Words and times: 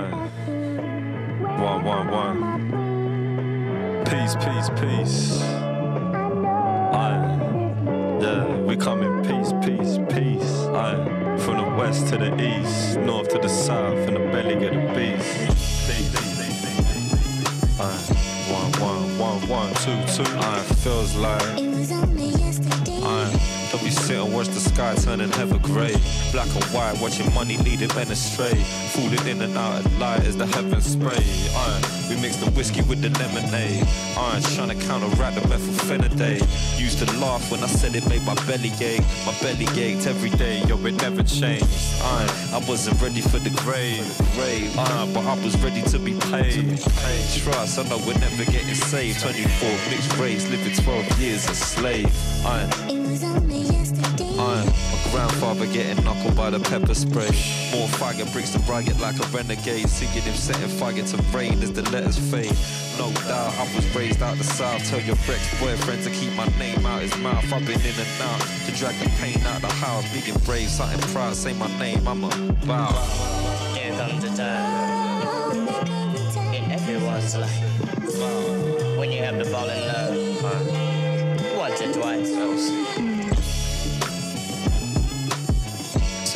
Aye. 0.00 0.10
One, 1.60 1.84
one, 1.84 2.08
one. 2.10 2.38
Peace, 4.04 4.34
peace, 4.36 4.70
peace. 4.80 5.42
Aye. 6.92 7.38
Yeah, 8.20 8.46
we 8.62 8.76
come 8.76 9.02
in 9.02 9.22
peace, 9.22 9.52
peace, 9.64 9.98
peace. 10.14 10.52
Aye. 10.68 11.36
From 11.38 11.56
the 11.58 11.68
west 11.76 12.08
to 12.08 12.16
the 12.18 12.34
east, 12.42 12.98
north 13.00 13.28
to 13.28 13.38
the 13.38 13.48
south, 13.48 13.98
and 14.08 14.16
the 14.16 14.20
belly 14.32 14.56
get 14.56 14.72
the 14.72 14.80
beast. 14.94 15.28
Aye. 17.80 17.98
One, 18.50 18.72
one, 18.80 19.18
one, 19.18 19.48
one, 19.48 19.74
two, 19.74 19.98
two. 20.14 20.24
Aye. 20.38 20.62
Feels 20.82 21.14
like. 21.16 21.58
It 21.58 21.68
was 21.68 21.92
only 21.92 22.28
yesterday. 22.28 23.00
Aye. 23.02 23.59
Don't 23.90 24.04
sit 24.04 24.18
and 24.18 24.32
watch 24.32 24.46
the 24.46 24.60
sky 24.60 24.94
turning 24.94 25.32
ever 25.34 25.58
grey. 25.58 25.96
Black 26.30 26.46
and 26.54 26.64
white, 26.66 26.96
watching 27.00 27.26
money 27.34 27.56
leading 27.56 27.88
men 27.96 28.08
astray. 28.12 28.54
Falling 28.94 29.26
in 29.26 29.42
and 29.42 29.56
out 29.58 29.84
of 29.84 29.98
light 29.98 30.20
as 30.26 30.36
the 30.36 30.46
heavens 30.46 30.86
spray. 30.86 31.18
Iron, 31.56 31.82
we 32.08 32.14
mix 32.22 32.36
the 32.36 32.48
whiskey 32.52 32.82
with 32.82 33.02
the 33.02 33.10
lemonade. 33.18 33.82
Iron, 34.16 34.42
trying 34.54 34.68
to 34.68 34.86
counteract 34.86 35.34
the 35.34 35.42
methylphenidate. 35.48 36.46
Used 36.78 37.00
to 37.00 37.06
laugh 37.18 37.50
when 37.50 37.64
I 37.64 37.66
said 37.66 37.96
it 37.96 38.08
made 38.08 38.22
my 38.22 38.34
belly 38.46 38.70
ache. 38.80 39.02
My 39.26 39.34
belly 39.42 39.66
ached 39.74 40.06
every 40.06 40.30
day, 40.30 40.62
yo, 40.68 40.76
it 40.86 40.94
never 41.02 41.24
changed. 41.24 41.66
Iron, 42.00 42.30
I 42.54 42.62
wasn't 42.68 43.02
ready 43.02 43.22
for 43.22 43.38
the 43.38 43.50
grave. 43.64 44.06
grave. 44.36 44.78
Iron, 44.78 45.12
but 45.12 45.26
I 45.26 45.34
was 45.42 45.60
ready 45.64 45.82
to 45.82 45.98
be 45.98 46.14
paid. 46.30 46.78
Trust, 47.42 47.80
I 47.80 47.82
know 47.88 47.98
we're 48.06 48.18
never 48.22 48.44
getting 48.44 48.74
saved. 48.74 49.18
24 49.20 49.68
mixed 49.90 50.16
race, 50.16 50.48
living 50.48 50.76
12 50.76 51.20
years 51.20 51.50
a 51.50 51.54
slave. 51.56 52.46
Iron. 52.46 53.49
Iron. 54.40 54.66
My 54.66 55.10
grandfather 55.10 55.66
getting 55.66 56.02
knuckled 56.04 56.34
by 56.36 56.50
the 56.50 56.60
pepper 56.60 56.94
spray. 56.94 57.30
More 57.72 57.88
faggot 58.00 58.32
bricks 58.32 58.50
than 58.50 58.64
riot 58.66 58.98
like 59.00 59.18
a 59.18 59.26
renegade. 59.28 59.88
Singing 59.88 60.22
him 60.22 60.34
setting 60.34 60.68
fire 60.68 61.02
to 61.02 61.16
rain 61.36 61.62
as 61.62 61.72
the 61.72 61.82
letters 61.90 62.18
fade. 62.18 62.56
No 62.98 63.12
doubt 63.28 63.54
I 63.58 63.68
was 63.74 63.84
raised 63.94 64.22
out 64.22 64.38
the 64.38 64.44
south. 64.44 64.88
Tell 64.88 65.00
your 65.00 65.16
ex 65.28 65.60
boyfriend 65.60 66.02
to 66.04 66.10
keep 66.10 66.32
my 66.34 66.46
name 66.58 66.84
out 66.86 67.02
his 67.02 67.16
mouth. 67.18 67.44
I've 67.52 67.66
been 67.66 67.80
in 67.80 67.94
and 67.94 68.22
out 68.22 68.40
to 68.66 68.72
drag 68.76 68.96
the 68.98 69.10
pain 69.20 69.40
out 69.46 69.60
the 69.60 69.68
house. 69.68 70.04
And 70.14 70.44
brave, 70.44 70.70
something 70.70 71.00
proud. 71.12 71.34
Say 71.34 71.52
my 71.52 71.68
name, 71.78 72.06
I'm 72.08 72.24
a 72.24 72.28
bow. 72.66 72.92
Here 73.74 73.92
comes 73.96 74.22
the 74.22 74.30
time 74.36 75.68
in 76.54 76.70
everyone's 76.70 77.36
life 77.36 78.98
when 78.98 79.12
you 79.12 79.22
have 79.22 79.38
to 79.38 79.44
fall 79.44 79.68
in 79.68 79.80
love 79.86 80.16
once 81.56 81.80
or 81.82 81.92
twice. 81.92 83.19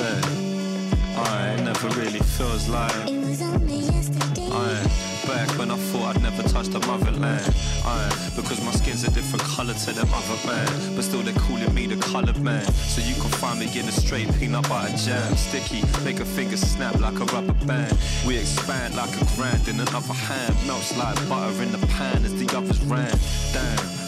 I 0.01 1.55
never 1.63 1.89
really 2.01 2.19
feels 2.19 2.69
like. 2.69 2.93
It 3.09 3.21
was 3.25 3.41
only 3.41 3.77
yesterday. 3.77 4.49
Aye, 4.51 5.25
back 5.25 5.49
when 5.57 5.71
I 5.71 5.77
thought 5.77 6.17
I'd 6.17 6.23
never 6.23 6.43
touch 6.43 6.67
the 6.67 6.81
motherland. 6.81 7.55
Aye, 7.85 8.33
because 8.35 8.61
my 8.65 8.73
skin's 8.73 9.05
a 9.05 9.13
different 9.13 9.45
colour 9.45 9.73
to 9.73 9.93
them 9.93 10.09
other 10.13 10.47
man. 10.49 10.97
But 10.97 11.05
still 11.05 11.23
they're 11.23 11.33
calling 11.35 11.73
me 11.73 11.87
the 11.87 11.97
coloured 12.03 12.41
man. 12.41 12.65
So 12.65 13.03
you 13.03 13.15
can 13.15 13.31
find 13.31 13.61
me 13.61 13.67
in 13.79 13.87
a 13.87 13.93
straight 13.93 14.27
peanut 14.35 14.69
butter 14.69 14.97
jam. 14.97 15.37
Sticky, 15.37 15.85
make 16.03 16.19
a 16.19 16.25
finger 16.25 16.57
snap 16.57 16.99
like 16.99 17.21
a 17.21 17.25
rubber 17.27 17.55
band. 17.65 17.97
We 18.27 18.37
expand 18.37 18.97
like 18.97 19.15
a 19.15 19.25
grand 19.37 19.69
in 19.69 19.79
another 19.79 20.15
hand. 20.15 20.57
Melts 20.67 20.97
like 20.97 21.17
butter 21.29 21.63
in 21.63 21.71
the 21.71 21.87
pan 21.87 22.25
as 22.25 22.35
the 22.35 22.57
others 22.57 22.81
ran. 22.87 23.17
Damn. 23.53 24.04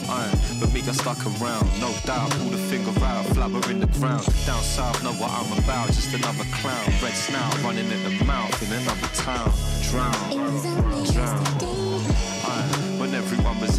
But 0.61 0.73
me 0.73 0.81
got 0.81 0.95
stuck 0.95 1.19
around, 1.27 1.69
no 1.81 1.93
doubt. 2.05 2.31
Pull 2.31 2.51
the 2.51 2.57
finger 2.57 2.91
out, 3.05 3.27
flabber 3.27 3.71
in 3.71 3.81
the 3.81 3.87
ground. 3.99 4.25
Down 4.47 4.63
south, 4.63 5.03
know 5.05 5.13
what 5.13 5.31
I'm 5.31 5.53
about, 5.59 5.89
just 5.89 6.15
another 6.15 6.45
clown. 6.53 6.87
Red 7.03 7.13
snout 7.13 7.63
running 7.63 7.91
in 7.91 8.03
the 8.05 8.25
mouth 8.25 8.63
in 8.63 8.73
another 8.73 9.09
town. 9.15 9.53
Drown, 9.91 10.33
It 10.33 10.39
was 10.39 10.67
only 10.67 11.13
drown. 11.13 11.86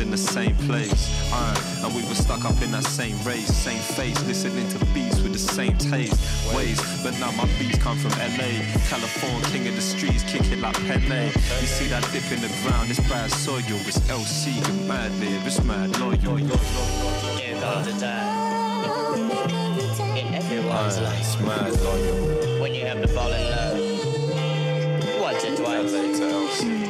In 0.08 0.11
the 0.11 0.17
same 0.17 0.55
place. 0.69 1.12
Aye, 1.34 1.81
and 1.84 1.94
we 1.94 2.01
were 2.07 2.16
stuck 2.16 2.45
up 2.45 2.62
in 2.62 2.72
that 2.72 2.85
same 2.85 3.22
race, 3.23 3.53
same 3.53 3.81
face, 3.81 4.18
listening 4.23 4.69
to 4.69 4.79
beats 4.94 5.19
with 5.19 5.34
the 5.34 5.38
same 5.38 5.78
taste. 5.78 6.16
Ways, 6.56 6.79
but 7.03 7.12
now 7.19 7.29
my 7.31 7.44
beats 7.59 7.78
come 7.79 7.97
from 7.97 8.12
LA. 8.12 8.63
California, 8.88 9.45
king 9.50 9.68
of 9.68 9.75
the 9.75 9.81
streets, 9.81 10.23
kicking 10.23 10.62
like 10.62 10.75
Pele. 10.88 11.25
You 11.25 11.68
see 11.68 11.88
that 11.88 12.07
dip 12.13 12.23
in 12.31 12.40
the 12.40 12.47
ground, 12.63 12.90
it's 12.90 13.01
bad 13.09 13.29
soil. 13.29 13.59
It's 13.59 14.00
LC, 14.07 14.56
and 14.69 14.90
Madlib, 14.90 15.45
it's 15.45 15.62
mad 15.66 16.00
loyal. 16.00 16.38
Here 17.35 17.59
comes 17.59 17.88
the 17.88 18.00
time 18.00 19.28
in 20.16 20.34
everyone's 20.35 21.00
Aye, 21.00 21.03
life 21.03 21.19
it's 21.19 21.38
mad 21.41 21.74
loyal. 21.81 22.62
when 22.62 22.74
you 22.74 22.85
have 22.85 23.01
to 23.01 23.09
fall 23.09 23.34
in 23.34 23.44
love 23.51 23.78
once 25.19 25.44
or 25.44 25.56
twice. 25.57 26.87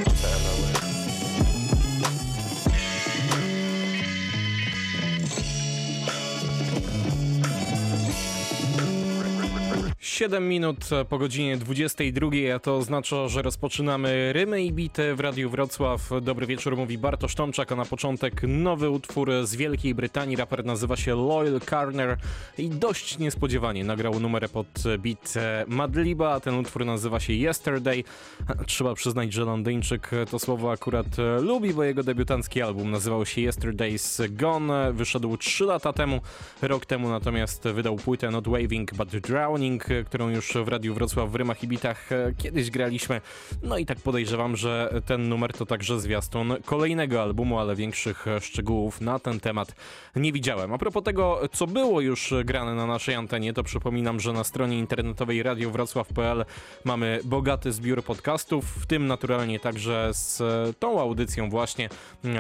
7 10.18 10.50
minut 10.50 10.90
po 11.10 11.18
godzinie 11.18 11.58
22, 11.58 12.30
a 12.56 12.60
to 12.60 12.78
oznacza, 12.78 13.28
że 13.28 13.42
rozpoczynamy 13.42 14.34
Rymy 14.34 14.64
i 14.64 14.74
Bity 14.74 15.16
w 15.16 15.20
Radiu 15.20 15.50
Wrocław. 15.50 16.10
Dobry 16.22 16.46
wieczór, 16.46 16.78
mówi 16.78 16.98
Bartosz 16.98 17.36
Tomczak, 17.36 17.72
a 17.72 17.76
na 17.76 17.86
początek 17.86 18.42
nowy 18.48 18.90
utwór 18.90 19.32
z 19.44 19.56
Wielkiej 19.56 19.96
Brytanii. 19.96 20.36
Raper 20.36 20.66
nazywa 20.66 20.96
się 20.96 21.16
Loyal 21.16 21.62
Carner 21.70 22.18
i 22.58 22.70
dość 22.70 23.18
niespodziewanie 23.18 23.84
nagrał 23.84 24.20
numer 24.20 24.50
pod 24.50 24.68
beat 25.00 25.34
Madliba, 25.68 26.34
a 26.34 26.40
ten 26.40 26.56
utwór 26.56 26.86
nazywa 26.86 27.20
się 27.20 27.34
Yesterday. 27.34 28.04
Trzeba 28.66 28.94
przyznać, 28.94 29.34
że 29.34 29.46
Londyńczyk 29.46 30.12
to 30.32 30.40
słowo 30.40 30.72
akurat 30.72 31.08
lubi, 31.42 31.74
bo 31.74 31.84
jego 31.84 32.04
debiutancki 32.04 32.62
album 32.62 32.92
nazywał 32.92 33.26
się 33.26 33.42
Yesterday's 33.42 34.34
Gone. 34.36 34.94
Wyszedł 34.94 35.38
3 35.38 35.64
lata 35.64 35.94
temu, 35.94 36.22
rok 36.62 36.86
temu 36.86 37.10
natomiast 37.10 37.64
wydał 37.64 37.96
płytę 37.96 38.32
Not 38.32 38.48
Waving 38.48 38.94
But 38.94 39.10
Drowning, 39.10 39.86
którą 40.08 40.30
już 40.30 40.54
w 40.66 40.68
Radiu 40.68 40.94
Wrocław 40.94 41.32
w 41.32 41.36
Rymach 41.36 41.64
i 41.64 41.68
Bitach 41.68 42.12
e, 42.12 42.34
kiedyś 42.38 42.72
graliśmy. 42.72 43.22
No 43.64 43.78
i 43.78 43.86
tak 43.86 43.98
podejrzewam, 43.98 44.56
że 44.56 45.02
ten 45.06 45.30
numer 45.30 45.54
to 45.54 45.66
także 45.66 46.00
zwiastun 46.00 46.56
kolejnego 46.66 47.22
albumu, 47.22 47.60
ale 47.60 47.76
większych 47.76 48.28
e, 48.28 48.42
szczegółów 48.42 49.02
na 49.02 49.20
ten 49.20 49.40
temat 49.40 49.76
nie 50.16 50.34
widziałem. 50.34 50.74
A 50.74 50.78
propos 50.78 51.04
tego, 51.04 51.42
co 51.52 51.68
było 51.68 52.02
już 52.02 52.34
grane 52.46 52.76
na 52.76 52.86
naszej 52.86 53.16
antenie, 53.16 53.54
to 53.54 53.64
przypominam, 53.64 54.20
że 54.20 54.34
na 54.34 54.44
stronie 54.44 54.80
internetowej 54.80 55.44
radiowrocław.pl 55.44 56.46
mamy 56.84 57.20
bogaty 57.24 57.72
zbiór 57.72 58.04
podcastów, 58.04 58.66
w 58.66 58.86
tym 58.86 59.08
naturalnie 59.08 59.60
także 59.60 60.10
z 60.14 60.42
e, 60.42 60.74
tą 60.80 61.02
audycją 61.02 61.50
właśnie, 61.50 61.90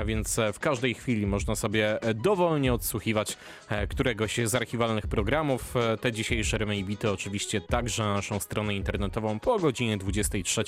więc 0.05 0.39
w 0.53 0.59
każdej 0.59 0.93
chwili 0.93 1.27
można 1.27 1.55
sobie 1.55 1.99
dowolnie 2.15 2.73
odsłuchiwać 2.73 3.37
któregoś 3.89 4.39
z 4.43 4.55
archiwalnych 4.55 5.07
programów. 5.07 5.73
Te 6.01 6.11
dzisiejsze 6.11 6.57
Rymy 6.57 6.77
i 6.77 6.83
Bity 6.83 7.11
oczywiście 7.11 7.56
także 7.61 8.03
na 8.03 8.13
naszą 8.13 8.39
stronę 8.39 8.75
internetową 8.75 9.39
po 9.39 9.59
godzinie 9.59 9.97
23 9.97 10.63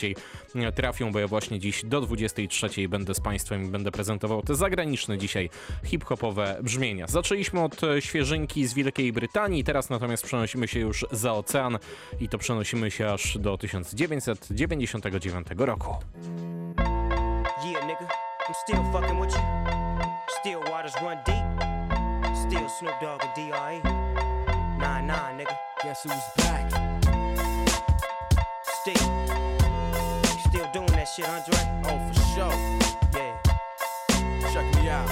trafią, 0.76 1.12
bo 1.12 1.20
ja 1.20 1.28
właśnie 1.28 1.60
dziś 1.60 1.86
do 1.86 2.02
23 2.02 2.90
będę 2.90 3.14
z 3.14 3.20
Państwem 3.20 3.66
i 3.66 3.68
będę 3.68 3.92
prezentował 3.92 4.42
te 4.42 4.56
zagraniczne 4.56 5.18
dzisiaj 5.18 5.50
hip-hopowe 5.84 6.60
brzmienia. 6.64 7.08
Zaczęliśmy 7.08 7.64
od 7.64 7.84
e, 7.84 8.02
świeżynki 8.02 8.68
z 8.68 8.74
Wielkiej 8.74 9.14
Brytanii, 9.14 9.64
teraz 9.64 9.90
natomiast 9.90 10.24
przenosimy 10.24 10.68
się 10.68 10.80
już 10.80 11.06
za 11.12 11.34
ocean 11.34 11.78
i 12.20 12.30
to 12.30 12.38
przenosimy 12.38 12.92
się 12.92 13.10
aż 13.10 13.38
do 13.38 13.58
1999 13.58 15.48
roku. 15.58 15.96
Yeah, 17.66 17.88
nigga, 17.88 18.08
I'm 18.48 18.54
still 18.54 18.84
fucking 18.92 19.22
with 19.22 19.36
you. 19.36 19.42
Still 20.40 20.60
waters 20.72 20.96
run 21.02 21.18
deep. 21.26 21.70
Still 22.48 22.70
Snoop 22.70 23.00
Dogg 23.02 23.24
and 23.24 23.36
D.R.E. 23.36 23.84
Nah, 24.80 25.02
nah, 25.02 25.32
nigga. 25.38 25.58
Guess 25.84 26.04
who's 26.04 26.14
back? 26.38 26.49
Still. 28.82 28.96
Still 30.48 30.70
doing 30.72 30.92
that 30.94 31.08
shit, 31.14 31.28
Andre? 31.28 31.60
Oh, 31.84 32.00
for 32.08 32.14
sure. 32.32 32.56
Yeah. 33.14 33.36
Check 34.54 34.74
me 34.76 34.88
out. 34.88 35.10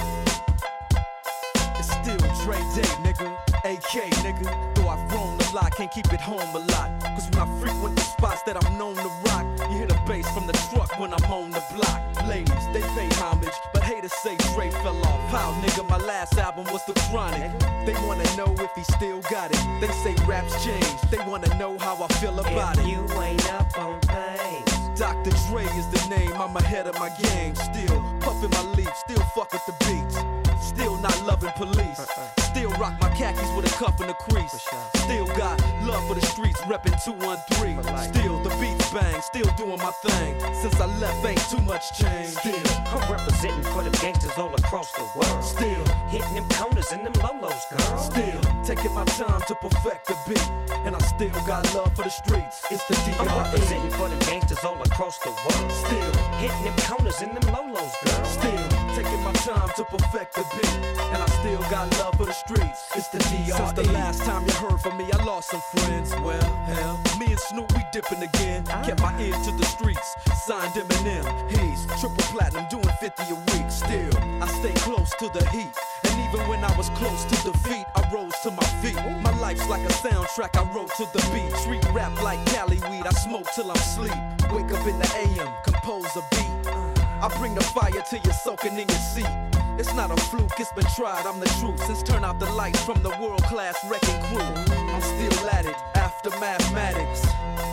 It's 1.78 1.90
still 1.90 2.16
Dre 2.44 2.56
Day, 2.74 2.88
nigga. 3.04 3.28
AK, 3.64 4.10
nigga. 4.24 4.74
Though 4.74 4.88
I've 4.88 5.08
grown 5.10 5.37
lot, 5.62 5.74
can't 5.76 5.90
keep 5.90 6.12
it 6.12 6.20
home 6.20 6.50
a 6.54 6.58
lot. 6.72 6.88
Cause 7.14 7.28
when 7.30 7.40
I 7.40 7.60
frequent 7.60 7.96
the 7.96 8.02
spots 8.02 8.42
that 8.42 8.56
I'm 8.62 8.78
known 8.78 8.96
to 8.96 9.10
rock, 9.26 9.46
you 9.70 9.78
hear 9.78 9.86
the 9.86 9.98
bass 10.06 10.28
from 10.30 10.46
the 10.46 10.52
truck 10.70 10.98
when 10.98 11.12
I'm 11.12 11.24
on 11.30 11.50
the 11.50 11.62
block. 11.74 12.00
Ladies, 12.28 12.64
they 12.72 12.80
pay 12.96 13.08
homage, 13.20 13.56
but 13.72 13.82
haters 13.82 14.12
say 14.12 14.36
Dre 14.54 14.70
fell 14.70 14.98
off. 15.06 15.20
How, 15.30 15.52
nigga, 15.62 15.88
my 15.88 15.98
last 15.98 16.36
album 16.38 16.64
was 16.72 16.84
The 16.86 16.94
Chronic. 17.10 17.50
They 17.86 17.94
wanna 18.06 18.28
know 18.36 18.54
if 18.58 18.70
he 18.76 18.84
still 18.96 19.20
got 19.30 19.50
it. 19.50 19.62
They 19.80 19.88
say 20.04 20.14
raps 20.26 20.64
change. 20.64 21.00
They 21.10 21.18
wanna 21.26 21.52
know 21.58 21.78
how 21.78 21.94
I 22.02 22.08
feel 22.20 22.38
about 22.38 22.78
If 22.78 22.84
it. 22.84 22.88
you 22.90 23.02
ain't 23.20 23.50
up 23.52 23.78
on 23.78 24.00
things. 24.00 24.72
Dr. 24.98 25.30
Dre 25.48 25.64
is 25.80 25.86
the 25.94 26.02
name, 26.08 26.32
I'm 26.40 26.56
ahead 26.56 26.86
of 26.86 26.98
my 26.98 27.10
game. 27.22 27.54
Still 27.54 27.98
puffin' 28.20 28.50
my 28.50 28.62
leaf, 28.76 28.90
still 28.96 29.22
fuck 29.34 29.52
with 29.52 29.64
the 29.66 29.74
beats. 29.86 30.16
Still 30.60 30.97
not 31.02 31.16
loving 31.26 31.52
police. 31.56 31.98
Uh, 31.98 32.06
uh. 32.16 32.40
Still 32.40 32.70
rock 32.80 32.94
my 33.00 33.08
khakis 33.14 33.50
with 33.54 33.66
a 33.66 33.74
cuff 33.78 34.00
and 34.00 34.10
a 34.10 34.14
crease. 34.14 34.66
Still 34.96 35.26
got 35.36 35.60
love 35.84 36.06
for 36.08 36.14
the 36.14 36.26
streets, 36.26 36.60
reppin' 36.62 36.96
213. 37.04 37.82
Still 38.12 38.42
the 38.42 38.50
beats 38.60 38.90
bang, 38.92 39.20
still 39.20 39.48
doing 39.56 39.78
my 39.78 39.92
thing. 40.02 40.40
Since 40.54 40.80
I 40.80 40.86
left, 40.98 41.24
ain't 41.24 41.40
too 41.50 41.60
much 41.60 41.98
change. 41.98 42.28
Still, 42.28 42.62
I'm 42.88 43.12
representing 43.12 43.62
for 43.72 43.82
the 43.82 43.90
gangsters 43.98 44.36
all 44.36 44.54
across 44.54 44.90
the 44.92 45.06
world. 45.14 45.44
still, 45.44 45.84
Hitting 46.08 46.34
them 46.34 46.48
corners 46.50 46.90
and 46.92 47.04
them 47.06 47.12
lolos, 47.14 47.62
girl. 47.70 47.98
still 47.98 48.40
taking 48.64 48.94
my 48.94 49.04
time 49.04 49.40
to 49.46 49.54
perfect 49.56 50.06
the 50.06 50.16
beat. 50.26 50.50
And 50.84 50.96
I 50.96 50.98
still 51.00 51.30
got 51.46 51.62
love 51.74 51.94
for 51.94 52.02
the 52.02 52.10
streets. 52.10 52.64
It's 52.70 52.84
the 52.86 52.96
I'm 53.20 53.28
representing 53.44 53.90
for 53.92 54.08
the 54.08 54.16
gangsters 54.26 54.64
all 54.64 54.80
across 54.82 55.18
the 55.18 55.30
world. 55.30 55.72
Still, 55.72 56.12
Hitting 56.38 56.64
them 56.64 56.76
corners 56.88 57.20
and 57.20 57.36
them 57.36 57.46
lolos, 57.54 57.92
girl. 58.04 58.24
still 58.24 58.68
taking 58.94 59.22
my 59.22 59.32
time 59.32 59.68
to 59.76 59.84
perfect 59.84 60.34
the 60.34 60.44
beat. 60.54 60.87
And 61.12 61.22
I 61.22 61.26
still 61.40 61.60
got 61.70 61.90
love 61.98 62.14
for 62.16 62.26
the 62.26 62.32
streets. 62.32 62.80
It's 62.94 63.08
the 63.08 63.18
DRE. 63.18 63.52
Since 63.52 63.72
the 63.72 63.92
last 63.92 64.22
time 64.22 64.44
you 64.46 64.52
heard 64.52 64.80
from 64.80 64.96
me, 64.96 65.06
I 65.12 65.22
lost 65.24 65.50
some 65.50 65.62
friends. 65.74 66.10
Well, 66.22 66.42
hell, 66.66 67.00
me 67.18 67.26
and 67.26 67.40
Snoop, 67.40 67.72
we 67.74 67.82
dipping 67.92 68.22
again. 68.22 68.64
Ah. 68.70 68.82
Kept 68.84 69.00
my 69.00 69.12
ear 69.20 69.34
to 69.44 69.52
the 69.52 69.64
streets. 69.64 70.14
Signed 70.46 70.74
Eminem. 70.74 71.24
He's 71.50 71.86
triple 72.00 72.24
platinum, 72.32 72.66
doing 72.70 72.92
50 73.00 73.22
a 73.22 73.34
week. 73.34 73.70
Still, 73.70 74.12
I 74.42 74.46
stay 74.60 74.72
close 74.80 75.10
to 75.18 75.28
the 75.32 75.44
heat. 75.50 75.72
And 76.04 76.14
even 76.28 76.46
when 76.48 76.64
I 76.64 76.76
was 76.76 76.90
close 76.90 77.24
to 77.24 77.36
defeat, 77.50 77.86
I 77.94 78.08
rose 78.12 78.34
to 78.42 78.50
my 78.50 78.64
feet. 78.82 78.96
My 79.22 79.34
life's 79.40 79.68
like 79.68 79.82
a 79.82 79.92
soundtrack 79.92 80.56
I 80.56 80.64
wrote 80.74 80.90
to 80.96 81.06
the 81.12 81.22
beat. 81.32 81.54
Street 81.58 81.84
rap 81.92 82.12
like 82.22 82.44
Cali 82.46 82.78
weed. 82.90 83.06
I 83.06 83.12
smoke 83.12 83.46
till 83.54 83.70
I'm 83.70 83.76
sleep. 83.78 84.18
Wake 84.52 84.70
up 84.72 84.86
in 84.86 84.98
the 84.98 85.10
AM, 85.16 85.52
compose 85.64 86.16
a 86.16 86.22
beat. 86.30 86.66
Uh. 86.66 86.98
I 87.20 87.28
bring 87.38 87.54
the 87.54 87.64
fire 87.64 87.90
till 88.08 88.20
you're 88.22 88.32
soaking 88.32 88.78
in 88.78 88.88
your 88.88 88.98
seat. 88.98 89.47
It's 89.78 89.94
not 89.94 90.10
a 90.10 90.16
fluke, 90.16 90.58
it's 90.58 90.72
been 90.72 90.84
tried, 90.96 91.24
I'm 91.24 91.38
the 91.38 91.46
truth. 91.60 91.80
Since 91.86 92.02
turn 92.02 92.24
out 92.24 92.40
the 92.40 92.50
lights 92.52 92.82
from 92.82 93.00
the 93.00 93.10
world 93.20 93.44
class 93.44 93.76
wrecking 93.88 94.20
crew, 94.24 94.40
I'm 94.40 95.00
still 95.00 95.48
at 95.50 95.66
it 95.66 95.76
after 95.94 96.30
mathematics. 96.40 97.24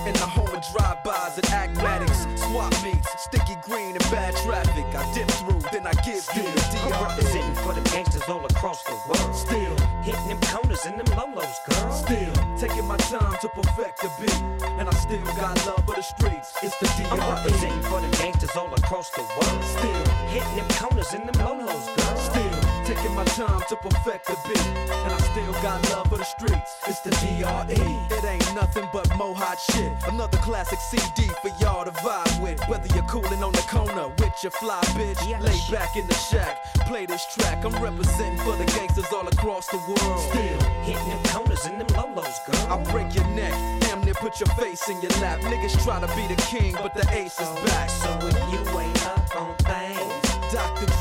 In 0.06 0.13
the 0.13 0.28
home 0.28 0.54
of 0.54 0.63
drive-bys 0.72 1.38
and 1.38 1.50
acmatics, 1.50 2.28
swap 2.36 2.72
meets, 2.84 3.10
sticky 3.18 3.56
green 3.63 3.96
and 3.96 4.12
bad 4.12 4.36
traffic. 4.36 4.86
I 4.94 5.13
dip 5.16 5.28
through, 5.31 5.62
then 5.72 5.88
I 5.88 5.94
give 6.06 6.22
you 6.36 6.44
the 6.44 6.80
I'm 6.84 6.92
DRE. 6.92 7.06
representing 7.07 7.56
for 7.56 7.74
the 7.74 7.81
gangsters 7.90 8.30
all 8.30 8.46
across 8.46 8.84
the 8.84 8.98
world. 9.10 9.36
Still, 9.36 9.75
Hitting 10.04 10.28
them 10.28 10.40
corners 10.42 10.86
and 10.86 11.00
them 11.00 11.08
lolos, 11.18 11.58
girl. 11.66 11.92
still 11.92 12.55
taking 12.67 12.88
my 12.88 12.97
time 12.97 13.38
to 13.41 13.50
perfect 13.50 14.01
the 14.01 14.09
beat, 14.19 14.41
and 14.79 14.88
I 14.88 14.94
still 14.94 15.23
got 15.38 15.65
love 15.67 15.83
for 15.85 15.95
the 15.95 16.01
streets. 16.01 16.53
It's 16.63 16.77
the 16.79 16.88
I'm 17.12 17.19
DRE. 17.19 17.29
representing 17.29 17.81
for 17.83 18.01
the 18.01 18.09
gangsters 18.17 18.56
all 18.56 18.73
across 18.73 19.09
the 19.12 19.21
world. 19.21 19.63
Still. 19.63 20.06
Hitting 20.33 20.56
them 20.56 20.67
corners 20.69 21.13
and 21.13 21.29
them 21.29 21.35
lolos, 21.45 21.85
girl. 21.95 22.17
Still 22.17 22.55
taking 22.86 23.16
my 23.16 23.24
time 23.26 23.62
to 23.68 23.76
perfect 23.78 24.28
the 24.28 24.38
beat, 24.48 24.68
and 25.06 25.12
I 25.12 25.18
still 25.18 25.54
got 25.64 25.82
love 25.90 26.08
for 26.08 26.18
the 26.18 26.24
streets. 26.24 26.78
It's 26.88 27.00
the 27.00 27.10
DRE. 27.10 28.16
It 28.16 28.24
ain't 28.24 28.54
nothing 28.54 28.88
but 28.94 29.10
mo 29.18 29.34
hot 29.34 29.60
shit. 29.60 29.92
Another 30.08 30.38
classic 30.38 30.80
CD 30.80 31.28
for 31.42 31.50
y'all 31.60 31.84
to 31.84 31.92
vibe 31.92 32.42
with. 32.42 32.62
Whether 32.70 32.88
you're 32.94 33.10
cooling 33.10 33.44
on 33.44 33.54
the 33.54 33.66
corner 33.74 34.10
with 34.20 34.36
your 34.44 34.52
fly 34.52 34.82
bitch, 34.94 35.20
lay 35.42 35.60
back 35.76 35.96
in 35.96 36.08
the 36.08 36.14
shack, 36.14 36.64
play 36.86 37.06
this 37.08 37.26
track. 37.34 37.66
I'm 37.66 37.74
representing 37.82 38.38
for 38.40 38.56
the 38.56 38.66
gangsters 38.66 39.12
all 39.12 39.28
across 39.28 39.68
the 39.68 39.78
world. 39.78 40.20
Still. 40.30 40.60
Hitting 40.86 41.10
them 41.10 41.24
corners 41.34 41.66
and 41.66 41.82
them 41.82 41.88
lolos, 41.88 42.38
girl. 42.46 42.74
I 42.74 42.84
break 42.92 43.16
your 43.16 43.28
neck, 43.30 43.54
damn 43.82 44.02
near 44.02 44.14
put 44.14 44.40
your 44.40 44.50
face 44.56 44.88
in 44.90 45.02
your 45.02 45.16
lap. 45.22 45.40
Niggas 45.42 45.84
try 45.84 46.00
to 46.00 46.08
be 46.16 46.28
the 46.34 46.40
king, 46.44 46.74
but 46.74 46.94
the 46.94 47.06
ace 47.12 47.40
is 47.40 47.50
back. 47.66 47.90
So 47.90 48.10
if 48.22 48.36
you 48.54 48.80
ain't 48.80 49.06
up 49.08 49.36
on 49.36 49.56
things. 49.58 49.85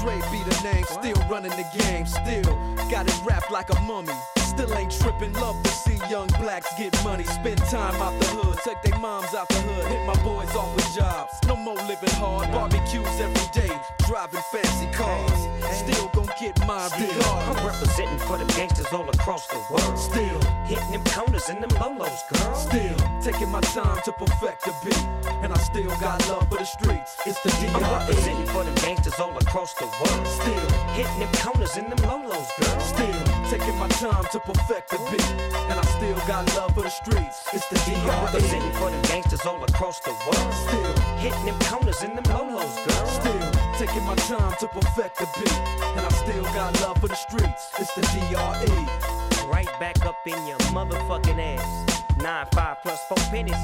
Dre 0.04 0.20
be 0.30 0.42
the 0.42 0.60
name, 0.62 0.84
still 0.84 1.16
running 1.30 1.50
the 1.52 1.64
game, 1.78 2.04
still 2.04 2.42
got 2.90 3.06
it 3.06 3.20
wrapped 3.24 3.50
like 3.50 3.70
a 3.70 3.80
mummy. 3.80 4.12
Still 4.54 4.72
ain't 4.74 4.92
tripping, 4.92 5.32
love 5.34 5.60
to 5.64 5.70
see 5.70 5.98
young 6.08 6.28
blacks 6.40 6.68
get 6.78 6.92
money. 7.02 7.24
Spend 7.24 7.58
time 7.58 7.94
out 8.00 8.18
the 8.20 8.26
hood, 8.26 8.56
take 8.64 8.80
their 8.82 8.98
moms 9.00 9.34
out 9.34 9.48
the 9.48 9.56
hood, 9.56 9.84
hit 9.90 10.06
my 10.06 10.14
boys 10.22 10.54
off 10.54 10.74
with 10.76 10.94
jobs. 10.94 11.32
No 11.48 11.56
more 11.56 11.74
living 11.74 12.14
hard, 12.22 12.50
barbecues 12.52 13.18
every 13.18 13.48
day, 13.52 13.74
driving 14.06 14.40
fancy 14.52 14.86
cars. 14.92 15.40
Still 15.76 16.08
gon' 16.14 16.30
get 16.40 16.56
mine 16.68 16.88
I'm 16.94 17.02
regardless. 17.02 17.64
representing 17.64 18.18
for 18.20 18.38
the 18.38 18.44
gangsters 18.54 18.86
all 18.92 19.08
across 19.10 19.48
the 19.48 19.58
world. 19.70 19.98
Still, 19.98 20.40
Hitting 20.66 20.92
them 20.92 21.04
corners 21.12 21.48
and 21.50 21.60
them 21.62 21.70
lolos, 21.70 22.22
girl. 22.32 22.54
still 22.54 22.96
taking 23.20 23.50
my 23.50 23.60
time 23.60 24.00
to 24.04 24.12
perfect 24.12 24.64
the 24.64 24.74
beat, 24.84 25.04
and 25.42 25.52
I 25.52 25.58
still 25.58 25.90
got 26.00 26.26
love 26.28 26.48
for 26.48 26.58
the 26.58 26.64
streets. 26.64 27.16
It's 27.26 27.40
the 27.42 27.50
I'm 27.74 27.80
DRE. 27.82 27.90
representing 27.98 28.46
for 28.46 28.62
the 28.64 28.72
gangsters 28.80 29.18
all 29.18 29.36
across 29.36 29.74
the 29.74 29.86
world. 29.86 30.26
Still. 30.26 30.70
Hitting 30.94 31.18
them 31.18 31.32
corners 31.42 31.76
and 31.76 31.90
them 31.90 31.98
lolos, 32.08 32.48
girl. 32.60 32.80
Still 32.80 33.20
taking 33.50 33.76
my 33.78 33.88
time 33.88 34.24
to 34.32 34.40
perfect 34.44 34.90
the 34.90 34.98
beat, 35.10 35.30
and 35.70 35.78
I 35.80 35.84
still 35.96 36.16
got 36.26 36.44
love 36.56 36.74
for 36.74 36.82
the 36.82 36.90
streets. 36.90 37.38
It's 37.52 37.66
the 37.68 37.78
I'm 37.92 38.04
DRE. 38.04 38.24
representing 38.26 38.72
for 38.72 38.90
the 38.90 39.00
gangsters 39.08 39.44
all 39.46 39.62
across 39.64 40.00
the 40.00 40.10
world. 40.10 40.52
Still, 40.52 40.94
Hitting 41.18 41.46
them 41.46 41.58
corners 41.60 42.02
and 42.02 42.16
them 42.16 42.24
lolos, 42.24 42.76
girl. 42.86 43.06
still 43.06 43.50
taking 43.78 44.04
my 44.04 44.14
time 44.16 44.54
to 44.60 44.68
perfect 44.68 45.18
the 45.18 45.26
beat, 45.38 45.52
and 45.96 46.04
I 46.06 46.10
still 46.10 46.44
got 46.54 46.80
love 46.82 46.98
for 47.00 47.08
the 47.08 47.16
streets. 47.16 47.70
It's 47.78 47.94
the 47.94 48.02
DRE. 48.02 49.48
Right 49.48 49.68
back 49.80 50.04
up 50.04 50.16
in 50.26 50.46
your 50.46 50.58
motherfucking 50.76 51.38
ass. 51.38 52.04
Nine, 52.18 52.46
five 52.54 52.78
plus 52.82 53.00
four 53.08 53.18
pennies. 53.30 53.54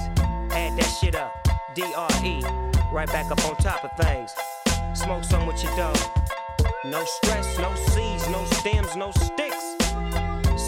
Add 0.52 0.76
that 0.76 0.90
shit 1.00 1.14
up. 1.14 1.32
DRE. 1.74 2.42
Right 2.92 3.08
back 3.08 3.30
up 3.30 3.44
on 3.44 3.56
top 3.56 3.84
of 3.84 3.92
things. 4.04 4.34
Smoke 4.94 5.24
some 5.24 5.46
with 5.46 5.62
your 5.62 5.74
dog. 5.76 5.96
No 6.84 7.04
stress, 7.04 7.58
no 7.58 7.74
seeds, 7.74 8.28
no 8.28 8.44
stems, 8.46 8.96
no 8.96 9.10
sticks. 9.12 9.59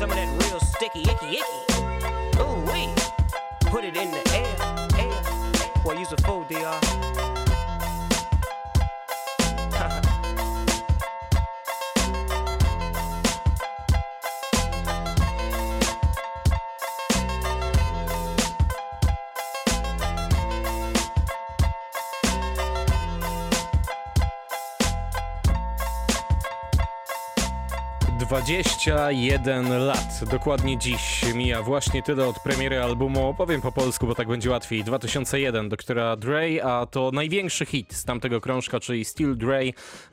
Some 0.03 0.11
of 0.11 0.17
that 0.17 0.51
real 0.51 0.59
sticky, 0.59 1.03
icky, 1.03 1.39
icky. 1.39 2.41
Ooh, 2.41 2.73
wee. 2.73 2.93
Put 3.71 3.85
it 3.85 3.97
in 3.97 4.11
the 4.11 4.21
air, 4.35 4.57
air. 4.99 5.85
Boy, 5.85 5.93
use 5.93 6.11
a 6.11 6.17
fool, 6.23 6.45
DR. 6.49 7.42
Dwadzieścia 28.33 29.11
jeden 29.11 29.87
lat. 29.87 30.21
Dokładnie 30.31 30.79
dziś 30.79 31.25
mija 31.35 31.63
właśnie 31.63 32.03
tyle 32.03 32.27
od 32.27 32.41
premiery 32.41 32.83
albumu. 32.83 33.29
Opowiem 33.29 33.61
po 33.61 33.73
polsku, 33.73 34.07
bo 34.07 34.15
tak 34.15 34.29
będzie 34.29 34.51
łatwiej. 34.51 34.85
2001, 34.85 35.69
doktora 35.69 36.17
Dre, 36.17 36.65
a 36.65 36.87
to 36.87 37.11
największy 37.15 37.67
hit 37.67 37.95
z 37.95 38.05
tamtego 38.05 38.41
krążka, 38.41 38.81
czyli 38.81 39.05
Still 39.05 39.37
Dre 39.37 39.61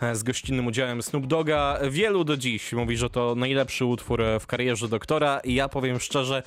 e, 0.02 0.16
z 0.16 0.24
gościnnym 0.24 0.68
udziałem 0.68 1.02
Snoop 1.02 1.28
Doga. 1.28 1.80
Wielu 1.90 2.24
do 2.24 2.38
dziś 2.38 2.74
mówi, 2.74 2.98
że 2.98 3.10
to 3.10 3.36
najlepszy 3.36 3.86
utwór 3.86 4.22
w 4.40 4.48
karierze 4.48 4.88
doktora 4.88 5.40
i 5.40 5.54
ja 5.54 5.70
powiem 5.70 6.00
szczerze, 6.00 6.44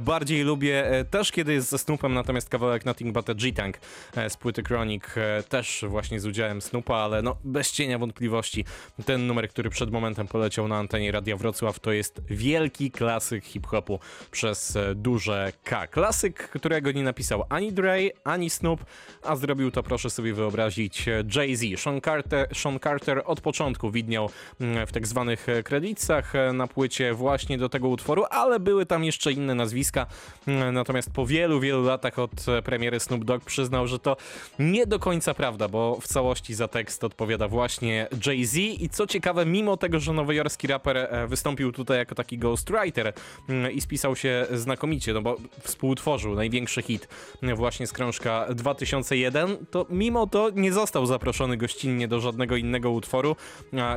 bardziej 0.00 0.42
lubię 0.42 0.86
e, 0.90 1.04
też 1.04 1.32
kiedy 1.32 1.52
jest 1.52 1.68
ze 1.68 1.78
Snoopem, 1.78 2.14
natomiast 2.14 2.48
kawałek 2.48 2.84
Nothing 2.84 3.14
But 3.14 3.30
a 3.30 3.34
G-Tank 3.34 3.78
e, 4.16 4.30
z 4.30 4.36
płyty 4.36 4.62
Chronic 4.62 5.04
też 5.48 5.84
właśnie 5.88 6.20
z 6.20 6.26
udziałem 6.26 6.62
Snoopa, 6.62 6.96
ale 6.96 7.22
no 7.22 7.36
bez 7.44 7.72
cienia 7.72 7.98
wątpliwości 7.98 8.64
ten 9.06 9.26
numer, 9.26 9.48
który 9.48 9.70
przed 9.70 9.90
momentem 9.90 10.28
poleciał 10.28 10.68
na 10.68 10.76
antenie 10.76 11.07
Radia 11.10 11.36
Wrocław 11.36 11.80
to 11.80 11.92
jest 11.92 12.20
wielki 12.30 12.90
klasyk 12.90 13.44
hip-hopu 13.44 13.98
przez 14.30 14.76
e, 14.76 14.94
duże 14.94 15.52
K. 15.64 15.86
Klasyk, 15.86 16.48
którego 16.48 16.92
nie 16.92 17.02
napisał 17.02 17.44
ani 17.48 17.72
Dre, 17.72 17.98
ani 18.24 18.50
Snoop, 18.50 18.84
a 19.22 19.36
zrobił 19.36 19.70
to, 19.70 19.82
proszę 19.82 20.10
sobie 20.10 20.34
wyobrazić, 20.34 21.08
e, 21.08 21.24
Jay-Z. 21.36 21.80
Sean 21.80 22.00
Carter, 22.00 22.48
Sean 22.54 22.80
Carter 22.80 23.22
od 23.24 23.40
początku 23.40 23.90
widniał 23.90 24.30
mm, 24.60 24.86
w 24.86 24.92
tak 24.92 25.06
zwanych 25.06 25.48
e, 25.48 25.62
kredytach 25.62 26.34
e, 26.34 26.52
na 26.52 26.66
płycie 26.66 27.14
właśnie 27.14 27.58
do 27.58 27.68
tego 27.68 27.88
utworu, 27.88 28.24
ale 28.30 28.60
były 28.60 28.86
tam 28.86 29.04
jeszcze 29.04 29.32
inne 29.32 29.54
nazwiska. 29.54 30.06
Mm, 30.46 30.74
Natomiast 30.74 31.10
po 31.10 31.26
wielu, 31.26 31.60
wielu 31.60 31.82
latach 31.82 32.18
od 32.18 32.30
premiery 32.64 33.00
Snoop 33.00 33.24
Dogg 33.24 33.44
przyznał, 33.44 33.86
że 33.86 33.98
to 33.98 34.16
nie 34.58 34.86
do 34.86 34.98
końca 34.98 35.34
prawda, 35.34 35.68
bo 35.68 35.98
w 36.00 36.06
całości 36.06 36.54
za 36.54 36.68
tekst 36.68 37.04
odpowiada 37.04 37.48
właśnie 37.48 38.08
Jay-Z 38.26 38.56
i 38.56 38.88
co 38.88 39.06
ciekawe, 39.06 39.46
mimo 39.46 39.76
tego, 39.76 40.00
że 40.00 40.12
nowojorski 40.12 40.66
raper 40.66 40.97
e, 40.98 41.26
wystąpił 41.26 41.72
tutaj 41.72 41.98
jako 41.98 42.14
taki 42.14 42.38
ghostwriter 42.38 43.12
mm, 43.48 43.72
i 43.72 43.80
spisał 43.80 44.16
się 44.16 44.46
znakomicie, 44.52 45.12
no 45.12 45.22
bo 45.22 45.36
współtworzył 45.60 46.34
największy 46.34 46.82
hit 46.82 47.08
mm, 47.42 47.56
właśnie 47.56 47.86
z 47.86 47.92
krążka 47.92 48.46
2001, 48.54 49.66
to 49.70 49.86
mimo 49.90 50.26
to 50.26 50.50
nie 50.50 50.72
został 50.72 51.06
zaproszony 51.06 51.56
gościnnie 51.56 52.08
do 52.08 52.20
żadnego 52.20 52.56
innego 52.56 52.90
utworu. 52.90 53.36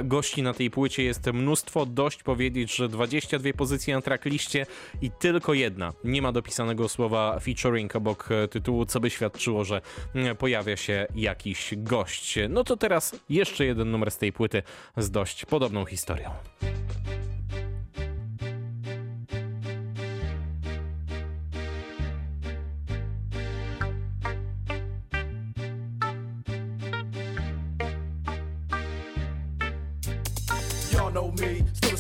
Gości 0.04 0.44
na 0.44 0.54
tej 0.54 0.72
płycie 0.72 1.04
jest 1.04 1.28
mnóstwo, 1.28 1.86
dość 1.86 2.24
powiedzieć, 2.24 2.76
że 2.76 2.90
22 2.90 3.54
pozycje 3.54 3.96
na 3.96 4.02
trackliście 4.02 4.66
i 5.02 5.12
tylko 5.12 5.54
jedna. 5.54 5.94
Nie 6.04 6.22
ma 6.22 6.32
dopisanego 6.32 6.90
słowa 6.90 7.40
featuring 7.40 7.96
obok 7.96 8.30
e, 8.32 8.48
tytułu, 8.48 8.86
co 8.86 9.00
by 9.00 9.10
świadczyło, 9.10 9.64
że 9.64 9.82
mm, 10.16 10.38
pojawia 10.38 10.78
się 10.78 11.08
jakiś 11.16 11.74
gość. 11.78 12.40
No 12.50 12.64
to 12.64 12.78
teraz 12.78 13.16
jeszcze 13.30 13.66
jeden 13.66 13.92
numer 13.92 14.12
z 14.12 14.18
tej 14.18 14.34
płyty 14.34 14.64
z 14.98 15.12
dość 15.12 15.46
podobną 15.46 15.86
historią. 15.86 16.30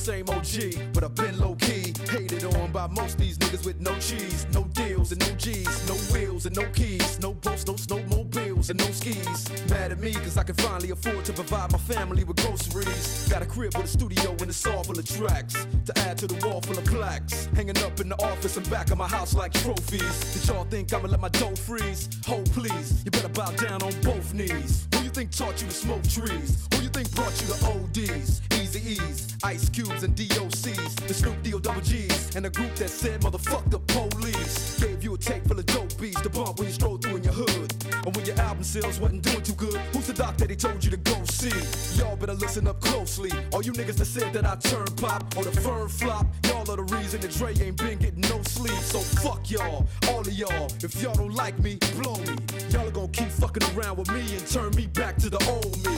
Same 0.01 0.27
OG, 0.29 0.93
but 0.93 1.03
I've 1.03 1.13
been 1.13 1.39
low 1.39 1.53
key. 1.55 1.93
Hated 2.09 2.43
on 2.43 2.71
by 2.71 2.87
most 2.87 3.19
these 3.19 3.37
niggas 3.37 3.63
with 3.63 3.79
no 3.79 3.93
cheese, 3.99 4.47
no 4.51 4.63
deals 4.87 5.11
and 5.11 5.19
no 5.27 5.35
G's, 5.35 5.87
no 5.87 5.95
wheels 6.13 6.45
and 6.45 6.55
no 6.55 6.65
keys, 6.69 7.19
no 7.19 7.33
boats, 7.33 7.65
no 7.67 7.73
snowmobiles 7.73 8.69
and 8.69 8.79
no 8.79 8.85
skis. 8.91 9.49
Mad 9.69 9.91
at 9.91 9.99
me 9.99 10.13
cause 10.13 10.37
I 10.37 10.43
can 10.43 10.55
finally 10.55 10.91
afford 10.91 11.25
to 11.25 11.33
provide 11.33 11.71
my 11.71 11.77
family 11.77 12.23
with 12.23 12.37
groceries. 12.37 13.27
Got 13.29 13.41
a 13.41 13.45
crib 13.45 13.75
with 13.75 13.85
a 13.85 13.87
studio 13.87 14.31
and 14.31 14.49
it's 14.49 14.65
all 14.65 14.83
full 14.83 14.97
of 14.97 15.05
tracks 15.05 15.67
to 15.85 15.99
add 15.99 16.17
to 16.19 16.27
the 16.27 16.45
wall 16.45 16.61
full 16.61 16.77
of 16.77 16.85
plaques. 16.85 17.47
Hanging 17.55 17.77
up 17.79 17.99
in 17.99 18.09
the 18.09 18.21
office 18.23 18.57
and 18.57 18.69
back 18.69 18.91
of 18.91 18.97
my 18.97 19.07
house 19.07 19.33
like 19.33 19.53
trophies. 19.53 20.33
Did 20.33 20.47
y'all 20.47 20.65
think 20.65 20.93
I'ma 20.93 21.07
let 21.07 21.19
my 21.19 21.29
dough 21.29 21.55
freeze? 21.55 22.09
Hold 22.25 22.51
please, 22.51 23.03
you 23.03 23.11
better 23.11 23.29
bow 23.29 23.51
down 23.51 23.81
on 23.83 23.93
both 24.01 24.33
knees. 24.33 24.87
Who 24.95 25.03
you 25.03 25.09
think 25.09 25.31
taught 25.31 25.61
you 25.61 25.67
to 25.67 25.73
smoke 25.73 26.03
trees? 26.03 26.67
Who 26.73 26.83
you 26.83 26.89
think 26.89 27.13
brought 27.15 27.35
you 27.41 27.47
to 27.47 27.57
ODs? 27.73 28.41
Eazy-E's, 28.49 29.37
Ice 29.43 29.69
Cubes 29.69 30.03
and 30.03 30.15
DOCs, 30.15 30.95
the 31.07 31.13
Snoop 31.13 31.41
D-O 31.43 31.59
double 31.59 31.81
G's, 31.81 32.35
and 32.35 32.45
the 32.45 32.49
group 32.49 32.73
that 32.75 32.89
said 32.89 33.21
motherfuck 33.21 33.69
the 33.69 33.79
police. 33.79 34.70
Gave 34.79 35.03
you 35.03 35.13
a 35.13 35.17
tape 35.17 35.45
full 35.47 35.59
of 35.59 35.65
dope 35.65 35.97
beats 35.99 36.21
to 36.21 36.29
bump 36.29 36.59
when 36.59 36.67
you 36.67 36.73
stroll 36.73 36.97
through 36.97 37.17
in 37.17 37.23
your 37.23 37.33
hood. 37.33 37.73
And 38.05 38.15
when 38.15 38.25
your 38.25 38.39
album 38.39 38.63
sales 38.63 38.99
wasn't 38.99 39.23
doing 39.23 39.41
too 39.43 39.53
good, 39.53 39.75
who's 39.93 40.07
the 40.07 40.13
doc 40.13 40.37
that 40.37 40.47
they 40.47 40.55
told 40.55 40.83
you 40.83 40.91
to 40.91 40.97
go 40.97 41.23
see? 41.25 41.51
Y'all 41.99 42.15
better 42.15 42.33
listen 42.33 42.67
up 42.67 42.79
closely. 42.81 43.31
All 43.53 43.61
you 43.61 43.73
niggas 43.73 43.97
that 43.97 44.05
said 44.05 44.33
that 44.33 44.45
I 44.45 44.55
turn 44.55 44.85
pop 44.97 45.35
or 45.37 45.43
the 45.43 45.51
firm 45.61 45.87
flop, 45.87 46.25
y'all 46.45 46.69
are 46.69 46.77
the 46.77 46.95
reason 46.95 47.21
that 47.21 47.31
Dre 47.31 47.53
ain't 47.61 47.77
been 47.77 47.99
getting 47.99 48.21
no 48.21 48.41
sleep. 48.43 48.79
So 48.81 48.99
fuck 48.99 49.49
y'all, 49.49 49.87
all 50.09 50.21
of 50.21 50.33
y'all. 50.33 50.67
If 50.81 51.01
y'all 51.01 51.15
don't 51.15 51.33
like 51.33 51.57
me, 51.59 51.77
blow 51.97 52.15
me. 52.17 52.35
Y'all 52.69 52.87
are 52.87 52.91
gonna 52.91 53.07
keep 53.09 53.29
fucking 53.29 53.63
around 53.75 53.97
with 53.97 54.11
me 54.11 54.21
and 54.35 54.47
turn 54.47 54.71
me 54.75 54.87
back 54.87 55.17
to 55.17 55.29
the 55.29 55.39
old 55.49 55.77
me. 55.85 55.97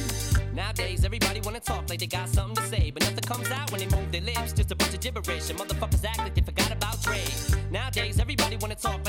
Nowadays, 0.54 1.04
everybody 1.04 1.42
wanna 1.42 1.60
talk 1.60 1.90
like 1.90 2.00
they 2.00 2.06
got 2.06 2.30
something 2.30 2.56
to 2.56 2.70
say, 2.70 2.92
but 2.92 3.02
nothing 3.02 3.24
comes 3.24 3.50
out 3.50 3.72
when 3.72 3.80
they 3.80 3.96
move 3.96 4.12
their 4.12 4.22
lips. 4.22 4.54
Just 4.54 4.72
a 4.72 4.76
bunch 4.76 4.94
of 4.94 5.00
gibberish, 5.00 5.50
and 5.50 5.58
motherfuckers 5.58 6.06
act 6.06 6.20
like 6.20 6.36
they 6.36 6.43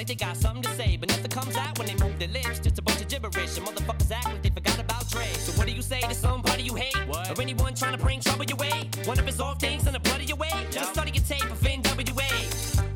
like 0.05 0.19
they 0.19 0.27
got 0.27 0.37
something 0.37 0.63
to 0.63 0.69
say, 0.77 0.97
but 0.99 1.09
nothing 1.09 1.31
comes 1.31 1.57
out 1.57 1.79
when 1.79 1.87
they 1.87 1.95
move 1.95 2.19
their 2.19 2.29
lips. 2.29 2.59
Just 2.59 2.79
a 2.79 2.83
bunch 2.83 3.01
of 3.01 3.09
gibberish, 3.09 3.57
and 3.57 3.67
motherfuckers 3.67 4.11
act 4.11 4.27
like 4.27 4.43
they 4.43 4.51
forgot 4.51 4.79
about 4.79 5.09
Dre. 5.09 5.25
So 5.45 5.53
what 5.53 5.67
do 5.67 5.73
you 5.73 5.83
say 5.83 6.01
to 6.01 6.15
somebody 6.15 6.63
you 6.63 6.75
hate, 6.75 6.97
or 7.09 7.41
anyone 7.41 7.75
trying 7.75 7.97
to 7.97 8.03
bring 8.03 8.21
trouble 8.21 8.45
your 8.45 8.59
way? 8.59 8.91
One 9.05 9.19
of 9.19 9.27
his 9.27 9.41
off 9.41 9.61
things 9.61 9.87
in 9.87 9.93
the 9.95 10.01
blood 10.01 10.21
of 10.21 10.29
your 10.29 10.37
way. 10.37 10.53
Just 10.71 10.93
study 10.93 11.13
your 11.13 11.25
tape 11.25 11.51
of 11.51 11.59
NWA. 11.61 12.31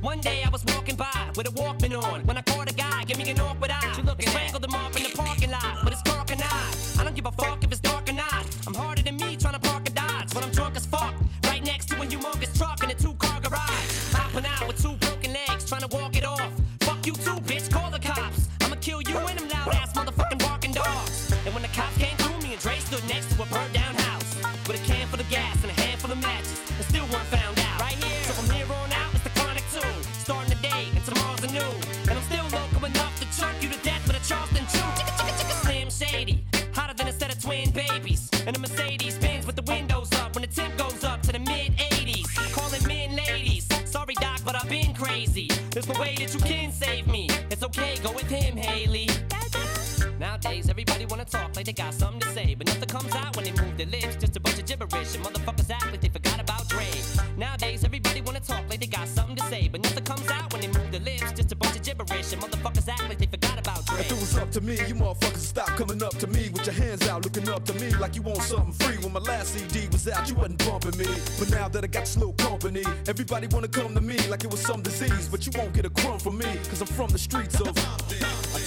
One 0.03 0.21
day 0.21 0.43
I 0.45 0.51
was 0.51 0.65
walking 0.67 0.97
by 0.97 1.31
with 1.35 1.49
a 1.49 1.51
Walkman 1.53 1.97
on 2.03 2.27
when 2.27 2.37
I 2.37 2.43
caught 2.43 2.71
a 2.71 2.75
guy, 2.75 3.05
give 3.05 3.17
me 3.17 3.31
an 3.31 3.41
awkward 3.41 3.71
eye. 3.71 3.81
I 3.83 4.25
strangled 4.25 4.65
him 4.65 4.75
off 4.75 4.97
in 4.97 5.03
the 5.05 5.11
parking 5.17 5.51
lot 5.51 5.85
with 5.85 5.95
his 5.95 6.03
dark 6.03 6.31
and 6.31 6.43
eye. 6.43 6.73
I 6.99 7.05
don't 7.05 7.15
give 7.15 7.27
a 7.27 7.33
fuck 7.33 7.58
Nowadays, 50.59 50.71
everybody 50.71 51.07
wanna 51.07 51.25
talk 51.25 51.55
like 51.55 51.67
they 51.67 51.73
got 51.73 51.95
something 51.95 52.21
to 52.21 52.29
say, 52.33 52.57
but 52.57 52.67
nothing 52.67 52.89
comes 52.89 53.15
out 53.15 53.37
when 53.37 53.45
they 53.45 53.53
move 53.53 53.77
their 53.77 53.87
lips. 53.87 54.17
Just 54.17 54.37
a 54.37 54.41
bunch 54.41 54.59
of 54.59 54.67
gibberish, 54.67 55.15
and 55.15 55.25
motherfuckers 55.25 55.71
act 55.71 55.87
like 55.93 56.01
they 56.01 56.09
forgot 56.09 56.41
about 56.41 56.69
Dre. 56.69 56.87
Nowadays, 57.37 57.85
everybody 57.85 58.21
wanna 58.23 58.41
talk 58.41 58.65
like 58.69 58.81
they 58.81 58.89
got 58.89 59.07
something 59.07 59.37
to 59.37 59.45
say, 59.45 59.69
but 59.69 59.81
nothing 59.83 60.03
comes 60.03 60.29
out 60.29 60.53
when 60.53 60.63
they 60.63 60.67
move 60.67 60.91
their 60.91 61.01
lips. 61.01 61.31
Just 61.37 61.53
a 61.53 61.57
bunch 61.57 61.77
of 61.77 61.83
gibberish, 61.85 62.33
and 62.33 62.43
motherfuckers 62.43 62.89
act 62.89 63.09
like 63.09 63.19
they 63.19 63.27
forgot 63.27 63.57
about 63.57 63.87
Dre. 63.87 64.01
If 64.01 64.11
it 64.11 64.19
was 64.19 64.37
up 64.37 64.51
to 64.51 64.61
me, 64.61 64.75
you 64.89 64.97
motherfuckers 64.97 65.39
would 65.39 65.49
stop 65.55 65.69
coming 65.77 66.03
up 66.03 66.17
to 66.19 66.27
me 66.27 66.49
with 66.49 66.67
your 66.67 66.75
hands 66.75 67.07
out, 67.07 67.25
looking 67.25 67.49
up 67.49 67.65
to 67.67 67.75
me 67.75 67.91
like 67.95 68.17
you 68.17 68.23
want 68.23 68.43
something 68.43 68.73
free. 68.73 68.97
When 69.05 69.13
my 69.13 69.21
last 69.21 69.55
CD 69.55 69.87
was 69.93 70.09
out, 70.09 70.29
you 70.29 70.35
wasn't 70.35 70.59
bumping 70.67 70.99
me. 70.99 71.07
But 71.39 71.51
now 71.51 71.69
that 71.69 71.85
I 71.85 71.87
got 71.87 72.07
this 72.07 72.17
little 72.17 72.35
company, 72.35 72.83
everybody 73.07 73.47
wanna 73.47 73.69
come 73.69 73.95
to 73.95 74.01
me 74.01 74.19
like 74.27 74.43
it 74.43 74.51
was 74.51 74.61
some 74.61 74.83
disease. 74.83 75.29
But 75.29 75.47
you 75.47 75.53
won't 75.55 75.73
get 75.73 75.85
a 75.85 75.91
crumb 75.91 76.19
from 76.19 76.39
me, 76.39 76.51
cause 76.69 76.81
I'm 76.81 76.89
from 76.89 77.11
the 77.11 77.19
streets 77.19 77.61
of. 77.61 77.69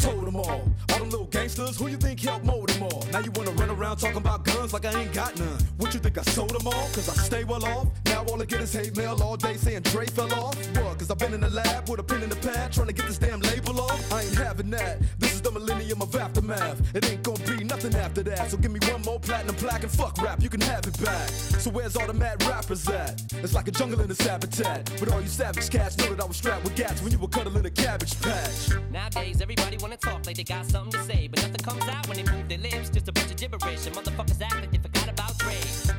Told 0.02 0.26
them 0.26 0.36
all, 0.36 0.64
all 0.90 1.00
them 1.00 1.10
little 1.12 1.28
gangsters, 1.28 1.78
who 1.78 1.88
you 1.88 1.98
think 1.98 2.20
helped 2.22 2.44
mold 2.44 2.70
them 2.70 2.84
all? 2.84 3.06
Now 3.12 3.20
you 3.20 3.30
wanna 3.36 3.52
run 3.52 3.70
around 3.70 3.98
talking 3.98 4.18
about 4.18 4.44
guns 4.44 4.74
like 4.74 4.86
I 4.86 5.00
ain't 5.00 5.14
got 5.14 5.38
none. 5.38 5.60
What 5.78 5.94
you 5.94 6.00
think 6.00 6.18
I 6.18 6.24
sold 6.24 6.50
them 6.50 6.66
all? 6.66 6.88
Cause 6.90 7.08
I 7.08 7.14
stay 7.14 7.44
well 7.44 7.64
off. 7.64 7.88
Now 8.06 8.24
all 8.26 8.42
I 8.42 8.46
get 8.46 8.62
is 8.62 8.74
hate 8.74 8.98
mail 8.98 9.22
all 9.22 9.38
day 9.38 9.58
saying 9.58 9.84
Dre 9.84 10.08
fell 10.08 10.34
off. 10.34 10.56
What? 10.78 10.98
Cause 10.98 11.12
I've 11.12 11.20
been 11.20 11.36
in 11.36 11.42
the 11.42 11.52
lab 11.52 11.88
with 11.88 12.00
a 12.00 12.04
pen 12.04 12.24
in 12.24 12.30
the 12.30 12.36
pad 12.36 12.74
trying 12.74 12.88
to 12.88 12.94
get 12.94 13.06
this 13.06 13.20
damn 13.20 13.42
label 13.42 13.80
off. 13.80 14.12
I 14.12 14.24
ain't 14.24 14.36
having 14.36 14.72
that. 14.72 14.98
This 15.20 15.34
is 15.34 15.42
the 15.42 15.52
millennium 15.52 16.02
of 16.02 16.16
aftermath. 16.16 16.96
It 16.96 17.08
ain't 17.10 17.22
gonna 17.22 17.46
be 17.46 17.64
nothing 17.64 17.94
after 17.94 18.24
that. 18.24 18.50
So 18.50 18.58
give 18.58 18.72
me 18.72 18.80
one 18.92 19.04
more 19.04 19.20
platinum 19.20 19.56
plaque 19.56 19.84
and 19.84 19.92
fuck 19.92 20.20
rap, 20.22 20.42
you 20.42 20.50
can 20.50 20.62
have 20.62 20.86
it 20.88 21.00
back. 21.04 21.30
So 21.30 21.70
where's 21.70 21.96
all 21.96 22.08
the 22.08 22.14
mad 22.14 22.44
rappers 22.46 22.88
at? 22.90 23.22
It's 23.36 23.54
like 23.54 23.68
a 23.68 23.72
jungle 23.72 24.02
in 24.02 24.10
a 24.10 24.24
habitat. 24.24 24.92
But 25.00 25.12
all 25.12 25.22
you 25.22 25.28
savage 25.28 25.70
cats 25.70 25.96
know 26.00 26.10
that 26.16 26.22
I 26.24 26.26
was 26.26 26.38
strapped 26.38 26.64
with 26.64 26.76
gats 26.76 27.04
when 27.04 27.12
you 27.12 27.20
were 27.20 27.28
cuddling 27.28 27.66
a 27.66 27.70
cabbage 27.70 28.20
patch. 28.20 28.70
Nowadays, 28.92 29.42
everybody 29.42 29.78
wanna 29.78 29.91
talk 29.98 30.26
like 30.26 30.38
they 30.38 30.44
got 30.44 30.66
something 30.66 30.92
to 30.92 31.04
say, 31.06 31.28
but 31.28 31.42
nothing 31.42 31.64
comes 31.64 31.88
out 31.88 32.08
when 32.08 32.18
they 32.18 32.32
move 32.32 32.48
their 32.48 32.58
lips. 32.58 32.90
Just 32.90 33.08
a 33.08 33.12
bunch 33.12 33.32
of 33.32 33.38
gibberish, 33.38 33.86
and 33.88 33.96
motherfuckers 33.96 34.42
act 34.42 34.56
like 34.56 34.72
they 34.72 34.78
forgot 34.78 35.10
about 35.10 35.38
Dre. 35.38 35.58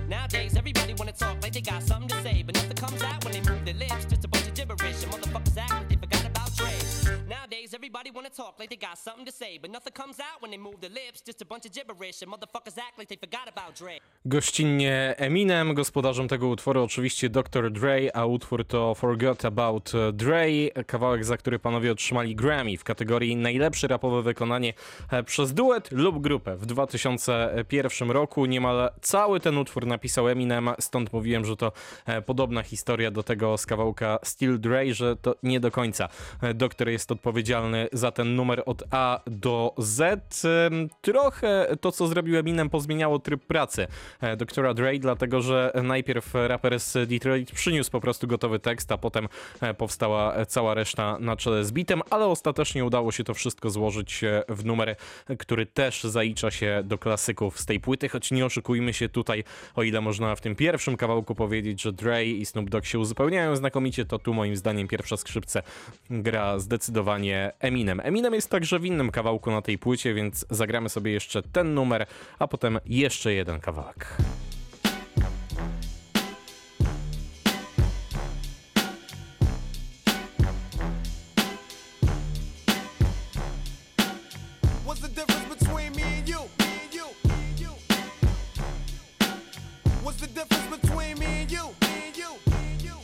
Nowadays, 0.08 0.56
everybody 0.56 0.94
wanna 0.94 1.12
talk 1.12 1.42
like 1.42 1.52
they 1.52 1.60
got 1.60 1.82
something 1.82 2.08
to 2.08 2.22
say, 2.22 2.42
but 2.42 2.54
nothing 2.54 2.76
comes 2.76 3.02
out 3.02 3.21
everybody 7.92 8.10
wanna 8.16 8.30
talk 8.30 8.58
like 8.58 8.70
they 8.70 8.88
got 8.88 8.98
something 8.98 9.26
to 9.26 9.32
say, 9.32 9.58
but 9.58 9.70
nothing 9.70 9.92
comes 9.92 10.20
out 10.20 10.42
when 10.42 10.50
they 10.50 10.58
move 10.58 10.80
their 10.80 10.90
lips. 10.90 11.22
Just 11.26 11.42
a 11.42 11.44
bunch 11.44 11.66
of 11.66 11.72
gibberish, 11.72 12.22
and 12.22 12.32
motherfuckers 12.32 12.78
act 12.78 12.98
like 12.98 13.08
they 13.08 13.16
forgot 13.16 13.48
about 13.48 13.74
Dre. 13.78 13.98
Gościnnie 14.24 15.14
Eminem, 15.16 15.74
gospodarzem 15.74 16.28
tego 16.28 16.48
utworu 16.48 16.82
oczywiście 16.82 17.28
Dr. 17.28 17.70
Dre, 17.70 18.16
a 18.16 18.26
utwór 18.26 18.64
to 18.64 18.94
Forgot 18.94 19.44
About 19.44 19.92
Dre, 20.12 20.46
kawałek, 20.86 21.24
za 21.24 21.36
który 21.36 21.58
panowie 21.58 21.92
otrzymali 21.92 22.36
Grammy 22.36 22.76
w 22.76 22.84
kategorii 22.84 23.36
najlepsze 23.36 23.88
rapowe 23.88 24.22
wykonanie 24.22 24.74
e, 25.10 25.22
przez 25.22 25.54
duet 25.54 25.92
lub 25.92 26.20
grupę 26.20 26.56
w 26.56 26.66
2001 26.66 28.10
roku. 28.10 28.46
Niemal 28.46 28.90
cały 29.00 29.40
ten 29.40 29.58
utwór 29.58 29.86
napisał 29.86 30.28
Eminem, 30.28 30.70
stąd 30.78 31.12
mówiłem, 31.12 31.44
że 31.44 31.56
to 31.56 31.72
e, 32.06 32.22
podobna 32.22 32.62
historia 32.62 33.10
do 33.10 33.22
tego 33.22 33.58
z 33.58 33.66
kawałka 33.66 34.18
Still 34.24 34.60
Dre, 34.60 34.94
że 34.94 35.16
to 35.16 35.34
nie 35.42 35.60
do 35.60 35.70
końca 35.70 36.08
e, 36.42 36.54
doktor 36.54 36.88
jest 36.88 37.12
odpowiedzialny 37.12 37.81
za 37.92 38.10
ten 38.10 38.36
numer 38.36 38.62
od 38.66 38.82
A 38.90 39.20
do 39.26 39.74
Z. 39.78 40.42
Trochę 41.00 41.76
to, 41.80 41.92
co 41.92 42.06
zrobił 42.06 42.38
Eminem, 42.38 42.70
pozmieniało 42.70 43.18
tryb 43.18 43.46
pracy 43.46 43.86
e, 44.20 44.36
doktora 44.36 44.74
Dre, 44.74 44.98
dlatego 44.98 45.42
że 45.42 45.72
najpierw 45.82 46.34
raper 46.34 46.80
z 46.80 47.08
Detroit 47.08 47.52
przyniósł 47.52 47.90
po 47.90 48.00
prostu 48.00 48.26
gotowy 48.26 48.58
tekst, 48.58 48.92
a 48.92 48.98
potem 48.98 49.28
e, 49.60 49.74
powstała 49.74 50.46
cała 50.46 50.74
reszta 50.74 51.18
na 51.20 51.36
czele 51.36 51.64
z 51.64 51.72
bitem, 51.72 52.02
ale 52.10 52.26
ostatecznie 52.26 52.84
udało 52.84 53.12
się 53.12 53.24
to 53.24 53.34
wszystko 53.34 53.70
złożyć 53.70 54.24
e, 54.24 54.42
w 54.48 54.64
numer, 54.64 54.96
który 55.38 55.66
też 55.66 56.04
zalicza 56.04 56.50
się 56.50 56.82
do 56.84 56.98
klasyków 56.98 57.60
z 57.60 57.66
tej 57.66 57.80
płyty, 57.80 58.08
choć 58.08 58.30
nie 58.30 58.46
oszukujmy 58.46 58.92
się 58.92 59.08
tutaj, 59.08 59.44
o 59.74 59.82
ile 59.82 60.00
można 60.00 60.36
w 60.36 60.40
tym 60.40 60.56
pierwszym 60.56 60.96
kawałku 60.96 61.34
powiedzieć, 61.34 61.82
że 61.82 61.92
Dre 61.92 62.24
i 62.24 62.46
Snoop 62.46 62.70
Dogg 62.70 62.86
się 62.86 62.98
uzupełniają 62.98 63.56
znakomicie, 63.56 64.04
to 64.04 64.18
tu 64.18 64.34
moim 64.34 64.56
zdaniem 64.56 64.88
pierwsza 64.88 65.16
skrzypce 65.16 65.62
gra 66.10 66.58
zdecydowanie 66.58 67.52
Eminem. 67.58 67.71
Eminem 67.72 68.34
jest 68.34 68.50
także 68.50 68.78
w 68.78 68.84
innym 68.84 69.10
kawałku 69.10 69.50
na 69.50 69.62
tej 69.62 69.78
płycie, 69.78 70.14
więc 70.14 70.46
zagramy 70.50 70.88
sobie 70.88 71.12
jeszcze 71.12 71.42
ten 71.42 71.74
numer, 71.74 72.06
a 72.38 72.48
potem 72.48 72.78
jeszcze 72.86 73.34
jeden 73.34 73.60
kawałek. 73.60 74.16
What's 84.86 85.00
the 85.00 85.08
difference 85.08 85.48
between 85.58 85.92
me 85.96 86.18
and 86.18 86.28
you? 86.28 86.40
Me 86.58 86.66
and 86.82 86.94
you. 86.94 87.06
Me 87.28 87.34
and 87.34 87.60
you. 87.60 87.70
What's 90.04 90.20
the 90.20 90.26
difference 90.26 90.80
between 90.80 91.18
me 91.18 91.26
and 91.26 91.52
you? 91.52 91.64
Me 91.80 92.06
and 92.06 92.16
you. 92.16 92.30
Me 92.50 92.72
and 92.72 92.82
you. 92.82 92.96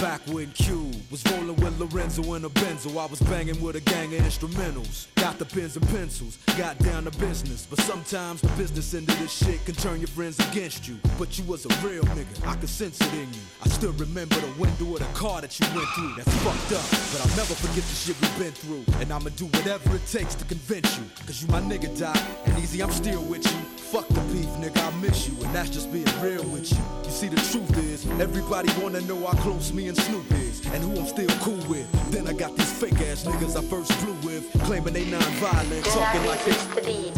Back 0.00 0.20
when 0.26 0.52
Cube 0.52 0.93
Was 1.14 1.24
rolling 1.30 1.54
with 1.54 1.78
Lorenzo 1.78 2.34
in 2.34 2.44
a 2.44 2.50
Benzo. 2.50 3.00
I 3.00 3.06
was 3.06 3.20
banging 3.20 3.62
with 3.62 3.76
a 3.76 3.80
gang 3.80 4.12
of 4.16 4.20
instrumentals. 4.22 5.06
Got 5.14 5.38
the 5.38 5.44
pens 5.44 5.76
and 5.76 5.88
pencils, 5.90 6.38
got 6.58 6.76
down 6.80 7.04
to 7.04 7.12
business. 7.18 7.68
But 7.70 7.78
sometimes 7.82 8.40
the 8.40 8.48
business 8.60 8.94
end 8.94 9.08
of 9.08 9.16
this 9.20 9.30
shit 9.30 9.64
can 9.64 9.76
turn 9.76 10.00
your 10.00 10.08
friends 10.08 10.40
against 10.50 10.88
you. 10.88 10.98
But 11.16 11.38
you 11.38 11.44
was 11.44 11.66
a 11.66 11.86
real 11.86 12.02
nigga, 12.02 12.44
I 12.48 12.56
could 12.56 12.68
sense 12.68 13.00
it 13.00 13.14
in 13.14 13.32
you. 13.32 13.40
I 13.62 13.68
still 13.68 13.92
remember 13.92 14.34
the 14.34 14.60
window 14.60 14.92
of 14.94 14.98
the 14.98 15.12
car 15.16 15.40
that 15.40 15.56
you 15.60 15.66
went 15.72 15.86
through. 15.94 16.14
That's 16.16 16.34
fucked 16.42 16.72
up, 16.72 16.90
but 17.12 17.20
I'll 17.22 17.36
never 17.36 17.54
forget 17.54 17.84
the 17.84 17.94
shit 17.94 18.20
we've 18.20 18.38
been 18.40 18.52
through. 18.52 18.84
And 19.00 19.12
I'ma 19.12 19.30
do 19.36 19.46
whatever 19.46 19.94
it 19.94 20.04
takes 20.08 20.34
to 20.34 20.44
convince 20.46 20.98
you. 20.98 21.04
Cause 21.26 21.40
you 21.40 21.46
my 21.46 21.60
nigga, 21.60 21.96
Doc. 21.96 22.18
And 22.46 22.58
easy, 22.58 22.82
I'm 22.82 22.90
still 22.90 23.22
with 23.22 23.44
you. 23.44 23.60
Fuck 23.94 24.08
the 24.08 24.20
beef, 24.34 24.50
nigga, 24.58 24.82
I 24.82 24.90
miss 25.00 25.28
you. 25.28 25.34
And 25.44 25.54
that's 25.54 25.70
just 25.70 25.92
being 25.92 26.10
real 26.20 26.42
with 26.48 26.72
you. 26.72 26.82
You 27.04 27.10
see, 27.10 27.28
the 27.28 27.36
truth 27.36 27.78
is, 27.78 28.04
everybody 28.20 28.68
wanna 28.82 29.00
know 29.02 29.24
how 29.24 29.38
close 29.40 29.72
me 29.72 29.86
and 29.86 29.96
Snoop 29.96 30.28
is. 30.32 30.66
And 30.74 30.82
who 30.82 30.98
I'm 30.98 31.03
still 31.06 31.28
cool 31.40 31.62
with. 31.68 31.90
Then 32.10 32.26
I 32.26 32.32
got 32.32 32.56
these 32.56 32.72
fake 32.72 33.00
ass 33.00 33.24
niggas 33.24 33.56
I 33.56 33.62
first 33.68 33.92
flew 33.94 34.14
with. 34.28 34.50
Claiming 34.64 34.94
they 34.94 35.04
non-violent, 35.10 35.84
talking 35.86 36.26
like 36.26 36.44
they 36.44 36.52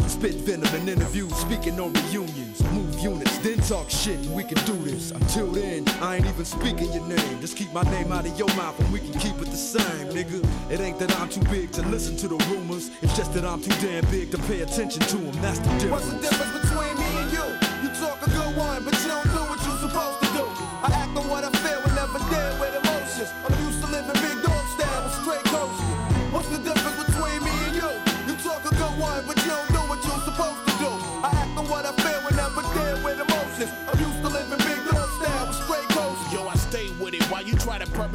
spit 0.07 0.35
venom 0.35 0.73
in 0.75 0.89
interviews, 0.89 1.35
speaking 1.35 1.79
on 1.79 1.93
reunions. 1.93 2.63
Move 2.71 2.99
units, 2.99 3.37
then 3.39 3.57
talk 3.59 3.89
shit, 3.89 4.19
we 4.27 4.43
can 4.43 4.57
do 4.65 4.73
this. 4.83 5.11
Until 5.11 5.47
then, 5.47 5.87
I 6.01 6.17
ain't 6.17 6.25
even 6.25 6.45
speaking 6.45 6.91
your 6.93 7.05
name. 7.07 7.39
Just 7.41 7.57
keep 7.57 7.71
my 7.73 7.83
name 7.83 8.11
out 8.11 8.25
of 8.25 8.37
your 8.37 8.53
mouth, 8.55 8.79
and 8.79 8.91
we 8.91 8.99
can 8.99 9.13
keep 9.19 9.35
it 9.35 9.49
the 9.49 9.57
same, 9.57 10.07
nigga. 10.09 10.43
It 10.71 10.79
ain't 10.79 10.99
that 10.99 11.11
I'm 11.19 11.29
too 11.29 11.43
big 11.49 11.71
to 11.73 11.81
listen 11.83 12.17
to 12.17 12.27
the 12.27 12.37
rumors. 12.49 12.91
It's 13.01 13.15
just 13.15 13.33
that 13.33 13.45
I'm 13.45 13.61
too 13.61 13.75
damn 13.85 14.05
big 14.11 14.31
to 14.31 14.37
pay 14.39 14.61
attention 14.61 15.01
to 15.01 15.17
them. 15.17 15.41
That's 15.41 15.59
the 15.59 15.69
difference. 15.79 15.91
What's 15.91 16.09
the 16.09 16.19
difference 16.19 16.69
between 16.69 16.86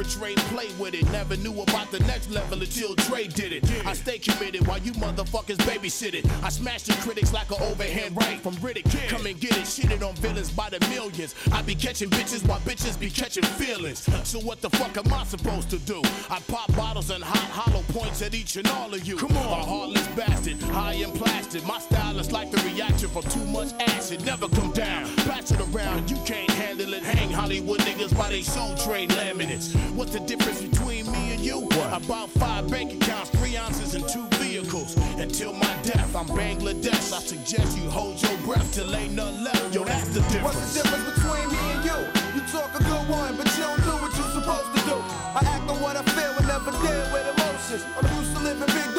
perpetrate 0.03 0.37
and 0.37 0.47
play 0.49 0.67
with 0.77 0.93
it. 0.93 1.09
Never 1.11 1.37
knew 1.37 1.61
about 1.61 1.91
the 1.91 1.99
next 2.01 2.29
level 2.29 2.61
until 2.61 2.93
Dre 2.95 3.27
did 3.27 3.53
it. 3.53 3.85
I 3.85 3.93
stay 3.93 4.17
committed 4.17 4.67
while 4.67 4.79
you 4.79 4.91
motherfuckers 4.93 5.57
babysit 5.57 6.13
it. 6.13 6.25
I 6.43 6.49
smash 6.49 6.83
the 6.83 6.93
critics 7.01 7.33
like 7.33 7.49
an 7.51 7.61
overhand 7.61 8.15
right 8.15 8.39
from 8.39 8.53
Riddick. 8.55 8.85
Come 9.07 9.25
and 9.25 9.39
get 9.39 9.51
it, 9.51 9.63
shitted 9.63 10.07
on 10.07 10.15
villains 10.15 10.51
by 10.51 10.69
the 10.69 10.79
millions. 10.89 11.35
I 11.51 11.61
be 11.61 11.75
catching 11.75 12.09
bitches 12.09 12.47
while 12.47 12.59
bitches 12.61 12.99
be 12.99 13.09
catching 13.09 13.43
feelings. 13.43 14.07
So 14.27 14.39
what 14.39 14.61
the 14.61 14.69
fuck 14.71 14.97
am 14.97 15.13
I 15.13 15.23
supposed 15.23 15.69
to 15.69 15.79
do? 15.79 16.01
I 16.29 16.39
pop 16.47 16.73
bottles 16.75 17.09
and 17.09 17.23
hot 17.23 17.49
hollow 17.63 17.83
points 17.89 18.21
at 18.21 18.33
each 18.33 18.57
and 18.57 18.67
all 18.67 18.93
of 18.93 19.05
you. 19.05 19.15
Come 19.17 19.37
on, 19.37 19.45
a 19.45 19.63
heartless 19.63 20.07
bastard, 20.09 20.61
high 20.63 20.93
and 20.93 21.13
plastic. 21.13 21.65
My 21.65 21.79
style 21.79 22.19
is 22.19 22.31
like 22.31 22.51
the 22.51 22.57
reaction 22.69 23.09
from 23.09 23.23
too 23.23 23.45
much 23.45 23.71
acid. 23.79 24.25
Never 24.25 24.47
come 24.49 24.71
down, 24.71 25.05
pass 25.17 25.51
it 25.51 25.61
around. 25.61 26.09
You 26.09 26.17
can't 26.25 26.49
handle 26.51 26.93
it. 26.93 27.03
Hang 27.03 27.31
Hollywood 27.31 27.79
niggas 27.81 28.17
by 28.17 28.29
they 28.29 28.41
soul 28.41 28.75
train 28.75 29.09
laminates. 29.09 29.75
What's 29.95 30.11
the 30.11 30.21
difference 30.21 30.59
between 30.59 31.11
me 31.11 31.33
and 31.33 31.39
you? 31.39 31.59
What? 31.59 32.03
About 32.03 32.29
five 32.31 32.67
bank 32.69 32.93
accounts, 32.93 33.29
three 33.29 33.55
ounces, 33.55 33.93
and 33.93 34.03
two 34.09 34.25
vehicles. 34.41 34.97
Until 35.17 35.53
my 35.53 35.73
death, 35.83 36.15
I'm 36.15 36.25
Bangladesh. 36.25 37.13
I 37.13 37.19
suggest 37.19 37.77
you 37.77 37.87
hold 37.91 38.19
your 38.19 38.35
breath 38.37 38.73
till 38.73 38.95
ain't 38.95 39.13
none 39.13 39.43
left. 39.43 39.75
Yo, 39.75 39.83
that's 39.83 40.09
the 40.09 40.21
difference. 40.33 40.55
What's 40.55 40.73
the 40.73 40.81
difference 40.81 41.05
between 41.13 41.47
me 41.47 41.61
and 41.77 41.85
you? 41.85 41.97
You 42.33 42.41
talk 42.49 42.73
a 42.73 42.83
good 42.83 43.05
one, 43.07 43.37
but 43.37 43.45
you 43.55 43.63
don't 43.63 43.83
do 43.83 43.93
what 44.01 44.17
you're 44.17 44.33
supposed 44.33 44.73
to 44.73 44.81
do. 44.89 44.97
I 45.37 45.41
act 45.45 45.69
on 45.69 45.79
what 45.79 45.95
I 45.95 46.01
feel 46.01 46.33
and 46.41 46.47
never 46.47 46.71
deal 46.71 47.05
with 47.13 47.29
emotions. 47.37 47.85
I'm 47.93 48.17
used 48.17 48.35
to 48.35 48.41
living 48.41 48.73
big 48.73 48.92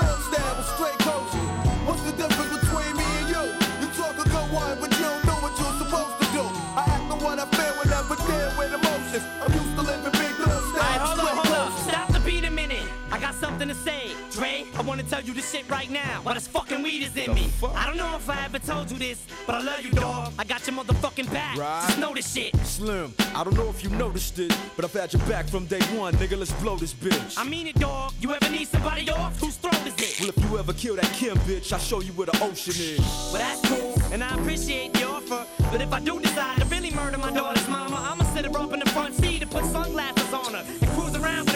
something 13.44 13.68
to 13.68 13.74
say. 13.74 14.12
Dre, 14.30 14.64
I 14.74 14.80
wanna 14.80 15.02
tell 15.02 15.20
you 15.20 15.34
this 15.34 15.52
shit 15.52 15.68
right 15.68 15.90
now. 15.90 16.20
While 16.22 16.34
this 16.34 16.48
fucking 16.48 16.82
weed 16.82 17.02
is 17.02 17.14
in 17.14 17.34
me. 17.34 17.50
I 17.74 17.86
don't 17.86 17.98
know 17.98 18.16
if 18.16 18.30
I 18.30 18.42
ever 18.46 18.58
told 18.58 18.90
you 18.90 18.98
this, 18.98 19.26
but 19.46 19.56
I 19.56 19.60
love 19.60 19.82
you, 19.84 19.90
dog. 19.90 20.32
I 20.38 20.44
got 20.44 20.66
your 20.66 20.76
motherfucking 20.76 21.30
back. 21.30 21.58
Right. 21.58 21.84
Just 21.86 21.98
know 21.98 22.14
this 22.14 22.32
shit. 22.32 22.56
Slim, 22.64 23.12
I 23.34 23.44
don't 23.44 23.54
know 23.54 23.68
if 23.68 23.84
you 23.84 23.90
noticed 23.90 24.38
it, 24.38 24.56
but 24.76 24.86
I've 24.86 24.94
had 24.94 25.12
your 25.12 25.20
back 25.26 25.46
from 25.46 25.66
day 25.66 25.82
one, 26.00 26.14
nigga. 26.14 26.38
Let's 26.38 26.52
blow 26.62 26.76
this 26.76 26.94
bitch. 26.94 27.34
I 27.36 27.44
mean 27.44 27.66
it, 27.66 27.74
dog. 27.78 28.14
You 28.18 28.32
ever 28.32 28.48
need 28.48 28.66
somebody 28.66 29.10
off? 29.10 29.38
Whose 29.38 29.56
throat 29.56 29.86
is 29.86 29.94
it? 29.98 30.20
well, 30.20 30.30
if 30.34 30.38
you 30.44 30.58
ever 30.58 30.72
kill 30.72 30.96
that 30.96 31.12
Kim 31.12 31.36
bitch, 31.48 31.70
I'll 31.70 31.78
show 31.78 32.00
you 32.00 32.12
where 32.12 32.26
the 32.26 32.38
ocean 32.42 32.74
is. 32.78 33.00
Well, 33.30 33.42
that's 33.44 33.60
cool, 33.68 33.94
and 34.10 34.24
I 34.24 34.34
appreciate 34.36 34.94
the 34.94 35.06
offer. 35.06 35.44
But 35.70 35.82
if 35.82 35.92
I 35.92 36.00
do 36.00 36.18
decide 36.18 36.60
to 36.60 36.64
really 36.66 36.92
murder 36.92 37.18
my 37.18 37.30
daughter's 37.30 37.68
mama, 37.68 37.96
I'ma 38.10 38.24
sit 38.34 38.46
her 38.46 38.58
up 38.58 38.72
in 38.72 38.80
the 38.80 38.90
front 38.90 39.14
seat 39.14 39.42
and 39.42 39.50
put 39.50 39.66
sunglasses 39.66 40.32
on 40.32 40.54
her 40.54 40.83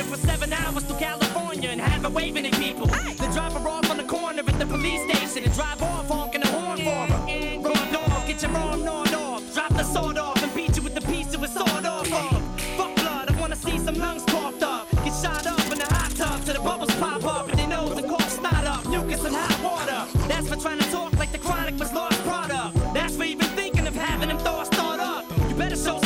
for 0.09 0.17
seven 0.27 0.53
hours 0.53 0.85
to 0.85 0.95
California 0.95 1.69
and 1.69 1.81
have 1.81 2.03
her 2.03 2.09
waving 2.09 2.47
at 2.47 2.55
people. 2.55 2.87
Then 2.87 3.31
drop 3.33 3.53
her 3.53 3.69
off 3.69 3.91
on 3.91 3.99
the 3.99 4.05
corner 4.05 4.41
at 4.41 4.59
the 4.59 4.67
police 4.67 5.03
station 5.11 5.45
and 5.45 5.53
drive 5.53 5.83
off 5.83 6.09
honking 6.09 6.41
the 6.41 6.49
horn 6.49 6.79
for 6.79 7.07
her. 7.13 7.59
Raw 7.61 7.93
dog, 7.93 8.27
get 8.27 8.41
your 8.43 8.57
arm 8.57 8.85
gnawed 8.85 9.13
off. 9.13 9.55
Drop 9.55 9.69
the 9.71 9.83
sword 9.83 10.17
off 10.17 10.43
and 10.43 10.55
beat 10.55 10.75
you 10.77 10.83
with 10.83 10.95
the 10.95 11.03
piece 11.03 11.35
of 11.35 11.43
a 11.43 11.49
sword 11.49 11.85
off 11.85 12.11
of. 12.11 12.61
Fuck 12.79 12.95
blood, 12.97 13.31
I 13.31 13.39
wanna 13.39 13.57
see 13.57 13.79
some 13.79 13.97
lungs 13.97 14.25
coughed 14.25 14.63
up. 14.63 14.91
Get 15.05 15.15
shot 15.23 15.47
up 15.47 15.61
in 15.73 15.79
the 15.79 15.87
hot 15.95 16.11
tub 16.13 16.43
till 16.45 16.55
the 16.55 16.61
bubbles 16.61 16.95
pop 16.97 17.25
up 17.25 17.49
and 17.51 17.59
their 17.59 17.69
nose 17.69 17.99
and 17.99 18.09
cough 18.09 18.31
snot 18.31 18.65
up. 18.65 18.87
Mucus 18.87 19.25
and 19.27 19.35
hot 19.37 19.61
water. 19.63 20.01
That's 20.27 20.49
for 20.49 20.57
trying 20.57 20.79
to 20.79 20.91
talk 20.91 21.13
like 21.19 21.33
the 21.33 21.39
chronic 21.39 21.79
was 21.79 21.93
lost 21.93 22.19
product. 22.25 22.75
That's 22.95 23.17
for 23.17 23.25
even 23.25 23.47
thinking 23.49 23.87
of 23.87 23.95
having 23.95 24.29
them 24.29 24.39
thoughts 24.39 24.71
thought 24.71 25.01
up. 25.01 25.25
You 25.49 25.55
better 25.55 25.77
show 25.77 25.99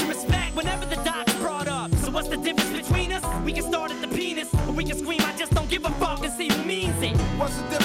What's 7.53 7.61
the 7.65 7.69
difference 7.69 7.82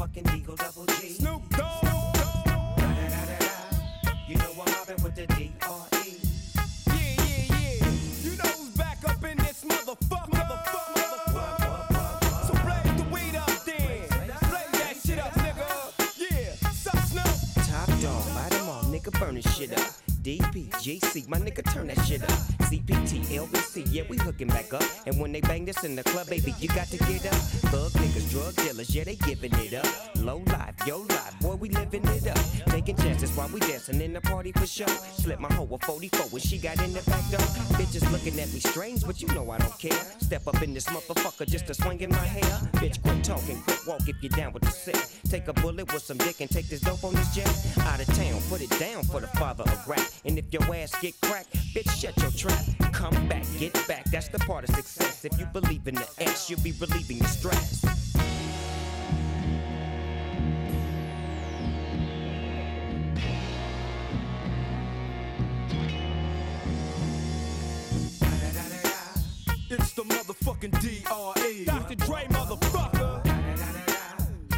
motherfucking 0.00 0.36
Eagle 0.36 0.56
Double 0.56 0.86
G. 0.86 1.29
back 24.48 24.72
up. 24.72 24.82
And 25.06 25.18
when 25.20 25.32
they 25.32 25.40
bang 25.40 25.64
this 25.64 25.84
in 25.84 25.96
the 25.96 26.04
club, 26.04 26.28
baby, 26.28 26.54
you 26.58 26.68
got 26.68 26.88
to 26.88 26.98
get 26.98 27.26
up. 27.26 27.40
Thug 27.72 27.92
niggas, 27.92 28.30
drug 28.30 28.54
dealers, 28.56 28.94
yeah, 28.94 29.04
they 29.04 29.16
giving 29.16 29.52
it 29.54 29.74
up. 29.74 29.86
Low 30.16 30.42
life, 30.46 30.74
yo 30.86 30.98
life, 30.98 31.19
we 33.60 33.72
dancing 33.72 34.00
in 34.00 34.12
the 34.12 34.20
party 34.20 34.52
for 34.52 34.66
show. 34.66 34.86
Slip 34.86 35.40
my 35.40 35.52
hoe 35.52 35.68
a 35.72 35.78
44 35.78 36.26
when 36.26 36.42
she 36.42 36.58
got 36.58 36.82
in 36.82 36.92
the 36.92 37.02
back 37.02 37.28
door. 37.30 37.40
Bitches 37.78 38.10
looking 38.12 38.38
at 38.38 38.52
me 38.52 38.60
strange, 38.60 39.04
but 39.06 39.20
you 39.20 39.28
know 39.28 39.50
I 39.50 39.58
don't 39.58 39.78
care. 39.78 39.98
Step 40.20 40.46
up 40.46 40.62
in 40.62 40.74
this 40.74 40.86
motherfucker 40.86 41.46
just 41.46 41.66
to 41.66 41.74
swing 41.74 42.00
in 42.00 42.10
my 42.10 42.16
hair. 42.18 42.58
Bitch, 42.80 43.02
quit 43.02 43.24
talking, 43.24 43.60
quit 43.62 43.78
walk 43.86 44.08
if 44.08 44.16
you're 44.22 44.30
down 44.30 44.52
with 44.52 44.62
the 44.62 44.70
set. 44.70 45.10
Take 45.28 45.48
a 45.48 45.52
bullet 45.52 45.92
with 45.92 46.02
some 46.02 46.18
dick 46.18 46.40
and 46.40 46.50
take 46.50 46.68
this 46.68 46.80
dope 46.80 47.04
on 47.04 47.14
this 47.14 47.34
jet. 47.34 47.48
Out 47.80 48.00
of 48.00 48.06
town, 48.14 48.40
put 48.48 48.60
it 48.60 48.70
down 48.78 49.02
for 49.04 49.20
the 49.20 49.28
father 49.28 49.64
of 49.64 49.88
rap. 49.88 50.06
And 50.24 50.38
if 50.38 50.52
your 50.52 50.62
ass 50.74 50.94
get 51.00 51.20
cracked, 51.20 51.54
bitch, 51.74 51.90
shut 51.90 52.16
your 52.18 52.30
trap. 52.32 52.64
Come 52.92 53.28
back, 53.28 53.44
get 53.58 53.72
back, 53.88 54.04
that's 54.06 54.28
the 54.28 54.38
part 54.40 54.68
of 54.68 54.74
success. 54.74 55.24
If 55.24 55.38
you 55.38 55.46
believe 55.46 55.86
in 55.86 55.94
the 55.94 56.08
ass, 56.20 56.50
you'll 56.50 56.60
be 56.60 56.72
relieving 56.72 57.18
the 57.18 57.28
stress. 57.28 57.99
It's 69.72 69.92
the 69.92 70.02
motherfucking 70.02 70.72
DRE. 70.80 71.64
Dr. 71.64 71.94
Dre, 71.94 72.26
motherfucker. 72.30 73.24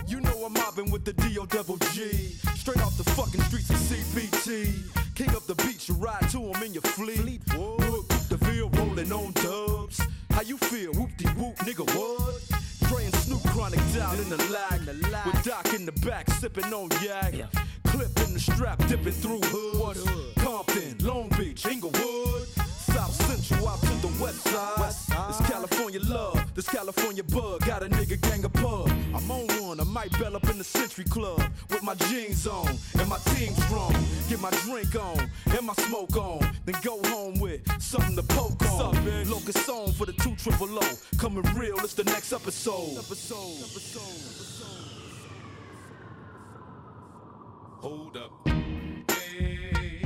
You 0.08 0.22
know 0.22 0.46
I'm 0.46 0.54
mobbing 0.54 0.90
with 0.90 1.04
the 1.04 1.12
D.O. 1.12 1.44
double 1.44 1.76
G. 1.92 2.30
Straight 2.54 2.80
off 2.80 2.96
the 2.96 3.04
fucking 3.10 3.42
streets 3.42 3.68
of 3.68 3.76
CPT. 3.76 5.14
King 5.14 5.36
up 5.36 5.44
the 5.44 5.54
beach, 5.66 5.90
you 5.90 5.96
ride 5.96 6.26
to 6.30 6.38
him 6.38 6.62
in 6.62 6.72
your 6.72 6.82
fleet. 6.82 7.42
Whoop, 7.54 8.08
the 8.30 8.38
Ville 8.40 8.70
rolling 8.70 9.12
on 9.12 9.32
dubs. 9.32 10.00
How 10.30 10.40
you 10.40 10.56
feel? 10.56 10.94
Whoop 10.94 11.14
de 11.18 11.28
whoop, 11.32 11.56
nigga, 11.56 11.84
what? 11.94 12.88
Dre 12.88 13.04
and 13.04 13.14
Snoop 13.16 13.42
chronic 13.48 13.80
down 13.92 14.16
in 14.16 14.30
the 14.30 14.38
lag. 14.50 14.80
With 15.26 15.44
Doc 15.44 15.74
in 15.74 15.84
the 15.84 15.92
back, 15.92 16.30
sipping 16.30 16.72
on 16.72 16.88
yak. 17.02 17.34
Clip 17.84 18.18
in 18.24 18.32
the 18.32 18.40
strap, 18.40 18.78
dipping 18.88 19.12
through 19.12 19.42
hood. 19.42 19.98
Compton, 20.38 20.96
Long 21.06 21.28
Beach, 21.36 21.66
Inglewood. 21.66 22.48
South 22.94 23.14
Central 23.26 23.68
out 23.68 23.80
to 23.80 23.94
the 24.06 24.22
west 24.22 24.42
side. 24.48 24.78
This 25.28 25.50
California 25.50 26.00
love, 26.00 26.54
this 26.54 26.68
California 26.68 27.24
bug. 27.24 27.64
Got 27.64 27.82
a 27.82 27.86
nigga 27.86 28.20
gang 28.20 28.44
of 28.44 28.52
pub. 28.52 28.88
I'm 29.14 29.30
on 29.30 29.46
one, 29.62 29.80
I 29.80 29.84
might 29.84 30.12
bell 30.18 30.36
up 30.36 30.48
in 30.48 30.58
the 30.58 30.64
Century 30.64 31.04
Club 31.04 31.40
with 31.70 31.82
my 31.82 31.94
jeans 31.94 32.46
on 32.46 32.76
and 32.98 33.08
my 33.08 33.18
team 33.32 33.54
strong. 33.54 33.94
Get 34.28 34.40
my 34.40 34.50
drink 34.66 34.94
on 34.94 35.30
and 35.56 35.66
my 35.66 35.74
smoke 35.74 36.16
on. 36.16 36.40
Then 36.64 36.76
go 36.82 37.00
home 37.04 37.38
with 37.40 37.60
something 37.80 38.16
to 38.16 38.22
poke 38.22 38.62
on. 38.72 38.94
Locust 39.28 39.64
song 39.64 39.92
for 39.92 40.06
the 40.06 40.12
two 40.12 40.34
triple 40.36 40.78
O. 40.78 40.82
Coming 41.18 41.44
real, 41.54 41.78
it's 41.78 41.94
the 41.94 42.04
next 42.04 42.32
episode. 42.32 42.98
Episode. 42.98 44.02
Hold 47.80 48.16
up. 48.16 48.30
Hey, 49.10 50.04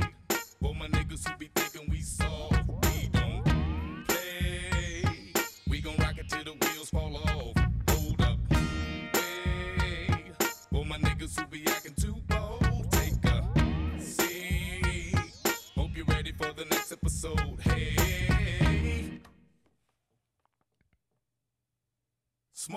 for 0.59 0.73
my 0.73 0.87
niggas 0.87 1.27
who 1.27 1.37
be 1.37 1.49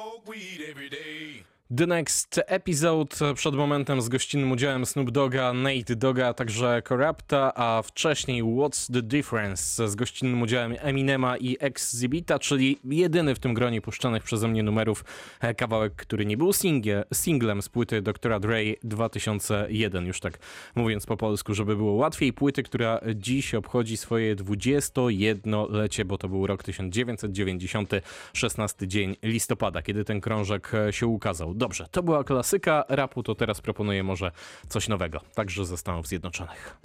Smoke 0.01 0.27
weed 0.27 0.65
every 0.67 0.89
day. 0.89 1.45
The 1.77 1.87
Next 1.87 2.41
Episode 2.47 3.35
przed 3.35 3.55
momentem 3.55 4.03
z 4.03 4.09
gościnnym 4.09 4.53
udziałem 4.53 4.87
Snoop 4.87 5.11
Dogga, 5.11 5.53
Nate 5.53 5.97
Dogga, 5.97 6.29
a 6.29 6.35
także 6.35 6.83
Corrupta, 6.83 7.53
a 7.55 7.83
wcześniej 7.83 8.45
What's 8.45 8.93
the 8.93 9.03
Difference 9.03 9.89
z 9.89 9.95
gościnnym 9.95 10.43
udziałem 10.43 10.75
Eminema 10.79 11.37
i 11.37 11.57
Exhibita, 11.61 12.39
czyli 12.39 12.79
jedyny 12.85 13.35
w 13.35 13.39
tym 13.39 13.55
gronie 13.55 13.81
puszczanych 13.81 14.23
przeze 14.23 14.49
mnie 14.49 14.63
numerów 14.63 15.05
e, 15.41 15.55
kawałek, 15.55 15.95
który 15.97 16.27
nie 16.27 16.37
był 16.37 16.53
singie, 16.53 17.05
singlem 17.15 17.63
z 17.63 17.69
płyty 17.69 18.03
Dr. 18.03 18.41
Dre 18.41 18.61
2001, 18.85 20.07
już 20.07 20.21
tak 20.21 20.39
mówiąc 20.75 21.07
po 21.07 21.17
polsku, 21.17 21.55
żeby 21.55 21.77
było 21.77 21.93
łatwiej. 21.93 22.33
Płyty, 22.33 22.63
która 22.63 23.01
dziś 23.15 23.55
obchodzi 23.55 23.97
swoje 23.97 24.37
21-lecie, 24.37 26.05
bo 26.05 26.19
to 26.19 26.29
był 26.29 26.47
rok 26.47 26.63
1990, 26.63 27.91
16 28.33 28.89
dzień 28.89 29.17
listopada, 29.23 29.83
kiedy 29.83 30.05
ten 30.05 30.21
krążek 30.21 30.75
e, 30.75 30.93
się 30.93 31.07
ukazał. 31.07 31.60
Dobrze, 31.61 31.87
to 31.91 32.03
była 32.03 32.25
klasyka 32.25 32.85
rapu, 32.89 33.23
to 33.23 33.35
teraz 33.35 33.61
proponuję 33.61 34.03
może 34.03 34.33
coś 34.69 34.89
nowego, 34.89 35.21
także 35.35 35.65
ze 35.65 35.77
Stanów 35.77 36.09
Zjednoczonych. 36.09 36.77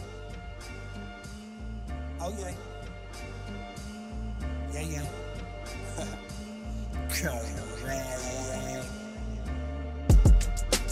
Oh 2.20 2.30
yeah. 2.40 2.54
Yeah, 4.74 4.92
yeah. 4.92 5.06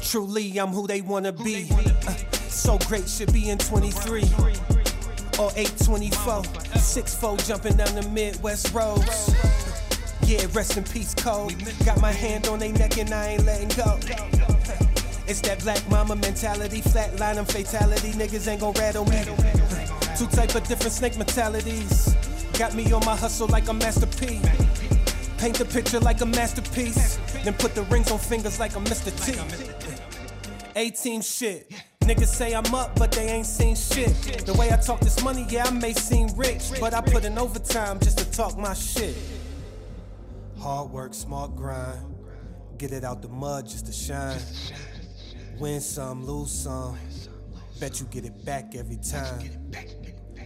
Truly, 0.11 0.41
I'm 0.41 0.73
who 0.73 0.87
they 0.87 1.01
wanna 1.01 1.31
be. 1.31 1.65
Uh, 1.71 2.13
so 2.49 2.77
great, 2.87 3.09
should 3.09 3.33
be 3.33 3.49
in 3.49 3.57
23 3.57 4.21
or 5.39 5.51
824. 5.55 6.43
6 6.79 7.17
jumping 7.47 7.77
down 7.77 7.95
the 7.95 8.09
Midwest 8.09 8.73
roads. 8.73 9.62
Yeah, 10.33 10.47
rest 10.53 10.77
in 10.77 10.83
peace, 10.83 11.13
Cole. 11.13 11.51
Got 11.85 12.01
my 12.01 12.11
hand 12.11 12.47
on 12.47 12.57
their 12.57 12.73
neck 12.73 12.97
and 12.97 13.13
I 13.13 13.33
ain't 13.33 13.45
letting 13.45 13.67
go. 13.67 13.99
It's 15.27 15.41
that 15.41 15.59
black 15.61 15.87
mama 15.91 16.15
mentality, 16.15 16.81
flatline 16.81 17.37
and 17.37 17.47
fatality. 17.47 18.13
Niggas 18.13 18.47
ain't 18.47 18.61
gon' 18.61 18.73
rattle 18.73 19.05
me. 19.05 19.23
Two 20.17 20.25
type 20.25 20.55
of 20.55 20.67
different 20.67 20.91
snake 20.91 21.19
mentalities. 21.19 22.15
Got 22.57 22.73
me 22.73 22.91
on 22.91 23.05
my 23.05 23.15
hustle 23.15 23.47
like 23.49 23.67
a 23.67 23.73
Master 23.73 24.07
P. 24.07 24.41
Paint 25.37 25.59
the 25.59 25.65
picture 25.65 25.99
like 25.99 26.19
a 26.21 26.25
masterpiece. 26.25 27.17
Then 27.43 27.53
put 27.53 27.75
the 27.75 27.83
rings 27.83 28.09
on 28.11 28.17
fingers 28.17 28.59
like 28.59 28.75
a 28.75 28.79
Mr. 28.79 29.13
T. 29.23 29.39
18 30.75 31.21
shit. 31.21 31.71
Niggas 32.01 32.25
say 32.25 32.55
I'm 32.55 32.73
up, 32.73 32.97
but 32.97 33.11
they 33.11 33.27
ain't 33.27 33.45
seen 33.45 33.75
shit. 33.75 34.09
The 34.47 34.53
way 34.55 34.71
I 34.71 34.77
talk 34.77 34.99
this 34.99 35.23
money, 35.23 35.45
yeah, 35.47 35.65
I 35.65 35.71
may 35.71 35.93
seem 35.93 36.27
rich, 36.35 36.71
but 36.79 36.95
I 36.95 37.01
put 37.01 37.23
in 37.23 37.37
overtime 37.37 37.99
just 37.99 38.17
to 38.17 38.25
talk 38.31 38.57
my 38.57 38.73
shit. 38.73 39.15
Hard 40.63 40.91
work, 40.91 41.13
smart 41.13 41.57
grind. 41.57 42.15
Get 42.77 42.93
it 42.93 43.03
out 43.03 43.21
the 43.21 43.27
mud 43.27 43.67
just 43.67 43.85
to 43.87 43.91
shine. 43.91 44.39
Win 45.59 45.81
some, 45.81 46.25
lose 46.25 46.53
some. 46.53 46.97
Bet 47.81 47.99
you 47.99 48.05
get 48.05 48.23
it 48.23 48.45
back 48.45 48.73
every 48.73 48.95
time. 48.95 49.41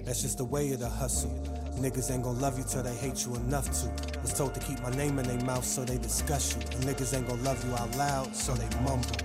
That's 0.03 0.23
just 0.23 0.39
the 0.39 0.43
way 0.43 0.71
of 0.71 0.79
the 0.79 0.89
hustle. 0.89 1.29
Niggas 1.75 2.09
ain't 2.09 2.23
gonna 2.23 2.39
love 2.39 2.57
you 2.57 2.65
till 2.67 2.81
they 2.81 2.95
hate 2.95 3.27
you 3.27 3.35
enough 3.35 3.65
to. 3.65 4.19
Was 4.23 4.33
told 4.33 4.55
to 4.55 4.59
keep 4.59 4.81
my 4.81 4.89
name 4.89 5.19
in 5.19 5.27
their 5.27 5.39
mouth 5.45 5.63
so 5.63 5.85
they 5.85 5.99
discuss 5.99 6.55
you. 6.55 6.61
And 6.61 6.83
niggas 6.85 7.15
ain't 7.15 7.27
gonna 7.27 7.43
love 7.43 7.63
you 7.63 7.75
out 7.75 7.95
loud 7.95 8.35
so 8.35 8.55
they 8.55 8.67
mumble. 8.79 9.15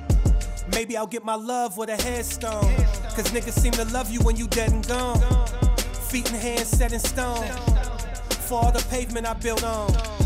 Maybe 0.73 0.99
I'll 0.99 1.07
get 1.07 1.25
my 1.25 1.37
love 1.37 1.79
with 1.79 1.89
a 1.89 1.97
headstone. 1.97 2.77
Cause 3.17 3.31
niggas 3.33 3.59
seem 3.59 3.73
to 3.73 3.87
love 3.87 4.11
you 4.11 4.21
when 4.21 4.37
you 4.37 4.47
dead 4.47 4.71
and 4.71 4.87
gone. 4.87 5.23
Feet 6.11 6.31
and 6.31 6.39
hands 6.39 6.69
set 6.69 6.93
in 6.93 7.01
stone. 7.01 7.49
For 8.45 8.63
all 8.63 8.73
the 8.73 8.85
pavement 8.91 9.27
I 9.27 9.33
built 9.33 9.65
on. 9.65 10.22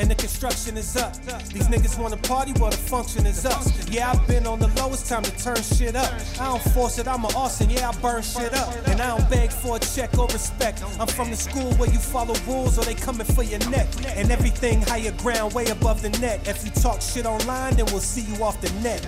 And 0.00 0.10
the 0.10 0.14
construction 0.14 0.78
is 0.78 0.96
up. 0.96 1.14
These 1.52 1.68
niggas 1.68 1.98
wanna 1.98 2.16
party, 2.16 2.54
well 2.58 2.70
the 2.70 2.76
function 2.78 3.26
is 3.26 3.44
up. 3.44 3.62
Yeah, 3.90 4.10
I've 4.10 4.26
been 4.26 4.46
on 4.46 4.58
the 4.58 4.68
lowest 4.68 5.06
time 5.06 5.22
to 5.22 5.30
turn 5.36 5.62
shit 5.62 5.94
up. 5.94 6.10
I 6.40 6.46
don't 6.46 6.62
force 6.72 6.98
it, 6.98 7.06
I'm 7.06 7.22
an 7.26 7.34
Austin, 7.34 7.68
yeah, 7.68 7.90
I 7.90 7.92
burn 8.00 8.22
shit 8.22 8.54
up. 8.54 8.74
And 8.88 8.98
I 8.98 9.18
don't 9.18 9.28
beg 9.28 9.52
for 9.52 9.76
a 9.76 9.78
check 9.78 10.16
or 10.16 10.26
respect. 10.28 10.82
I'm 10.98 11.06
from 11.06 11.28
the 11.28 11.36
school 11.36 11.70
where 11.74 11.90
you 11.90 11.98
follow 11.98 12.34
rules 12.46 12.78
or 12.78 12.84
they 12.86 12.94
coming 12.94 13.26
for 13.26 13.42
your 13.42 13.58
neck. 13.68 13.88
And 14.16 14.30
everything 14.30 14.80
higher 14.80 15.12
ground, 15.18 15.52
way 15.52 15.66
above 15.66 16.00
the 16.00 16.08
net. 16.18 16.48
If 16.48 16.64
you 16.64 16.70
talk 16.70 17.02
shit 17.02 17.26
online, 17.26 17.76
then 17.76 17.84
we'll 17.86 18.00
see 18.00 18.22
you 18.22 18.42
off 18.42 18.58
the 18.62 18.72
net. 18.80 19.04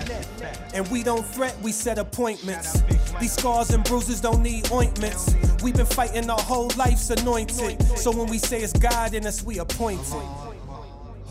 And 0.75 0.87
we 0.91 1.01
don't 1.01 1.25
threat, 1.25 1.57
we 1.63 1.71
set 1.71 1.97
appointments. 1.97 2.83
These 3.19 3.33
scars 3.33 3.71
and 3.71 3.83
bruises 3.83 4.21
don't 4.21 4.43
need 4.43 4.71
ointments. 4.71 5.33
We've 5.63 5.75
been 5.75 5.87
fighting 5.87 6.29
our 6.29 6.39
whole 6.39 6.69
life's 6.77 7.09
anointed. 7.09 7.81
So 7.97 8.11
when 8.11 8.27
we 8.27 8.37
say 8.37 8.61
it's 8.61 8.73
God 8.73 9.15
in 9.15 9.25
us, 9.25 9.41
we 9.41 9.57
appointed. 9.57 10.21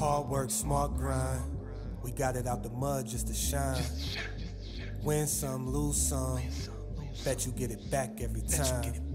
Hard 0.03 0.29
work, 0.29 0.51
smart 0.51 0.97
grind. 0.97 1.59
We 2.03 2.11
got 2.11 2.35
it 2.35 2.49
out 2.49 2.65
the 2.65 2.71
mud 2.71 3.07
just 3.07 3.29
to 3.29 3.35
shine. 3.35 3.85
Win 5.05 5.29
some, 5.29 5.71
lose 5.71 5.97
some. 5.97 6.41
Bet 7.25 7.47
you 7.47 7.53
get 7.53 7.71
it 7.71 7.89
back 7.89 8.21
every 8.21 8.41
time. 8.41 9.15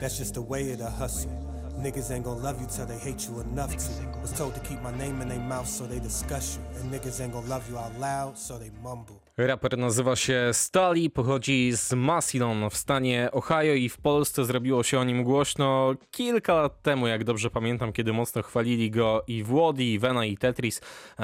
That's 0.00 0.16
just 0.16 0.32
the 0.32 0.40
way 0.40 0.72
of 0.72 0.78
the 0.78 0.88
hustle. 0.88 1.30
Niggas 1.76 2.10
ain't 2.10 2.24
gonna 2.24 2.40
love 2.40 2.58
you 2.58 2.66
till 2.66 2.86
they 2.86 2.96
hate 2.96 3.28
you 3.28 3.40
enough 3.40 3.76
to. 3.76 4.18
Was 4.22 4.32
told 4.32 4.54
to 4.54 4.60
keep 4.60 4.80
my 4.80 4.96
name 4.96 5.20
in 5.20 5.28
their 5.28 5.38
mouth 5.38 5.68
so 5.68 5.86
they 5.86 5.98
discuss 5.98 6.56
you. 6.56 6.80
And 6.80 6.90
niggas 6.90 7.20
ain't 7.20 7.34
gonna 7.34 7.46
love 7.48 7.68
you 7.68 7.76
out 7.76 8.00
loud 8.00 8.38
so 8.38 8.56
they 8.56 8.70
mumble. 8.82 9.22
Raper 9.38 9.78
nazywa 9.78 10.16
się 10.16 10.50
Stali, 10.52 11.10
pochodzi 11.10 11.72
z 11.72 11.92
Massillon 11.92 12.70
w 12.70 12.76
stanie 12.76 13.28
Ohio 13.32 13.74
i 13.74 13.88
w 13.88 13.98
Polsce 13.98 14.44
zrobiło 14.44 14.82
się 14.82 14.98
o 14.98 15.04
nim 15.04 15.24
głośno 15.24 15.94
kilka 16.10 16.54
lat 16.54 16.82
temu, 16.82 17.06
jak 17.06 17.24
dobrze 17.24 17.50
pamiętam, 17.50 17.92
kiedy 17.92 18.12
mocno 18.12 18.42
chwalili 18.42 18.90
go 18.90 19.24
i 19.26 19.42
Włody, 19.42 19.84
i 19.84 19.98
Vena, 19.98 20.24
i 20.24 20.36
Tetris, 20.36 20.80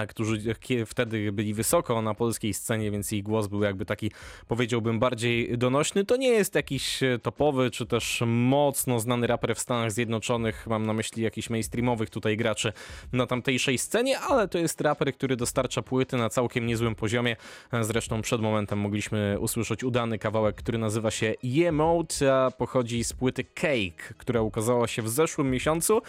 którzy 0.08 0.54
wtedy 0.86 1.32
byli 1.32 1.54
wysoko 1.54 2.02
na 2.02 2.14
polskiej 2.14 2.54
scenie, 2.54 2.90
więc 2.90 3.12
ich 3.12 3.22
głos 3.22 3.46
był 3.46 3.62
jakby 3.62 3.84
taki, 3.84 4.10
powiedziałbym, 4.48 4.98
bardziej 4.98 5.58
donośny. 5.58 6.04
To 6.04 6.16
nie 6.16 6.28
jest 6.28 6.54
jakiś 6.54 7.02
e, 7.02 7.18
topowy, 7.18 7.70
czy 7.70 7.86
też 7.86 8.22
mocno 8.26 9.00
znany 9.00 9.26
raper 9.26 9.54
w 9.54 9.58
Stanach 9.58 9.92
Zjednoczonych, 9.92 10.66
mam 10.66 10.86
na 10.86 10.92
myśli 10.92 11.22
jakichś 11.22 11.50
mainstreamowych 11.50 12.10
tutaj 12.10 12.36
graczy 12.36 12.72
na 13.12 13.26
tamtejszej 13.26 13.78
scenie, 13.78 14.20
ale 14.20 14.48
to 14.48 14.58
jest 14.58 14.80
raper, 14.80 15.14
który 15.14 15.36
dostarcza 15.36 15.82
płyty 15.82 16.16
na 16.16 16.28
całkiem 16.28 16.66
niezłym 16.66 16.94
poziomie. 16.94 17.36
E, 17.72 17.84
Zresztą 18.02 18.22
przed 18.22 18.40
momentem 18.40 18.78
mogliśmy 18.78 19.36
usłyszeć 19.40 19.84
udany 19.84 20.18
kawałek, 20.18 20.56
który 20.56 20.78
nazywa 20.78 21.10
się 21.10 21.34
Ye 21.42 21.72
Mode, 21.72 22.34
a 22.34 22.50
pochodzi 22.50 23.04
z 23.04 23.12
płyty 23.12 23.44
Cake, 23.44 24.14
która 24.18 24.40
ukazała 24.40 24.88
się 24.88 25.02
w 25.02 25.08
zeszłym 25.08 25.50
miesiącu. 25.50 26.02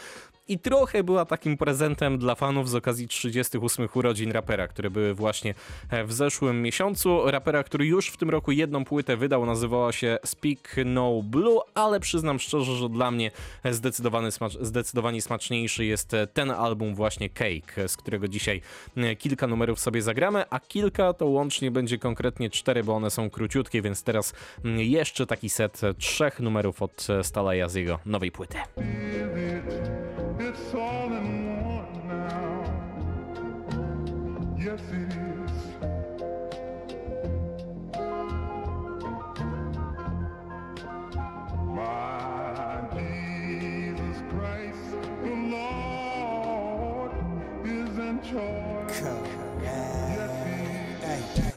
I 0.48 0.60
trochę 0.60 1.04
była 1.04 1.26
takim 1.26 1.58
prezentem 1.58 2.18
dla 2.18 2.36
fanów 2.36 2.70
z 2.70 2.76
okazji 2.76 3.08
38 3.08 3.88
urodzin 3.94 4.32
rapera, 4.32 4.68
które 4.68 4.90
były 4.90 5.14
właśnie 5.14 5.54
e, 5.90 6.04
w 6.04 6.14
zeszłym 6.14 6.62
miesiącu. 6.62 7.32
Rapera, 7.32 7.64
który 7.64 7.86
już 7.86 8.08
w 8.08 8.18
tym 8.18 8.30
roku 8.30 8.52
jedną 8.52 8.86
płytę 8.86 9.18
wydał, 9.18 9.46
nazywała 9.46 9.92
się 9.92 10.18
Speak 10.26 10.76
No 10.86 11.22
Blue, 11.24 11.60
ale 11.74 12.00
przyznam 12.00 12.40
szczerze, 12.40 12.76
że 12.76 12.90
dla 12.90 13.12
mnie 13.12 13.32
zdecydowany 13.72 14.32
smacz, 14.32 14.58
zdecydowanie 14.62 15.22
smaczniejszy 15.22 15.86
jest 15.86 16.14
e, 16.14 16.28
ten 16.28 16.52
album 16.52 16.96
właśnie 16.96 17.30
Cake, 17.30 17.88
z 17.88 17.98
którego 17.98 18.28
dzisiaj 18.28 18.62
e, 18.98 19.16
kilka 19.16 19.48
numerów 19.48 19.80
sobie 19.80 20.02
zagramy, 20.02 20.44
a 20.50 20.60
kilka 20.60 21.14
to 21.14 21.26
łącznie 21.26 21.72
będzie 21.72 21.98
konkretnie 21.98 22.50
cztery, 22.50 22.84
bo 22.84 22.94
one 22.94 23.12
są 23.12 23.30
króciutkie, 23.30 23.82
więc 23.82 24.04
teraz 24.04 24.34
mm, 24.66 24.80
jeszcze 24.80 25.26
taki 25.26 25.50
set 25.50 25.84
e, 25.84 25.94
trzech 25.94 26.40
numerów 26.40 26.82
od 26.82 27.08
e, 27.10 27.24
Stalaja 27.24 27.70
z 27.70 27.76
jego 27.76 28.00
nowej 28.06 28.32
płyty. 28.32 28.58
It's 30.56 30.74
all 30.76 31.12
in 31.12 31.66
one 31.66 32.08
now. 32.08 32.64
Yes, 34.56 34.82
it 34.92 35.14
is. 35.18 35.52
My 41.74 42.86
Jesus 42.94 44.22
Christ, 44.30 44.92
the 45.24 45.36
Lord, 45.58 47.12
is 47.66 47.98
in 47.98 48.22
charge. 48.22 48.63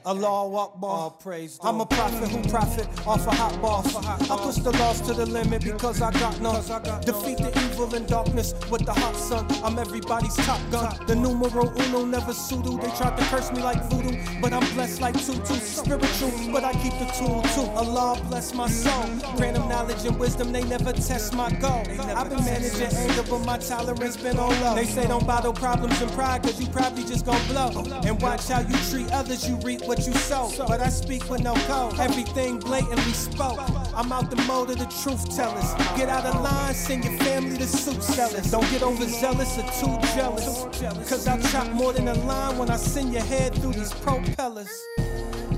Allah 0.06 0.66
Akbar. 0.66 0.90
All 0.90 1.10
praise 1.10 1.58
I'm 1.64 1.80
a 1.80 1.86
prophet 1.86 2.28
who 2.28 2.40
profit 2.48 2.86
off 3.08 3.26
a 3.26 3.34
hot 3.34 3.60
boss. 3.60 3.92
I 4.30 4.36
push 4.36 4.56
the 4.62 4.70
laws 4.78 5.00
to 5.00 5.12
the 5.14 5.26
limit 5.26 5.64
because 5.64 6.00
I 6.00 6.12
got 6.12 6.40
none. 6.40 6.62
Defeat 7.02 7.38
the 7.38 7.50
evil 7.64 7.92
and 7.92 8.06
darkness 8.06 8.54
with 8.70 8.86
the 8.86 8.92
hot 8.92 9.16
sun. 9.16 9.46
I'm 9.64 9.80
everybody's 9.80 10.36
top 10.36 10.60
gun. 10.70 10.94
The 11.08 11.16
numero 11.16 11.72
uno 11.76 12.04
never 12.04 12.32
sudo. 12.32 12.80
They 12.80 12.90
tried 12.96 13.16
to 13.18 13.24
curse 13.24 13.50
me 13.50 13.60
like 13.62 13.82
voodoo, 13.90 14.16
but 14.40 14.52
I'm 14.52 14.62
blessed 14.74 15.00
like 15.00 15.14
tutu. 15.14 15.54
Spiritual, 15.54 16.30
but 16.52 16.62
I 16.62 16.72
keep 16.74 16.92
the 17.00 17.10
tool 17.18 17.42
too. 17.54 17.68
Allah 17.72 18.16
bless 18.28 18.54
my 18.54 18.68
soul. 18.68 19.06
Grant 19.36 19.56
them 19.56 19.68
knowledge 19.68 20.04
and 20.06 20.16
wisdom. 20.20 20.52
They 20.52 20.62
never 20.62 20.92
test 20.92 21.34
my 21.34 21.50
goal. 21.50 21.82
I've 21.98 22.30
been 22.30 22.44
managing 22.44 22.96
anger, 22.96 23.24
but 23.28 23.40
my 23.40 23.58
tolerance 23.58 24.16
been 24.16 24.38
on 24.38 24.54
low. 24.62 24.76
They 24.76 24.84
say 24.84 25.08
don't 25.08 25.26
bottle 25.26 25.52
problems 25.52 26.00
and 26.00 26.12
pride, 26.12 26.44
cause 26.44 26.60
you 26.60 26.68
probably 26.68 27.02
just 27.02 27.26
gon' 27.26 27.44
blow. 27.48 27.84
And 28.04 28.22
watch 28.22 28.46
how 28.46 28.60
you 28.60 28.76
treat 28.88 29.10
others, 29.10 29.48
you 29.48 29.56
reap 29.56 29.82
what 29.82 29.95
you 30.04 30.12
sow. 30.14 30.50
But 30.66 30.80
I 30.80 30.88
speak 30.88 31.28
with 31.30 31.42
no 31.42 31.54
code. 31.66 31.98
Everything 32.00 32.58
blatantly 32.58 33.12
spoke. 33.12 33.58
I'm 33.94 34.12
out 34.12 34.30
the 34.30 34.36
mode 34.42 34.70
of 34.70 34.78
the 34.78 34.86
truth 35.02 35.34
tellers. 35.34 35.74
Get 35.96 36.08
out 36.08 36.24
of 36.26 36.42
line, 36.42 36.74
send 36.74 37.04
your 37.04 37.16
family 37.18 37.56
to 37.58 37.66
soup 37.66 38.02
sellers. 38.02 38.50
Don't 38.50 38.68
get 38.70 38.82
overzealous 38.82 39.56
or 39.58 39.62
too 39.80 40.06
jealous. 40.14 40.66
Cause 41.08 41.26
I 41.26 41.40
chop 41.50 41.68
more 41.72 41.92
than 41.92 42.08
a 42.08 42.14
line 42.14 42.58
when 42.58 42.70
I 42.70 42.76
send 42.76 43.12
your 43.12 43.24
head 43.24 43.54
through 43.54 43.74
these 43.74 43.92
propellers. 43.94 44.84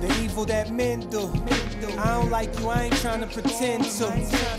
The 0.01 0.20
evil 0.22 0.44
that 0.46 0.70
men 0.72 1.01
do. 1.11 1.31
I 1.98 2.12
don't 2.12 2.31
like 2.31 2.59
you, 2.61 2.68
I 2.68 2.85
ain't 2.85 2.96
trying 2.96 3.20
to 3.20 3.27
pretend 3.27 3.85
to. 3.85 4.07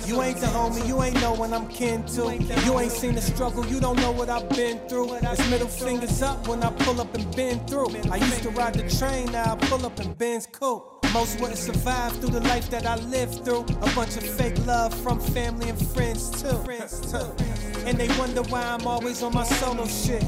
You 0.06 0.22
ain't 0.22 0.40
the 0.40 0.48
homie, 0.48 0.86
you 0.88 1.02
ain't 1.04 1.20
know 1.22 1.34
when 1.34 1.54
I'm 1.54 1.68
kin 1.68 2.04
to. 2.08 2.36
You 2.66 2.80
ain't 2.80 2.92
seen 2.92 3.16
the 3.16 3.22
struggle, 3.22 3.66
you 3.66 3.80
don't 3.80 3.98
know 3.98 4.12
what 4.12 4.30
I've 4.30 4.50
been 4.50 4.80
through. 4.90 5.14
It's 5.16 5.50
middle 5.50 5.68
fingers 5.68 6.22
up 6.22 6.48
when 6.48 6.64
I 6.64 6.72
pull 6.72 7.00
up 7.00 7.14
and 7.16 7.36
bend 7.36 7.70
through. 7.70 7.90
I 8.12 8.18
used 8.18 8.44
to 8.44 8.50
ride 8.50 8.74
the 8.74 8.90
train, 8.98 9.32
now 9.32 9.54
I 9.54 9.56
pull 9.56 9.86
up 9.86 10.00
and 10.00 10.18
Ben's 10.18 10.48
coupe. 10.48 11.00
Most 11.14 11.40
wouldn't 11.40 11.58
survive 11.58 12.16
through 12.20 12.32
the 12.32 12.42
life 12.42 12.70
that 12.70 12.86
I 12.86 12.96
lived 12.98 13.44
through. 13.44 13.62
A 13.82 13.96
bunch 13.96 14.16
of 14.18 14.24
fake 14.24 14.64
love 14.66 14.94
from 15.02 15.20
family 15.20 15.70
and 15.70 15.88
friends 15.88 16.30
too. 16.42 16.60
And 17.86 17.98
they 17.98 18.10
wonder 18.20 18.44
why 18.44 18.62
I'm 18.62 18.86
always 18.86 19.24
on 19.24 19.34
my 19.34 19.44
solo 19.44 19.88
shit. 19.88 20.24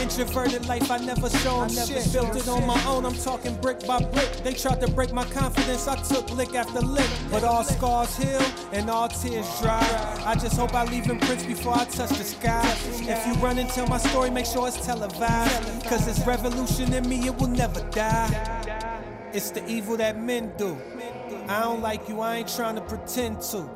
Introverted 0.00 0.66
life, 0.66 0.90
I 0.90 0.98
never 0.98 1.28
show 1.28 1.62
'em 1.62 1.68
shit. 1.68 2.12
Built 2.12 2.34
it 2.34 2.48
on 2.48 2.66
my 2.66 2.82
own, 2.86 3.04
I'm 3.04 3.14
talking 3.14 3.54
brick 3.56 3.86
by 3.86 3.98
brick. 3.98 4.30
They 4.42 4.54
tried 4.54 4.80
to 4.80 4.88
break 4.88 5.12
my 5.12 5.24
confidence, 5.24 5.86
I 5.86 5.96
took 5.96 6.30
lick 6.30 6.54
after 6.54 6.80
lick. 6.80 7.10
But 7.30 7.44
all 7.44 7.64
scars 7.64 8.16
heal 8.16 8.42
and 8.72 8.88
all 8.88 9.08
tears 9.08 9.46
dry. 9.60 9.84
I 10.24 10.34
just 10.34 10.56
hope 10.56 10.74
I 10.74 10.84
leave 10.84 11.08
imprints 11.08 11.44
before 11.44 11.74
I 11.74 11.84
touch 11.84 12.16
the 12.16 12.24
sky. 12.24 12.66
If 13.14 13.26
you 13.26 13.34
run 13.34 13.58
and 13.58 13.68
tell 13.68 13.86
my 13.86 13.98
story, 13.98 14.30
make 14.30 14.46
sure 14.46 14.68
it's 14.68 14.84
televised. 14.84 15.84
Cause 15.84 16.08
it's 16.08 16.26
revolution 16.26 16.92
in 16.94 17.06
me, 17.08 17.26
it 17.26 17.38
will 17.38 17.48
never 17.48 17.80
die. 17.90 18.30
It's 19.32 19.50
the 19.50 19.64
evil 19.68 19.96
that 19.98 20.18
men 20.18 20.52
do. 20.56 20.76
I 21.50 21.62
don't 21.62 21.80
like 21.82 22.08
you, 22.08 22.20
I 22.20 22.36
ain't 22.36 22.48
trying 22.48 22.76
to 22.76 22.80
pretend 22.80 23.40
to. 23.50 23.68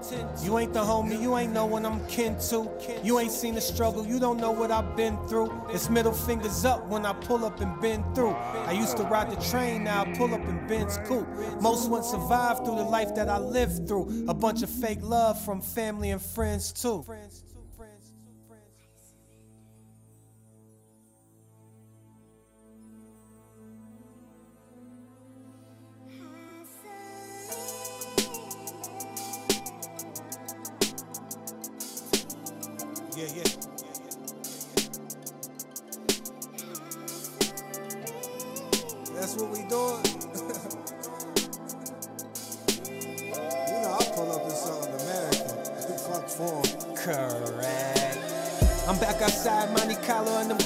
You 0.44 0.58
ain't 0.58 0.72
the 0.72 0.78
homie, 0.78 1.20
you 1.20 1.36
ain't 1.36 1.52
know 1.52 1.66
what 1.66 1.84
I'm 1.84 2.06
kin 2.06 2.38
to. 2.50 2.70
You 3.02 3.18
ain't 3.18 3.32
seen 3.32 3.56
the 3.56 3.60
struggle, 3.60 4.06
you 4.06 4.20
don't 4.20 4.38
know 4.38 4.52
what 4.52 4.70
I've 4.70 4.94
been 4.94 5.16
through. 5.26 5.50
It's 5.70 5.90
middle 5.90 6.12
fingers 6.12 6.64
up 6.64 6.86
when 6.86 7.04
I 7.04 7.12
pull 7.14 7.44
up 7.44 7.60
and 7.60 7.80
bend 7.80 8.04
through. 8.14 8.30
I 8.30 8.70
used 8.70 8.96
to 8.98 9.02
ride 9.02 9.28
the 9.28 9.42
train, 9.50 9.82
now 9.82 10.02
I 10.02 10.12
pull 10.16 10.32
up 10.32 10.42
and 10.42 10.68
Ben's 10.68 10.98
coupe. 10.98 11.26
Most 11.60 11.90
wouldn't 11.90 12.06
survive 12.06 12.58
through 12.58 12.76
the 12.76 12.84
life 12.84 13.12
that 13.16 13.28
I 13.28 13.38
lived 13.38 13.88
through. 13.88 14.26
A 14.28 14.34
bunch 14.34 14.62
of 14.62 14.70
fake 14.70 15.00
love 15.02 15.44
from 15.44 15.60
family 15.60 16.10
and 16.10 16.22
friends 16.22 16.72
too. 16.72 17.04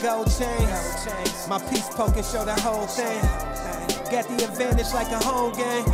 Gold 0.03 0.27
chains. 0.39 1.49
My 1.49 1.59
piece 1.71 1.89
poking 1.91 2.23
show 2.23 2.45
the 2.45 2.55
whole 2.61 2.87
thing. 2.87 3.21
Got 4.11 4.29
the 4.29 4.45
advantage 4.45 4.93
like 4.93 5.09
a 5.09 5.19
home 5.19 5.53
game. 5.53 5.85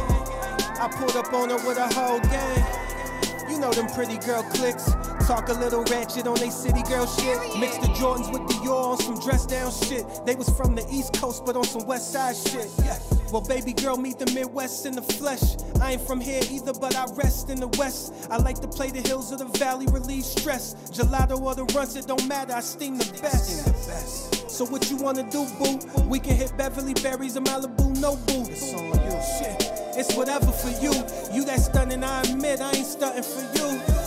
I 0.81 0.89
pulled 0.97 1.17
up 1.17 1.33
on 1.33 1.51
her 1.51 1.57
with 1.67 1.79
a 1.79 1.89
whole 1.95 2.21
gang. 2.21 3.51
You 3.51 3.59
know 3.59 3.73
them 3.73 3.87
pretty 3.89 4.19
girl 4.19 4.43
clicks. 4.43 4.93
Talk 5.27 5.49
a 5.49 5.55
little 5.55 5.85
ratchet 5.85 6.27
on 6.27 6.35
they 6.37 6.51
city 6.51 6.83
girl 6.83 7.07
shit. 7.07 7.39
Mix 7.59 7.79
the 7.79 7.89
Jordans 7.95 8.33
with 8.33 8.47
the 8.49 8.55
Dior 8.55 8.93
on 8.93 8.99
some 8.99 9.19
dress 9.21 9.47
down 9.47 9.73
shit. 9.73 10.05
They 10.27 10.35
was 10.35 10.49
from 10.51 10.75
the 10.75 10.87
East 10.91 11.15
Coast, 11.15 11.45
but 11.47 11.57
on 11.57 11.65
some 11.65 11.87
West 11.87 12.13
Side 12.13 12.37
shit. 12.37 12.69
Yeah. 12.85 12.99
Well, 13.35 13.43
baby 13.43 13.73
girl, 13.73 13.97
meet 13.97 14.21
the 14.21 14.33
Midwest 14.33 14.87
in 14.87 14.95
the 14.95 15.03
flesh. 15.03 15.57
I 15.83 15.95
ain't 15.95 16.03
from 16.03 16.21
here 16.21 16.41
either, 16.53 16.73
but 16.73 16.95
I 16.95 17.05
rest 17.17 17.51
in 17.51 17.59
the 17.59 17.67
West. 17.67 18.29
I 18.31 18.37
like 18.37 18.61
to 18.61 18.69
play 18.69 18.93
the 18.93 19.01
hills 19.01 19.33
of 19.33 19.41
the 19.41 19.59
valley, 19.59 19.87
relieve 19.91 20.25
stress. 20.25 20.75
Gelato 20.93 21.43
or 21.43 21.57
the 21.57 21.65
runs, 21.75 21.97
it 21.97 22.07
don't 22.07 22.29
matter. 22.29 22.53
I 22.53 22.61
steam 22.61 22.97
the 22.97 23.19
best. 23.21 24.49
So 24.49 24.65
what 24.65 24.89
you 24.89 24.99
wanna 24.99 25.29
do, 25.33 25.49
boo? 25.59 25.81
We 26.07 26.21
can 26.21 26.37
hit 26.37 26.57
Beverly 26.57 26.95
Berries 26.95 27.37
or 27.37 27.41
Malibu, 27.41 27.99
no 27.99 28.15
boo. 28.15 28.47
It's 28.49 28.73
on 28.73 28.85
you, 28.85 29.19
shit. 29.37 29.69
It's 29.99 30.15
whatever 30.15 30.53
for 30.53 30.71
you. 30.81 30.93
You 31.35 31.45
that 31.47 31.59
stunning, 31.59 32.05
I 32.05 32.23
admit 32.23 32.61
I 32.61 32.71
ain't 32.71 32.87
stunting 32.87 33.25
for 33.25 33.43
you. 33.59 34.04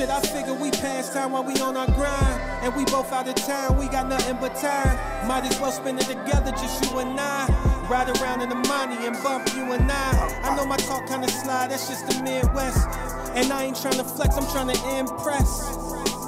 Shit, 0.00 0.08
I 0.08 0.20
figure 0.22 0.54
we 0.54 0.70
pass 0.70 1.12
time 1.12 1.32
while 1.32 1.44
we 1.44 1.52
on 1.60 1.76
our 1.76 1.84
grind. 1.84 2.40
And 2.64 2.74
we 2.74 2.86
both 2.86 3.12
out 3.12 3.28
of 3.28 3.34
town, 3.34 3.76
we 3.76 3.86
got 3.86 4.08
nothing 4.08 4.38
but 4.40 4.54
time. 4.56 5.28
Might 5.28 5.44
as 5.44 5.60
well 5.60 5.70
spend 5.70 6.00
it 6.00 6.06
together, 6.06 6.52
just 6.52 6.82
you 6.82 7.00
and 7.00 7.20
I. 7.20 7.46
Ride 7.86 8.08
around 8.18 8.40
in 8.40 8.48
the 8.48 8.54
money 8.54 8.96
and 9.06 9.14
bump 9.22 9.54
you 9.54 9.72
and 9.72 9.92
I. 9.92 10.40
I 10.42 10.56
know 10.56 10.64
my 10.64 10.78
talk 10.78 11.06
kinda 11.06 11.28
slide, 11.28 11.70
that's 11.70 11.86
just 11.86 12.08
the 12.08 12.22
Midwest. 12.22 12.88
And 13.34 13.52
I 13.52 13.64
ain't 13.64 13.76
tryna 13.76 14.06
flex, 14.16 14.38
I'm 14.38 14.44
tryna 14.44 14.78
impress. 14.98 15.76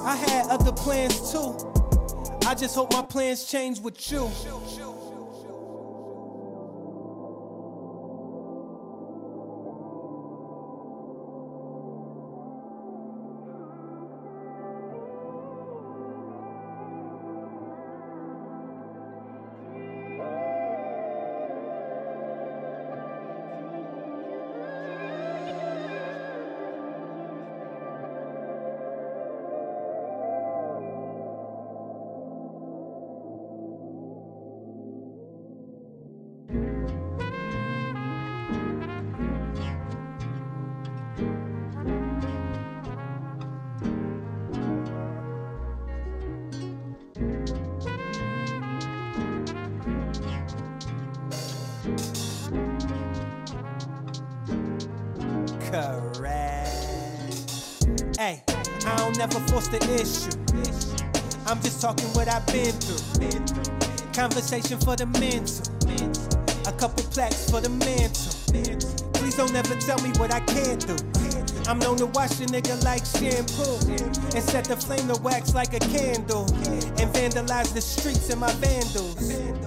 I 0.05 0.17
had 0.17 0.51
other 0.51 0.73
plans 0.73 1.33
too. 1.33 1.57
I 2.47 2.55
just 2.55 2.75
hope 2.75 2.93
my 2.93 3.01
plans 3.01 3.47
change 3.47 3.81
with 3.81 4.13
you. 4.13 4.31
Never 59.17 59.41
force 59.51 59.69
the 59.69 59.79
issue. 59.95 60.31
I'm 61.47 61.61
just 61.61 61.81
talking 61.81 62.07
what 62.15 62.29
I've 62.29 62.47
been 62.47 62.73
through. 62.73 64.13
Conversation 64.13 64.79
for 64.79 64.97
the 64.97 65.07
mental. 65.07 65.67
A 66.67 66.73
couple 66.73 67.05
plaques 67.11 67.51
for 67.51 67.61
the 67.61 67.69
mantle. 67.69 68.33
Please 69.15 69.37
don't 69.37 69.55
ever 69.55 69.75
tell 69.81 70.01
me 70.03 70.11
what 70.19 70.33
I 70.33 70.41
can't 70.41 70.87
do. 70.87 71.22
I'm 71.69 71.79
known 71.79 71.97
to 71.99 72.07
wash 72.07 72.41
a 72.41 72.47
nigga 72.47 72.83
like 72.85 73.05
shampoo 73.07 73.79
and 74.35 74.43
set 74.43 74.65
the 74.65 74.77
flame 74.77 75.09
to 75.09 75.21
wax 75.23 75.55
like 75.55 75.75
a 75.75 75.79
candle 75.79 76.45
and 76.99 77.09
vandalize 77.15 77.73
the 77.73 77.81
streets 77.81 78.31
in 78.31 78.39
my 78.39 78.53
vandals. 78.55 79.17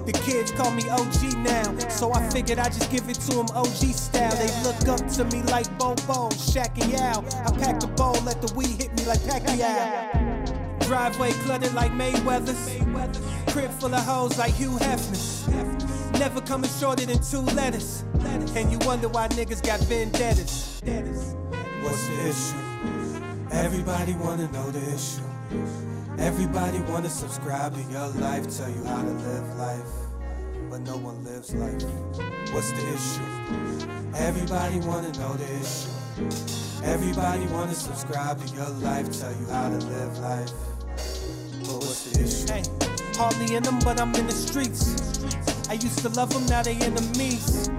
The 0.06 0.12
kids 0.26 0.52
call 0.52 0.72
me 0.72 0.88
OG 0.90 1.38
now, 1.44 1.78
so 1.90 2.14
I 2.14 2.28
figured 2.30 2.60
I 2.60 2.66
just 2.66 2.92
give 2.92 3.10
it 3.10 3.16
to 3.16 3.38
them 3.38 3.48
OG 3.56 3.96
style. 3.96 4.36
They 4.36 4.52
look 4.64 4.88
up 4.88 5.08
to 5.14 5.26
me 5.26 5.42
like 5.44 5.66
Bobo, 5.80 6.30
Shaq 6.36 6.78
and. 6.84 6.96
I 6.96 7.58
pack 7.58 7.80
the 7.80 7.88
bowl, 7.88 8.14
let 8.24 8.42
the 8.42 8.54
weed 8.56 8.82
hit 8.82 8.94
me 8.98 9.06
like 9.06 9.20
Pacquiao. 9.22 10.80
Driveway 10.82 11.32
cluttered 11.44 11.74
like 11.74 11.92
Mayweather's. 11.94 12.70
Crib 13.52 13.72
full 13.72 13.96
of 13.96 14.04
hoes 14.06 14.38
like 14.38 14.54
Hugh 14.54 14.78
Hefner's. 14.78 15.48
Never 16.20 16.42
coming 16.42 16.70
shorter 16.70 17.06
than 17.06 17.22
two 17.22 17.42
letters. 17.56 18.04
And 18.56 18.72
you 18.72 18.78
wonder 18.80 19.08
why 19.08 19.28
niggas 19.30 19.66
got 19.66 19.80
vendettas. 19.82 20.82
What's 21.86 22.08
the 22.08 22.30
issue? 22.30 22.58
Everybody 23.52 24.14
wanna 24.16 24.52
know 24.52 24.72
the 24.72 24.82
issue. 24.92 25.22
Everybody 26.18 26.80
wanna 26.92 27.12
subscribe 27.12 27.76
to 27.76 27.84
your 27.92 28.08
life, 28.08 28.50
tell 28.58 28.72
you 28.72 28.84
how 28.86 29.04
to 29.04 29.12
live 29.12 29.58
life. 29.58 29.92
But 30.68 30.82
no 30.82 30.98
one 30.98 31.24
lives 31.24 31.54
life. 31.54 31.84
What's 32.52 32.72
the 32.72 32.82
issue? 32.90 33.88
Everybody 34.16 34.80
wanna 34.80 35.12
know 35.20 35.34
the 35.36 35.46
issue. 35.62 35.92
Everybody 36.84 37.46
wanna 37.54 37.76
subscribe 37.76 38.44
to 38.44 38.56
your 38.56 38.70
life, 38.82 39.08
tell 39.20 39.32
you 39.32 39.46
how 39.52 39.70
to 39.70 39.78
live 39.78 40.18
life. 40.18 40.52
But 41.62 41.78
what's 41.86 42.04
the 42.06 42.24
issue? 42.24 42.52
Hey, 42.52 42.64
hardly 43.16 43.56
in 43.56 43.62
them, 43.62 43.78
but 43.86 44.02
I'm 44.02 44.14
in 44.16 44.26
the 44.26 44.34
streets. 44.34 45.70
I 45.70 45.74
used 45.74 46.00
to 46.00 46.10
love 46.10 46.34
them, 46.34 46.48
now 46.48 46.64
they 46.64 46.78
enemies. 46.78 47.70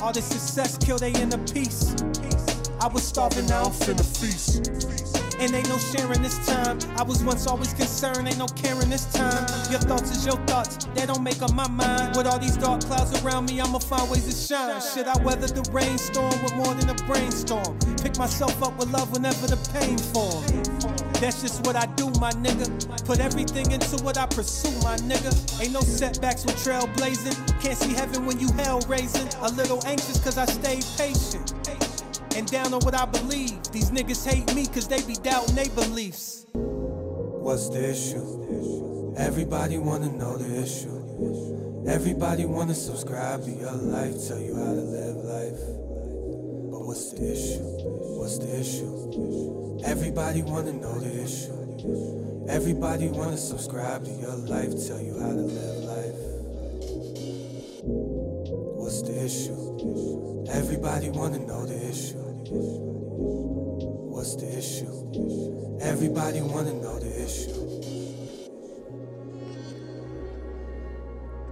All 0.00 0.10
this 0.10 0.24
success 0.24 0.78
kill 0.78 0.96
they 0.96 1.12
inner 1.12 1.36
peace. 1.52 1.94
I 2.82 2.88
was 2.88 3.04
starving, 3.04 3.46
now 3.46 3.62
I'm 3.62 3.70
finna 3.70 4.02
feast. 4.02 4.66
And 5.38 5.54
ain't 5.54 5.68
no 5.68 5.78
sharing 5.78 6.20
this 6.20 6.44
time. 6.44 6.80
I 6.96 7.04
was 7.04 7.22
once 7.22 7.46
always 7.46 7.72
concerned, 7.74 8.26
ain't 8.26 8.38
no 8.38 8.46
caring 8.46 8.90
this 8.90 9.04
time. 9.12 9.46
Your 9.70 9.78
thoughts 9.78 10.10
is 10.10 10.26
your 10.26 10.36
thoughts, 10.46 10.86
they 10.96 11.06
don't 11.06 11.22
make 11.22 11.40
up 11.42 11.54
my 11.54 11.68
mind. 11.68 12.16
With 12.16 12.26
all 12.26 12.40
these 12.40 12.56
dark 12.56 12.80
clouds 12.82 13.14
around 13.22 13.48
me, 13.48 13.60
I'ma 13.60 13.78
find 13.78 14.10
ways 14.10 14.26
to 14.26 14.34
shine. 14.34 14.80
Should 14.80 15.06
I 15.06 15.16
weather 15.22 15.46
the 15.46 15.62
rainstorm 15.70 16.34
with 16.42 16.56
more 16.56 16.74
than 16.74 16.90
a 16.90 16.94
brainstorm? 17.06 17.78
Pick 18.02 18.18
myself 18.18 18.60
up 18.64 18.76
with 18.76 18.90
love 18.90 19.12
whenever 19.12 19.46
the 19.46 19.58
pain 19.70 19.96
form. 19.96 20.42
That's 21.22 21.40
just 21.40 21.64
what 21.64 21.76
I 21.76 21.86
do, 21.94 22.10
my 22.18 22.32
nigga. 22.32 22.66
Put 23.06 23.20
everything 23.20 23.70
into 23.70 24.02
what 24.02 24.18
I 24.18 24.26
pursue, 24.26 24.74
my 24.82 24.96
nigga. 25.06 25.30
Ain't 25.62 25.72
no 25.72 25.82
setbacks 25.82 26.44
with 26.44 26.56
trailblazing. 26.56 27.62
Can't 27.62 27.78
see 27.78 27.94
heaven 27.94 28.26
when 28.26 28.40
you 28.40 28.50
hell 28.58 28.80
raising. 28.88 29.28
A 29.42 29.50
little 29.52 29.80
anxious 29.86 30.18
cause 30.18 30.36
I 30.36 30.46
stay 30.46 30.80
patient. 30.98 31.54
And 32.34 32.50
down 32.50 32.72
on 32.72 32.80
what 32.80 32.94
I 32.94 33.04
believe. 33.04 33.62
These 33.72 33.90
niggas 33.90 34.26
hate 34.26 34.54
me 34.54 34.66
cause 34.66 34.88
they 34.88 35.02
be 35.02 35.14
doubting 35.14 35.54
their 35.54 35.68
beliefs. 35.70 36.46
What's 36.54 37.68
the 37.68 37.90
issue? 37.90 39.14
Everybody 39.18 39.76
wanna 39.78 40.10
know 40.10 40.38
the 40.38 40.62
issue. 40.62 41.84
Everybody 41.86 42.46
wanna 42.46 42.74
subscribe 42.74 43.44
to 43.44 43.50
your 43.50 43.72
life, 43.72 44.14
tell 44.26 44.40
you 44.40 44.54
how 44.54 44.72
to 44.72 44.80
live 44.80 45.16
life. 45.16 45.60
But 46.70 46.86
what's 46.86 47.12
the 47.12 47.32
issue? 47.32 47.60
What's 48.18 48.38
the 48.38 48.60
issue? 48.60 49.80
Everybody 49.84 50.42
wanna 50.42 50.72
know 50.72 50.98
the 50.98 51.22
issue. 51.22 52.46
Everybody 52.48 53.08
wanna 53.08 53.36
subscribe 53.36 54.04
to 54.04 54.10
your 54.10 54.36
life, 54.36 54.70
tell 54.86 55.00
you 55.00 55.18
how 55.20 55.28
to 55.28 55.42
live 55.42 55.84
life. 55.84 56.16
What's 58.78 59.02
the 59.02 59.24
issue? 59.24 60.31
Everybody 60.52 61.10
wanna 61.10 61.38
know 61.38 61.64
the 61.66 61.90
issue. 61.90 62.18
What's 64.12 64.36
the 64.36 64.58
issue? 64.58 64.86
Everybody 65.80 66.40
wanna 66.42 66.72
know 66.72 67.00
the 67.00 67.24
issue. 67.24 67.52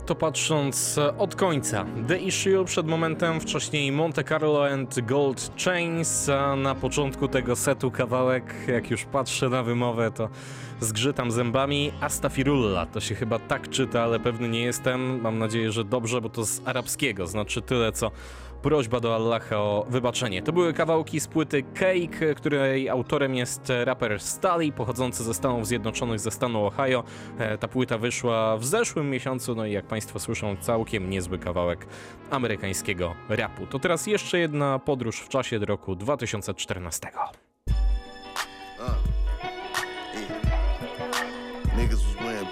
To 0.07 0.15
patrząc 0.15 0.99
e, 0.99 1.19
od 1.19 1.37
końca. 1.37 1.87
The 2.09 2.19
Issue 2.19 2.65
przed 2.65 2.87
momentem, 2.87 3.41
wcześniej 3.41 3.93
Monte 3.93 4.25
Carlo 4.25 4.67
and 4.69 5.01
Gold 5.01 5.51
Chains, 5.65 6.29
a 6.29 6.57
na 6.57 6.75
początku 6.75 7.29
tego 7.29 7.57
setu 7.57 7.91
kawałek, 7.91 8.55
jak 8.69 8.91
już 8.91 9.05
patrzę 9.05 9.49
na 9.49 9.63
wymowę, 9.63 10.11
to 10.11 10.29
zgrzytam 10.81 11.31
zębami. 11.31 11.93
Astafirulla, 12.01 12.87
to 12.87 13.01
się 13.01 13.15
chyba 13.15 13.39
tak 13.39 13.69
czyta, 13.69 14.03
ale 14.03 14.21
pewny 14.21 14.49
nie 14.49 14.63
jestem. 14.63 15.21
Mam 15.21 15.39
nadzieję, 15.39 15.73
że 15.73 15.85
dobrze, 15.85 16.21
bo 16.21 16.29
to 16.29 16.45
z 16.45 16.61
arabskiego, 16.65 17.27
znaczy 17.27 17.63
tyle 17.63 17.93
co 17.93 18.11
prośba 18.63 19.01
do 19.01 19.15
Allaha 19.15 19.57
o 19.57 19.87
wybaczenie. 19.89 20.43
To 20.43 20.53
były 20.53 20.73
kawałki 20.73 21.21
z 21.21 21.29
płyty 21.29 21.63
Cake, 21.63 22.35
której 22.35 22.89
autorem 22.89 23.35
jest 23.35 23.73
raper 23.85 24.21
Stali, 24.21 24.73
pochodzący 24.73 25.25
ze 25.25 25.35
Stanów 25.35 25.67
Zjednoczonych, 25.67 26.21
ze 26.21 26.31
stanu 26.31 26.67
Ohio. 26.67 27.05
E, 27.39 27.59
Ta 27.59 27.69
płyta 27.69 27.99
wyszła 27.99 28.57
w 28.57 28.65
zeszłym 28.65 29.11
miesiącu, 29.11 29.55
no 29.55 29.67
i 29.67 29.73
jak 29.73 29.87
Państwo 29.87 30.19
słyszą, 30.19 30.57
całkiem 30.57 31.11
niezły 31.11 31.39
kawałek 31.39 31.87
amerykańskiego 32.31 33.15
rapu. 33.29 33.67
To 33.67 33.79
teraz 33.79 34.07
jeszcze 34.07 34.39
jedna 34.39 34.79
podróż 34.79 35.21
w 35.21 35.29
czasie 35.29 35.59
do 35.59 35.67
roku 35.67 35.97
2014. 35.97 37.09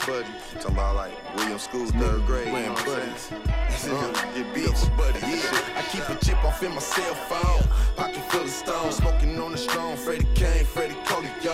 Buddies. 0.08 0.30
Talking 0.54 0.72
about 0.72 0.96
like 0.96 1.36
William 1.36 1.58
School, 1.58 1.86
third 1.86 2.26
grade. 2.26 2.52
Wearing 2.52 2.74
buddies. 2.74 3.32
Uh, 3.32 4.12
get 4.34 4.54
beats, 4.54 4.88
buddy. 4.96 5.20
Yeah. 5.20 5.76
I 5.76 5.82
keep 5.92 6.08
a 6.08 6.16
chip 6.24 6.42
off 6.44 6.62
in 6.62 6.72
my 6.72 6.80
cell 6.80 7.14
phone. 7.14 7.62
Pocket 7.96 8.24
full 8.30 8.42
of 8.42 8.50
stones. 8.50 8.96
Smoking 8.96 9.38
on 9.40 9.52
the 9.52 9.58
strong. 9.58 9.96
Freddie 9.96 10.26
Kane, 10.34 10.64
Freddie 10.64 10.96
Cody, 11.04 11.28
yo. 11.42 11.52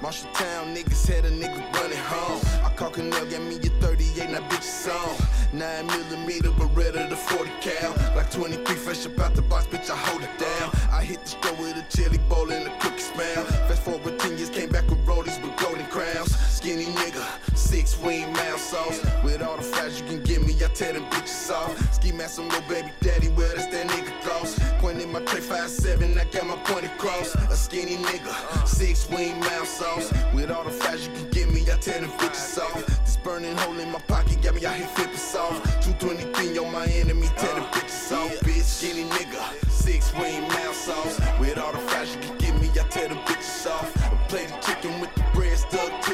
Marshalltown 0.00 0.74
niggas 0.74 1.06
had 1.08 1.24
a 1.24 1.30
nigga 1.30 1.60
running 1.74 1.98
home. 1.98 2.40
I 2.64 2.72
call 2.76 2.90
Canel, 2.90 3.28
get 3.28 3.42
me 3.42 3.56
your 3.56 3.72
38, 3.80 4.30
now 4.30 4.40
bitch 4.48 4.60
is 4.60 4.88
on. 4.88 5.16
9 5.52 5.86
millimeter 5.86 6.50
Beretta, 6.50 7.08
the 7.08 7.16
40 7.16 7.50
cal. 7.60 7.90
Like 8.14 8.30
23 8.30 8.76
fresh 8.76 9.06
up 9.06 9.18
out 9.18 9.34
the 9.34 9.42
box, 9.42 9.66
bitch, 9.66 9.90
I 9.90 9.96
hold 9.96 10.22
it 10.22 10.38
down. 10.38 10.70
I 10.92 11.02
hit 11.02 11.22
the 11.22 11.28
store 11.28 11.54
with 11.54 11.76
a 11.76 11.84
chili 11.94 12.18
bowl 12.28 12.50
and 12.52 12.68
a 12.68 12.78
cookie 12.78 13.00
smell. 13.00 13.44
Fast 13.66 13.82
forward 13.82 14.18
10 14.20 14.38
years, 14.38 14.50
came 14.50 14.70
back 14.70 14.88
with 14.88 15.04
rollies 15.04 15.42
with 15.42 15.56
golden 15.56 15.86
crowns. 15.86 16.36
Skinny 16.36 16.84
nigga, 16.84 17.24
six 17.68 17.98
wing 17.98 18.32
mouth 18.32 18.58
sauce. 18.58 18.98
With 19.22 19.42
all 19.42 19.58
the 19.58 19.62
fries 19.62 20.00
you 20.00 20.06
can 20.06 20.22
give 20.22 20.46
me, 20.46 20.54
I 20.64 20.68
tear 20.68 20.94
them 20.94 21.04
bitches 21.10 21.50
off. 21.50 21.70
Ski 21.92 22.12
mask 22.12 22.40
on 22.40 22.48
little 22.48 22.66
baby 22.66 22.90
daddy, 23.00 23.28
well, 23.28 23.52
that's 23.54 23.66
that 23.66 23.86
nigga 23.88 24.12
gloss. 24.24 24.58
Pointing 24.78 25.12
my 25.12 25.20
tray 25.24 25.40
5'7, 25.40 26.18
I 26.18 26.24
got 26.32 26.46
my 26.46 26.56
point 26.68 26.86
across. 26.86 27.34
A 27.34 27.56
skinny 27.56 27.96
nigga, 27.96 28.66
six 28.66 29.06
wing 29.10 29.38
mouth 29.40 29.68
sauce. 29.68 30.10
With 30.32 30.50
all 30.50 30.64
the 30.64 30.70
fries 30.70 31.06
you 31.06 31.12
can 31.12 31.28
give 31.30 31.52
me, 31.52 31.60
I 31.70 31.76
tear 31.76 32.00
them 32.00 32.10
bitches 32.12 32.58
off. 32.58 32.86
This 33.04 33.18
burning 33.18 33.56
hole 33.58 33.78
in 33.78 33.92
my 33.92 34.00
pocket 34.00 34.40
got 34.40 34.54
me 34.54 34.64
out 34.64 34.76
here 34.76 34.86
flipping 34.86 35.16
soft. 35.16 35.62
223 35.82 36.58
on 36.58 36.72
my 36.72 36.86
enemy, 36.86 37.28
tear 37.36 37.54
them 37.54 37.64
bitches 37.64 38.12
off, 38.16 38.32
uh, 38.32 38.46
bitch. 38.46 38.64
Skinny 38.78 39.04
nigga, 39.10 39.42
six 39.68 40.14
wing 40.14 40.42
mouth 40.48 40.74
sauce. 40.74 41.20
With 41.38 41.58
all 41.58 41.72
the 41.72 41.78
fries 41.90 42.14
you 42.14 42.20
can 42.22 42.38
give 42.38 42.60
me, 42.62 42.70
I 42.80 42.84
tear 42.88 43.08
them 43.08 43.18
bitches 43.28 43.70
off. 43.70 43.94
I 44.02 44.16
play 44.28 44.46
the 44.46 44.56
chicken 44.66 45.00
with 45.00 45.14
the 45.14 45.24
bread 45.34 45.58
stuck 45.58 46.07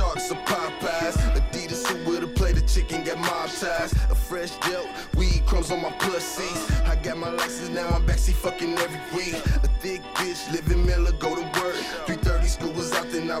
sharks 0.00 0.30
or 0.30 0.36
Popeyes. 0.48 1.16
Adidas 1.38 1.86
who 1.86 2.10
would've 2.10 2.34
played 2.34 2.56
the 2.56 2.62
chicken, 2.62 3.04
got 3.04 3.18
mob 3.18 3.50
ties. 3.60 3.92
A 4.10 4.14
fresh 4.14 4.52
dealt, 4.66 4.88
weed 5.16 5.42
crumbs 5.46 5.70
on 5.70 5.82
my 5.82 5.90
pussies. 5.92 6.60
I 6.86 6.96
got 6.96 7.18
my 7.18 7.30
license 7.30 7.68
now, 7.68 7.88
I'm 7.88 8.06
backseat 8.06 8.38
fucking 8.44 8.78
every 8.78 9.00
week. 9.16 9.34
A 9.66 9.68
thick 9.82 10.02
bitch, 10.14 10.40
living 10.52 10.84
Miller, 10.86 11.12
go 11.12 11.34
to 11.34 11.42
work. 11.60 11.69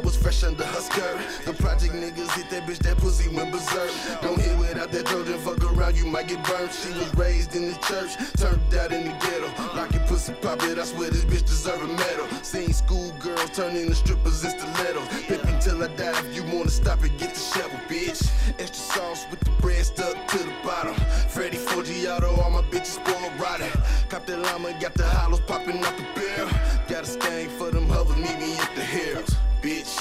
school 0.00 0.02
was 0.02 0.16
fresh 0.16 0.44
under 0.44 0.64
her 0.64 0.80
skirt. 0.80 1.18
The 1.44 1.52
project 1.62 1.94
niggas 1.94 2.30
hit 2.32 2.50
that 2.50 2.66
bitch, 2.66 2.78
that 2.78 2.96
pussy 2.98 3.28
went 3.34 3.52
berserk. 3.52 3.90
Don't 4.22 4.40
hit 4.40 4.56
without 4.58 4.90
that 4.92 5.06
Trojan, 5.06 5.38
fuck 5.38 5.62
around, 5.64 5.96
you 5.96 6.06
might 6.06 6.28
get 6.28 6.42
burned. 6.44 6.72
She 6.72 6.92
was 6.92 7.14
raised 7.14 7.54
in 7.56 7.68
the 7.70 7.78
church, 7.78 8.16
turned 8.36 8.74
out 8.74 8.92
in 8.92 9.04
the 9.04 9.14
ghetto. 9.20 9.48
Lock 9.76 9.92
your 9.92 10.06
pussy, 10.06 10.32
pop 10.40 10.62
it, 10.64 10.78
I 10.78 10.84
swear 10.84 11.10
this 11.10 11.24
bitch 11.24 11.46
deserve 11.46 11.82
a 11.82 11.86
medal. 11.86 12.26
Seen 12.42 12.72
school 12.72 13.12
girls 13.18 13.50
turn 13.50 13.76
into 13.76 13.94
strippers 13.94 14.44
in 14.44 14.50
stilettos. 14.58 15.08
Pimpin' 15.28 15.62
till 15.62 15.82
I 15.82 15.88
die, 15.96 16.18
if 16.18 16.34
you 16.34 16.44
wanna 16.44 16.70
stop 16.70 17.04
it, 17.04 17.16
get 17.18 17.34
the 17.34 17.40
shovel, 17.40 17.78
bitch. 17.88 18.30
Extra 18.58 19.00
sauce 19.00 19.26
with 19.30 19.40
the 19.40 19.50
bread 19.62 19.84
stuck 19.84 20.16
to 20.28 20.38
the 20.38 20.54
bottom. 20.64 20.94
Freddy 21.28 21.58
Forgiato, 21.58 22.38
all 22.38 22.50
my 22.50 22.62
bitches 22.62 22.98
spoiled 23.00 23.32
rotten. 23.40 23.70
Cop 24.08 24.26
the 24.26 24.36
llama, 24.36 24.72
got 24.80 24.94
the 24.94 25.04
hollows 25.04 25.40
popping 25.40 25.82
out 25.84 25.96
the 25.96 26.04
barrel. 26.14 26.50
Got 26.88 27.04
a 27.04 27.06
stain 27.06 27.48
for 27.50 27.70
them 27.70 27.88
hovers 27.88 28.16
meet 28.16 28.38
me 28.38 28.56
at 28.56 28.74
the 28.74 28.82
Harold's, 28.82 29.29
bitch. 29.60 29.98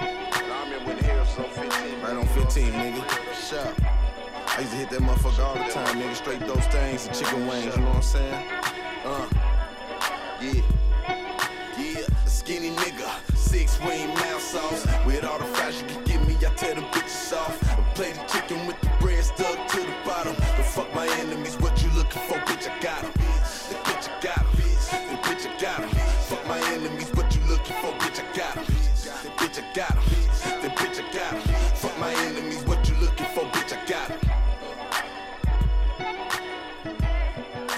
I 0.00 0.62
remember 0.64 0.86
when 0.86 0.96
the 0.96 1.04
Harold's 1.04 1.36
was 1.36 1.46
on 1.46 1.70
15. 1.70 2.00
Right 2.00 2.16
on 2.16 2.26
15, 2.28 2.72
nigga. 2.72 3.04
Shut 3.34 3.66
up. 3.66 3.80
I 4.56 4.60
used 4.60 4.72
to 4.72 4.78
hit 4.78 4.90
that 4.90 5.00
motherfucker 5.00 5.44
all 5.44 5.54
the 5.54 5.70
time, 5.70 6.00
nigga. 6.00 6.14
Straight 6.14 6.40
those 6.40 6.66
things 6.68 7.06
and 7.06 7.14
chicken 7.14 7.46
wings, 7.46 7.76
you 7.76 7.82
know 7.82 7.88
what 7.88 7.96
I'm 7.96 8.02
saying? 8.02 8.48
Uh, 9.04 9.28
yeah. 10.40 10.62
Yeah, 11.78 12.06
skinny 12.24 12.70
nigga, 12.70 13.36
six 13.36 13.78
wing 13.80 14.08
mouth 14.14 14.40
sauce. 14.40 14.86
With 15.04 15.24
all 15.24 15.38
the 15.38 15.44
fries 15.44 15.82
you 15.82 15.86
can 15.88 16.02
give 16.04 16.26
me, 16.26 16.34
I 16.36 16.50
tear 16.54 16.74
them 16.74 16.84
bitches 16.84 17.36
off. 17.36 17.62
I 17.70 17.82
play 17.92 18.12
the 18.12 18.22
chicken 18.24 18.66
with 18.66 18.80
the 18.80 18.90
bread 18.98 19.22
stuck 19.22 19.68
to 19.68 19.76
the 19.80 19.94
bottom. 20.06 20.34
The 20.56 20.62
fuck 20.62 20.94
my 20.94 21.06
enemies, 21.20 21.56
what 21.60 21.82
you 21.82 21.90
looking 21.90 22.22
for, 22.22 22.38
bitch? 22.48 22.70
I 22.70 22.80
got 22.80 22.85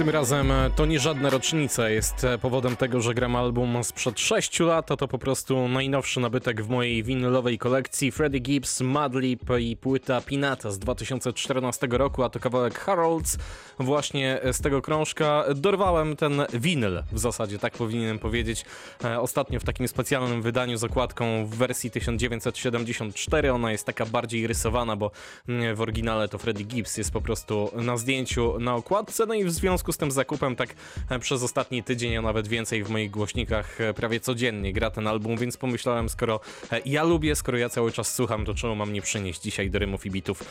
Tym 0.08 0.14
razem 0.14 0.50
e, 0.50 0.70
to 0.70 0.86
nie 0.86 0.98
żadna 0.98 1.30
rocznica 1.30 1.90
jest 1.90 2.24
e, 2.24 2.38
powodem 2.38 2.76
tego, 2.76 3.00
że 3.00 3.14
gram 3.14 3.36
album 3.36 3.84
sprzed 3.84 4.20
6 4.20 4.60
lat, 4.60 4.90
a 4.90 4.96
to 4.96 5.08
po 5.08 5.18
prostu 5.18 5.68
najnowszy 5.68 6.20
nabytek 6.20 6.62
w 6.62 6.68
mojej 6.68 7.02
winylowej 7.02 7.58
kolekcji 7.58 8.12
Freddie 8.12 8.40
Gibbs, 8.40 8.80
Madlib 8.80 9.42
i 9.60 9.76
płyta 9.76 10.20
Pinata 10.20 10.70
z 10.70 10.78
2014 10.78 11.88
roku, 11.90 12.22
a 12.22 12.28
to 12.28 12.40
kawałek 12.40 12.78
Harolds 12.78 13.38
właśnie 13.78 14.40
z 14.52 14.60
tego 14.60 14.82
krążka. 14.82 15.44
Dorwałem 15.54 16.16
ten 16.16 16.42
winyl, 16.54 17.02
w 17.12 17.18
zasadzie 17.18 17.58
tak 17.58 17.72
powinienem 17.72 18.18
powiedzieć, 18.18 18.64
e, 19.04 19.20
ostatnio 19.20 19.60
w 19.60 19.64
takim 19.64 19.88
specjalnym 19.88 20.42
wydaniu 20.42 20.76
z 20.76 20.84
okładką 20.84 21.46
w 21.46 21.54
wersji 21.54 21.90
1974. 21.90 23.52
Ona 23.52 23.72
jest 23.72 23.86
taka 23.86 24.06
bardziej 24.06 24.46
rysowana, 24.46 24.96
bo 24.96 25.10
mm, 25.48 25.76
w 25.76 25.80
oryginale 25.80 26.28
to 26.28 26.38
Freddie 26.38 26.64
Gibbs 26.64 26.96
jest 26.96 27.10
po 27.10 27.20
prostu 27.20 27.70
na 27.74 27.96
zdjęciu 27.96 28.58
na 28.60 28.74
okładce. 28.74 29.26
No 29.26 29.34
i 29.34 29.44
w 29.44 29.50
związku 29.50 29.92
z 29.92 29.97
tym 29.98 30.10
zakupem, 30.10 30.56
tak 30.56 30.74
e, 31.10 31.18
przez 31.18 31.42
ostatni 31.42 31.82
tydzień, 31.82 32.16
a 32.16 32.22
nawet 32.22 32.48
więcej 32.48 32.84
w 32.84 32.90
moich 32.90 33.10
głośnikach 33.10 33.80
e, 33.80 33.94
prawie 33.94 34.20
codziennie 34.20 34.72
gra 34.72 34.90
ten 34.90 35.06
album, 35.06 35.36
więc 35.36 35.56
pomyślałem, 35.56 36.08
skoro 36.08 36.40
e, 36.72 36.80
ja 36.86 37.04
lubię, 37.04 37.36
skoro 37.36 37.58
ja 37.58 37.68
cały 37.68 37.92
czas 37.92 38.14
słucham, 38.14 38.44
to 38.44 38.54
czemu 38.54 38.76
mam 38.76 38.92
nie 38.92 39.02
przynieść 39.02 39.40
dzisiaj 39.40 39.70
do 39.70 39.78
rymów 39.78 40.06
i 40.06 40.10
bitów 40.10 40.42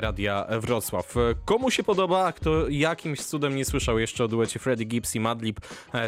Radia 0.00 0.46
Wrocław. 0.60 1.14
Komu 1.44 1.70
się 1.70 1.82
podoba, 1.82 2.24
a 2.24 2.32
kto 2.32 2.68
jakimś 2.68 3.20
cudem 3.20 3.56
nie 3.56 3.64
słyszał 3.64 3.98
jeszcze 3.98 4.24
o 4.24 4.28
duecie 4.28 4.58
Freddie 4.58 4.86
Gibbs 4.86 5.14
i 5.14 5.20
Madlib, 5.20 5.60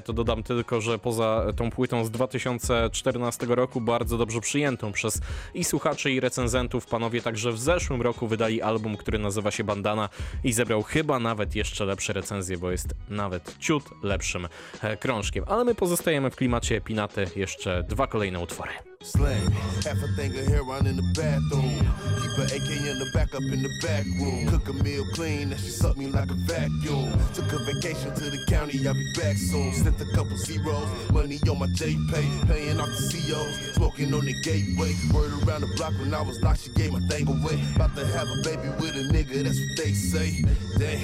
to 0.05 0.13
dodam 0.13 0.43
tylko, 0.43 0.81
że 0.81 0.99
poza 0.99 1.47
tą 1.57 1.71
płytą 1.71 2.05
z 2.05 2.11
2014 2.11 3.47
roku, 3.47 3.81
bardzo 3.81 4.19
dobrze 4.19 4.41
przyjętą 4.41 4.93
przez 4.93 5.21
i 5.55 5.65
słuchaczy, 5.65 6.13
i 6.13 6.21
recenzentów, 6.21 6.87
panowie 6.87 7.23
także 7.23 7.53
w 7.53 7.59
zeszłym 7.59 8.03
roku 8.03 8.27
wydali 8.29 8.63
album, 8.63 8.97
który 8.97 9.19
nazywa 9.19 9.51
się 9.51 9.65
Bandana 9.65 10.09
i 10.45 10.53
zebrał 10.53 10.83
chyba 10.83 11.19
nawet 11.19 11.55
jeszcze 11.55 11.85
lepsze 11.85 12.13
recenzje, 12.13 12.59
bo 12.59 12.70
jest 12.71 12.95
nawet 13.09 13.59
ciut 13.59 13.85
lepszym 14.03 14.49
e, 14.83 14.97
krążkiem. 14.97 15.45
Ale 15.47 15.65
my 15.65 15.75
pozostajemy 15.75 16.31
w 16.31 16.37
klimacie 16.37 16.81
Pinaty, 16.81 17.27
jeszcze 17.37 17.83
dwa 17.89 18.07
kolejne 18.07 18.41
utwory. 18.41 18.90
Slang, 19.03 19.51
half 19.81 19.97
a 20.03 20.09
thing 20.09 20.37
of 20.37 20.47
hair 20.47 20.57
heroin 20.57 20.87
in 20.87 20.95
the 20.95 21.03
bathroom. 21.17 21.89
Keep 22.21 22.37
her 22.37 22.45
AK 22.45 22.69
in 22.85 22.99
the 22.99 23.11
back 23.15 23.35
up 23.35 23.41
in 23.41 23.63
the 23.63 23.73
back 23.81 24.05
room. 24.21 24.47
Cook 24.47 24.69
a 24.69 24.75
meal 24.75 25.07
clean, 25.15 25.53
and 25.53 25.59
she 25.59 25.71
suck 25.71 25.97
me 25.97 26.09
like 26.09 26.31
a 26.31 26.35
vacuum. 26.35 27.09
Took 27.33 27.51
a 27.51 27.65
vacation 27.65 28.15
to 28.15 28.29
the 28.29 28.45
county, 28.47 28.87
I'll 28.87 28.93
be 28.93 29.11
back 29.15 29.39
soon. 29.39 29.73
Sent 29.73 29.99
a 30.03 30.05
couple 30.15 30.37
zeros, 30.37 30.87
money 31.13 31.41
on 31.49 31.59
my 31.59 31.69
J 31.69 31.97
pay, 32.13 32.29
paying 32.47 32.79
off 32.79 32.91
the 32.93 33.09
COs, 33.09 33.75
smoking 33.75 34.13
on 34.13 34.27
the 34.27 34.35
gateway. 34.43 34.93
Word 35.15 35.33
around 35.49 35.63
the 35.63 35.73
block 35.77 35.95
when 35.99 36.13
I 36.13 36.21
was 36.21 36.39
locked, 36.43 36.61
she 36.61 36.71
gave 36.73 36.93
my 36.93 37.01
thing 37.09 37.27
away. 37.27 37.57
About 37.77 37.97
to 37.97 38.05
have 38.05 38.29
a 38.29 38.37
baby 38.45 38.69
with 38.85 39.01
a 39.01 39.09
nigga, 39.09 39.45
that's 39.45 39.57
what 39.57 39.77
they 39.81 39.95
say. 39.95 40.45
Damn, 40.77 41.01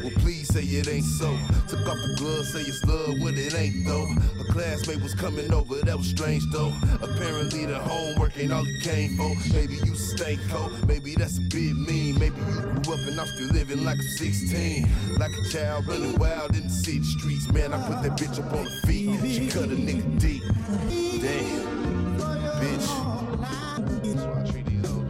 well 0.00 0.16
please 0.24 0.48
say 0.48 0.64
it 0.64 0.88
ain't 0.88 1.04
so. 1.20 1.28
Took 1.68 1.84
off 1.92 2.00
the 2.08 2.16
gloves, 2.16 2.54
say 2.54 2.64
it's 2.64 2.82
love 2.84 3.20
when 3.20 3.36
it 3.36 3.54
ain't 3.54 3.84
though. 3.84 4.08
A 4.40 4.44
classmate 4.50 5.02
was 5.02 5.14
coming 5.14 5.52
over, 5.52 5.76
that 5.84 5.98
was 5.98 6.08
strange 6.08 6.42
though. 6.50 6.72
Apparently 7.34 7.66
the 7.66 7.78
homework 7.80 8.38
ain't 8.38 8.52
all 8.52 8.64
it 8.64 8.80
came 8.80 9.16
for. 9.16 9.34
Maybe 9.52 9.74
you 9.74 9.96
stay 9.96 10.38
cold, 10.48 10.86
maybe 10.86 11.16
that's 11.16 11.38
a 11.38 11.40
bit 11.40 11.74
mean. 11.74 12.16
Maybe 12.16 12.36
you 12.36 12.60
grew 12.60 12.94
up 12.94 13.00
and 13.08 13.18
I'm 13.18 13.26
still 13.26 13.48
living 13.48 13.84
like 13.84 13.98
I'm 13.98 14.04
16. 14.04 14.88
Like 15.18 15.32
a 15.32 15.48
child 15.48 15.88
running 15.88 16.16
wild 16.16 16.54
in 16.54 16.62
the 16.62 16.70
city 16.70 17.02
streets. 17.02 17.48
Man, 17.48 17.72
I 17.72 17.84
put 17.88 18.04
that 18.04 18.12
bitch 18.16 18.38
up 18.38 18.52
on 18.52 18.66
her 18.66 18.80
feet. 18.86 19.18
She 19.32 19.48
cut 19.48 19.64
a 19.64 19.74
nigga 19.74 20.20
deep. 20.20 20.44
Damn, 21.20 22.18
bitch. 22.60 22.88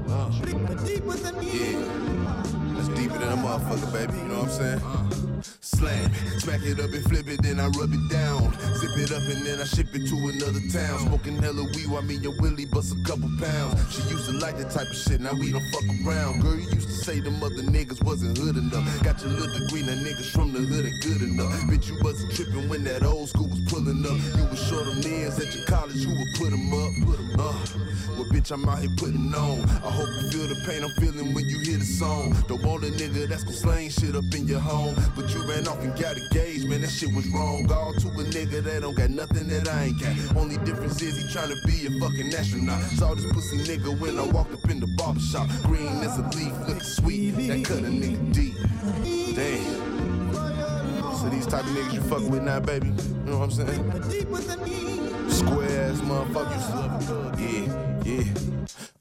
Uh, 0.08 1.42
yeah. 1.42 1.93
Deeper 3.14 3.30
a 3.30 3.36
motherfucker, 3.36 3.92
baby. 3.92 4.18
You 4.18 4.28
know 4.28 4.40
what 4.40 4.50
I'm 4.50 4.80
saying? 4.80 5.24
Slam, 5.60 6.12
smack 6.40 6.60
it 6.62 6.80
up 6.80 6.90
and 6.90 7.04
flip 7.04 7.28
it, 7.28 7.42
then 7.42 7.60
I 7.60 7.68
rub 7.68 7.92
it 7.92 8.08
down. 8.10 8.52
Zip 8.74 8.96
it 8.96 9.12
up 9.12 9.22
and 9.28 9.46
then 9.46 9.60
I 9.60 9.64
ship 9.64 9.88
it 9.92 10.08
to 10.08 10.16
another 10.28 10.60
town. 10.72 10.98
Smoking 11.06 11.36
hella 11.36 11.62
weed 11.62 11.88
while 11.88 12.02
me 12.02 12.16
and 12.16 12.34
Willie 12.40 12.66
bust 12.66 12.96
a 12.96 13.00
couple 13.04 13.28
pounds. 13.38 13.78
She 13.92 14.02
used 14.10 14.26
to 14.26 14.32
like 14.38 14.56
that 14.58 14.70
type 14.70 14.88
of 14.88 14.96
shit, 14.96 15.20
now 15.20 15.32
we 15.32 15.52
don't 15.52 15.64
fuck 15.70 15.84
around. 16.04 16.40
Girl, 16.40 16.56
you 16.56 16.68
used 16.70 16.88
to 16.88 16.98
say 17.04 17.20
them 17.20 17.42
other 17.42 17.62
niggas 17.62 18.02
wasn't 18.04 18.38
hood 18.38 18.56
enough. 18.56 18.84
Got 19.02 19.22
your 19.22 19.32
little 19.32 19.52
degree, 19.52 19.82
now 19.82 19.94
niggas 20.00 20.30
from 20.32 20.52
the 20.52 20.60
hood 20.60 20.86
ain't 20.86 21.02
good 21.02 21.22
enough. 21.22 21.52
Bitch, 21.68 21.88
you 21.88 21.96
wasn't 22.02 22.34
tripping 22.34 22.68
when 22.68 22.84
that 22.84 23.04
old 23.04 23.28
school 23.28 23.48
was 23.48 23.60
pulling 23.68 24.04
up. 24.04 24.18
You 24.36 24.44
was 24.48 24.60
short 24.68 24.86
them 24.86 25.04
ends 25.04 25.38
at 25.38 25.54
your 25.54 25.64
college, 25.66 26.02
who 26.02 26.12
would 26.12 26.32
put 26.36 26.50
them 26.50 26.72
up? 26.72 26.92
Uh, 27.36 27.52
well, 28.16 28.28
bitch, 28.32 28.50
I'm 28.50 28.68
out 28.68 28.80
here 28.80 28.90
putting 28.96 29.34
on. 29.34 29.60
I 29.84 29.90
hope 29.92 30.08
you 30.20 30.30
feel 30.30 30.48
the 30.48 30.56
pain 30.64 30.84
I'm 30.84 30.94
feeling 30.96 31.34
when 31.34 31.48
you 31.48 31.58
hear 31.60 31.78
the 31.78 31.84
song. 31.84 32.32
Don't 32.48 32.62
want 32.64 32.84
a 32.84 32.88
nigga 32.88 33.03
that's 33.12 33.44
gon' 33.44 33.52
slang 33.52 33.90
shit 33.90 34.14
up 34.14 34.24
in 34.34 34.46
your 34.46 34.60
home. 34.60 34.94
But 35.16 35.32
you 35.34 35.42
ran 35.48 35.66
off 35.68 35.80
and 35.80 35.92
got 35.98 36.16
engaged, 36.16 36.68
man, 36.68 36.80
that 36.82 36.90
shit 36.90 37.14
was 37.14 37.26
wrong. 37.28 37.70
All 37.70 37.92
to 37.92 38.08
a 38.08 38.24
nigga 38.24 38.62
that 38.62 38.82
don't 38.82 38.94
got 38.96 39.10
nothing 39.10 39.48
that 39.48 39.68
I 39.68 39.84
ain't 39.84 40.00
got. 40.00 40.36
Only 40.36 40.56
difference 40.58 41.00
is 41.02 41.16
he 41.16 41.24
tryna 41.36 41.56
be 41.66 41.86
a 41.86 42.00
fucking 42.00 42.34
astronaut. 42.34 42.82
Saw 42.98 43.14
this 43.14 43.30
pussy 43.32 43.58
nigga 43.58 43.98
when 43.98 44.18
I 44.18 44.26
walked 44.26 44.54
up 44.54 44.70
in 44.70 44.80
the 44.80 44.86
barber 44.96 45.20
shop. 45.20 45.48
Green 45.64 45.88
as 46.02 46.18
a 46.18 46.22
leaf, 46.36 46.52
looking 46.60 46.80
sweet. 46.80 47.30
That 47.32 47.64
cut 47.64 47.78
a 47.78 47.88
nigga 47.88 48.32
deep. 48.32 48.54
Damn. 49.34 50.32
So 51.16 51.28
these 51.30 51.46
type 51.46 51.64
of 51.64 51.70
niggas 51.70 51.94
you 51.94 52.00
fuck 52.02 52.22
with 52.28 52.42
now, 52.42 52.60
baby. 52.60 52.88
You 52.88 53.30
know 53.30 53.38
what 53.38 53.44
I'm 53.44 53.50
saying? 53.50 55.30
Square 55.30 55.90
ass 55.90 56.00
motherfuckers. 56.00 57.40
Yeah, 57.40 58.02
yeah. 58.04 58.53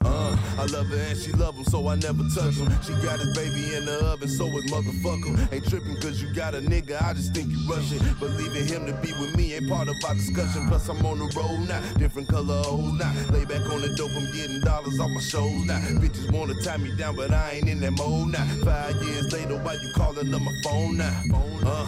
Uh, 0.04 0.36
I 0.58 0.66
love 0.66 0.86
her 0.88 0.96
and 0.96 1.18
she 1.18 1.32
love 1.32 1.56
him, 1.56 1.64
so 1.64 1.88
I 1.88 1.96
never 1.96 2.22
touch 2.34 2.54
him. 2.54 2.70
She 2.82 2.92
got 3.04 3.18
his 3.18 3.34
baby 3.36 3.74
in 3.74 3.86
the 3.86 4.04
oven, 4.06 4.28
so 4.28 4.46
his 4.46 4.70
motherfucker. 4.70 5.52
Ain't 5.52 5.68
tripping 5.68 5.96
cause 6.00 6.22
you 6.22 6.32
got 6.34 6.54
a 6.54 6.60
nigga, 6.60 7.00
I 7.02 7.14
just 7.14 7.34
think 7.34 7.50
you 7.50 7.58
rushing. 7.68 8.00
But 8.20 8.30
leaving 8.32 8.66
him 8.66 8.86
to 8.86 8.92
be 9.00 9.12
with 9.20 9.36
me 9.36 9.54
ain't 9.54 9.68
part 9.68 9.88
of 9.88 9.96
our 10.06 10.14
discussion. 10.14 10.68
Plus, 10.68 10.88
I'm 10.88 11.04
on 11.06 11.18
the 11.18 11.32
road 11.36 11.68
now, 11.68 11.80
different 11.96 12.28
color 12.28 12.62
hoes 12.62 12.92
now. 12.92 13.12
Lay 13.30 13.44
back 13.44 13.62
on 13.70 13.80
the 13.80 13.94
dope, 13.96 14.10
I'm 14.14 14.30
getting 14.32 14.60
dollars 14.60 15.00
off 15.00 15.10
my 15.10 15.20
shows 15.20 15.64
now. 15.64 15.80
Bitches 16.00 16.30
wanna 16.30 16.54
tie 16.62 16.76
me 16.76 16.94
down, 16.96 17.16
but 17.16 17.32
I 17.32 17.52
ain't 17.52 17.68
in 17.68 17.80
that 17.80 17.92
mode 17.92 18.28
now. 18.28 18.44
Five 18.64 18.96
years 19.02 19.32
later, 19.32 19.56
why 19.58 19.74
you 19.74 19.92
calling 19.94 20.32
up 20.34 20.42
my 20.42 20.54
phone 20.62 20.98
now? 20.98 21.22
Uh, 21.64 21.86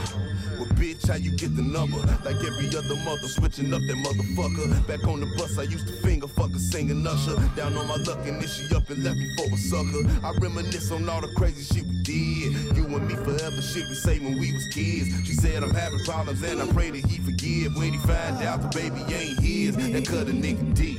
well, 0.57 0.69
bitch, 0.77 1.07
how 1.07 1.17
you 1.17 1.31
get 1.33 1.55
the 1.55 1.63
number? 1.63 1.99
Like 2.25 2.37
every 2.37 2.69
other 2.69 2.97
mother, 3.05 3.29
switching 3.29 3.73
up 3.75 3.81
that 3.83 3.97
motherfucker. 3.97 4.87
Back 4.87 5.07
on 5.07 5.21
the 5.21 5.27
bus, 5.37 5.59
I 5.59 5.63
used 5.63 5.87
to 5.87 5.93
finger 6.03 6.27
fuck 6.29 6.53
her, 6.53 6.59
singing 6.59 7.07
Usher. 7.07 7.37
Down 7.55 7.77
on 7.77 7.87
my 7.87 7.99
luck, 8.07 8.27
and 8.27 8.49
she 8.49 8.75
up 8.75 8.89
and 8.91 9.03
left 9.03 9.17
me 9.17 9.35
for 9.37 9.53
a 9.53 9.57
sucker. 9.57 10.07
I 10.25 10.33
reminisce 10.39 10.91
on 10.91 11.09
all 11.09 11.21
the 11.21 11.29
crazy 11.37 11.63
shit 11.63 11.85
we 11.87 12.03
did. 12.03 12.77
You 12.77 12.85
and 12.87 13.09
me 13.09 13.15
forever, 13.15 13.61
shit 13.63 13.89
we 13.89 13.95
say 13.95 14.19
when 14.19 14.39
we 14.39 14.53
was 14.53 14.67
kids. 14.69 15.09
She 15.27 15.35
said 15.35 15.63
I'm 15.63 15.75
having 15.75 15.99
problems, 16.05 16.43
and 16.43 16.61
I 16.61 16.67
pray 16.73 16.91
that 16.91 17.05
he 17.05 17.19
forgive. 17.19 17.75
When 17.77 17.93
he 17.93 17.99
find 17.99 18.43
out 18.45 18.63
the 18.63 18.69
baby 18.69 19.01
ain't 19.13 19.41
his, 19.41 19.77
that 19.77 20.07
cut 20.07 20.29
a 20.29 20.33
nigga 20.33 20.75
deep. 20.75 20.99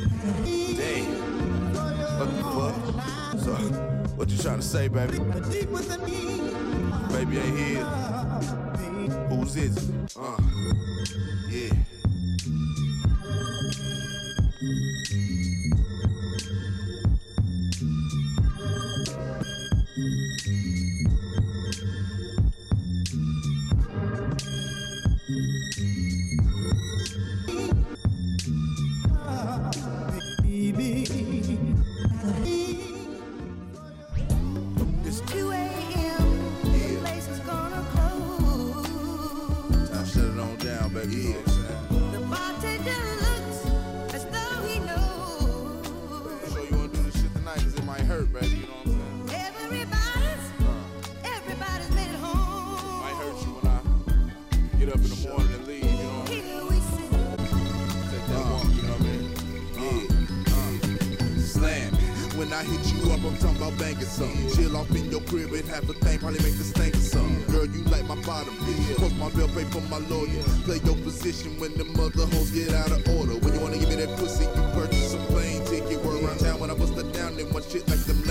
Damn. 0.78 1.38
What 2.20 2.30
the 2.36 2.43
fuck? 2.43 3.39
So, 3.39 3.53
what 4.16 4.30
you 4.30 4.38
trying 4.38 4.60
to 4.60 4.66
say, 4.66 4.88
baby? 4.88 5.20
Baby 7.10 7.38
ain't 7.38 7.58
here. 7.58 7.86
Who's 9.30 9.55
is 9.55 9.78
it? 9.89 10.18
Uh, 10.20 10.38
yeah. 11.49 11.97
I 62.58 62.64
hit 62.64 62.82
you 62.89 63.14
up, 63.14 63.22
I'm 63.22 63.38
talking 63.38 63.58
about 63.58 63.78
banging 63.78 64.01
something. 64.01 64.49
Chill 64.58 64.76
off 64.76 64.89
in 64.89 65.12
your 65.12 65.22
crib 65.30 65.53
and 65.53 65.64
have 65.70 65.88
a 65.91 65.93
thing, 65.93 66.18
probably 66.18 66.41
make 66.41 66.58
this 66.58 66.72
thing 66.72 66.89
or 66.89 67.05
something. 67.05 67.53
Girl, 67.53 67.70
you 67.70 67.84
like 67.93 68.01
my 68.10 68.18
bottom 68.26 68.58
bitch. 68.66 68.97
Post 68.97 69.16
my 69.18 69.30
bill, 69.30 69.47
pay 69.49 69.64
for 69.70 69.82
my 69.93 70.01
lawyer. 70.10 70.41
Play 70.66 70.82
your 70.82 70.97
position 71.05 71.53
when 71.60 71.78
the 71.78 71.86
mother 71.93 72.26
hoes 72.34 72.49
get 72.49 72.74
out 72.74 72.89
of 72.89 73.05
order. 73.14 73.38
When 73.45 73.53
you 73.53 73.62
wanna 73.62 73.78
give 73.78 73.89
me 73.89 74.01
that 74.01 74.10
pussy, 74.18 74.45
you 74.45 74.64
purchase 74.74 75.14
a 75.14 75.22
plane 75.30 75.64
ticket. 75.70 76.01
Word 76.01 76.24
around 76.24 76.39
town 76.39 76.60
when 76.60 76.72
I 76.72 76.74
bust 76.74 76.97
her 76.97 77.05
down, 77.14 77.38
then 77.38 77.45
one 77.53 77.62
shit 77.62 77.88
like 77.93 78.01
them 78.10 78.26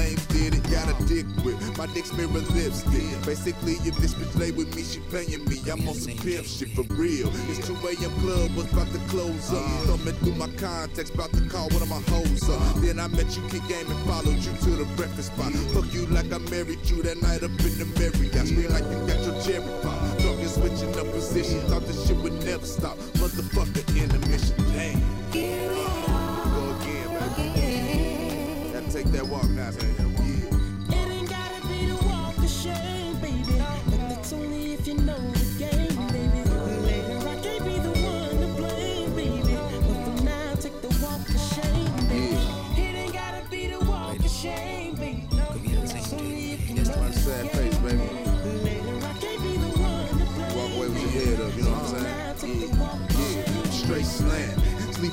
dick 1.07 1.27
with 1.45 1.57
my 1.79 1.87
dick's 1.87 2.13
mirror 2.13 2.29
lipstick. 2.29 3.07
Basically, 3.25 3.75
if 3.87 3.97
this 3.99 4.15
bitch 4.15 4.39
lay 4.39 4.51
with 4.51 4.75
me, 4.75 4.83
she 4.83 5.01
paying 5.11 5.45
me. 5.47 5.59
I'm 5.71 5.87
on 5.89 5.95
some 5.95 6.17
pimp 6.19 6.47
shit 6.47 6.71
for 6.71 6.83
real. 6.95 7.31
It's 7.51 7.67
2 7.67 7.75
a.m. 7.75 8.13
club 8.21 8.55
was 8.55 8.71
about 8.73 8.93
to 8.93 8.99
close 9.11 9.53
up. 9.53 9.65
Thumbing 9.87 10.15
through 10.21 10.35
my 10.35 10.49
contacts, 10.59 11.11
about 11.11 11.33
to 11.33 11.43
call 11.49 11.69
one 11.71 11.83
of 11.83 11.89
my 11.89 12.03
hoes 12.11 12.49
up. 12.51 12.61
Then 12.83 12.99
I 12.99 13.09
met 13.09 13.37
you, 13.37 13.43
kick 13.49 13.67
game, 13.69 13.91
and 13.91 14.01
followed 14.07 14.39
you 14.43 14.53
to 14.53 14.71
the 14.83 14.87
breakfast 14.97 15.33
spot. 15.33 15.53
Fuck 15.75 15.93
you 15.95 16.07
like 16.07 16.33
I 16.33 16.39
married 16.51 16.83
you 16.85 17.03
that 17.03 17.23
night 17.23 17.43
up 17.43 17.51
in 17.63 17.79
the 17.79 17.87
Marriott. 17.99 18.47
Scream 18.47 18.71
like 18.71 18.85
you 18.91 18.99
got 19.07 19.21
your 19.25 19.37
cherry 19.43 19.67
pop. 19.83 19.99
Talking 20.19 20.49
switching 20.49 20.93
up 20.99 21.11
position, 21.13 21.61
thought 21.71 21.87
this 21.87 22.07
shit 22.07 22.17
would 22.19 22.35
never 22.45 22.67
stop. 22.67 22.97
Motherfucker 23.19 23.85
in 23.97 24.09
the 24.09 24.19
mission, 24.29 24.57
damn. 24.75 25.01
Go 25.33 26.77
again, 26.81 27.09
baby. 27.37 28.73
Gotta 28.73 28.93
take 28.93 29.07
that 29.13 29.27
walk 29.27 29.49
now, 29.51 29.71
baby. 29.73 30.06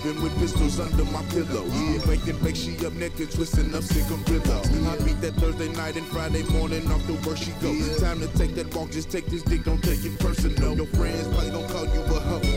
Sleeping 0.03 0.21
with 0.21 0.37
pistols 0.37 0.79
under 0.81 1.05
my 1.05 1.23
pillow. 1.29 1.65
Yeah, 1.65 2.05
making 2.05 2.43
make 2.43 2.57
she 2.57 2.75
up 2.85 2.91
naked, 2.93 3.31
twisting 3.31 3.73
up 3.73 3.83
cigarillos. 3.83 4.87
I 4.87 4.97
beat 5.05 5.21
that 5.21 5.33
Thursday 5.35 5.69
night 5.69 5.95
and 5.95 6.05
Friday 6.07 6.43
morning 6.51 6.91
off 6.91 7.05
the 7.07 7.13
work 7.25 7.37
she 7.37 7.51
go. 7.61 7.73
Time 7.99 8.19
to 8.19 8.27
take 8.37 8.53
that 8.55 8.73
walk, 8.75 8.91
just 8.91 9.09
take 9.09 9.27
this 9.27 9.43
dick, 9.43 9.63
don't 9.63 9.81
take 9.81 10.03
it 10.03 10.19
personal. 10.19 10.75
Your 10.75 10.87
friends 10.87 11.25
probably 11.29 11.51
gon' 11.51 11.69
call 11.69 11.85
you 11.85 12.01
a 12.01 12.19
hoe. 12.19 12.52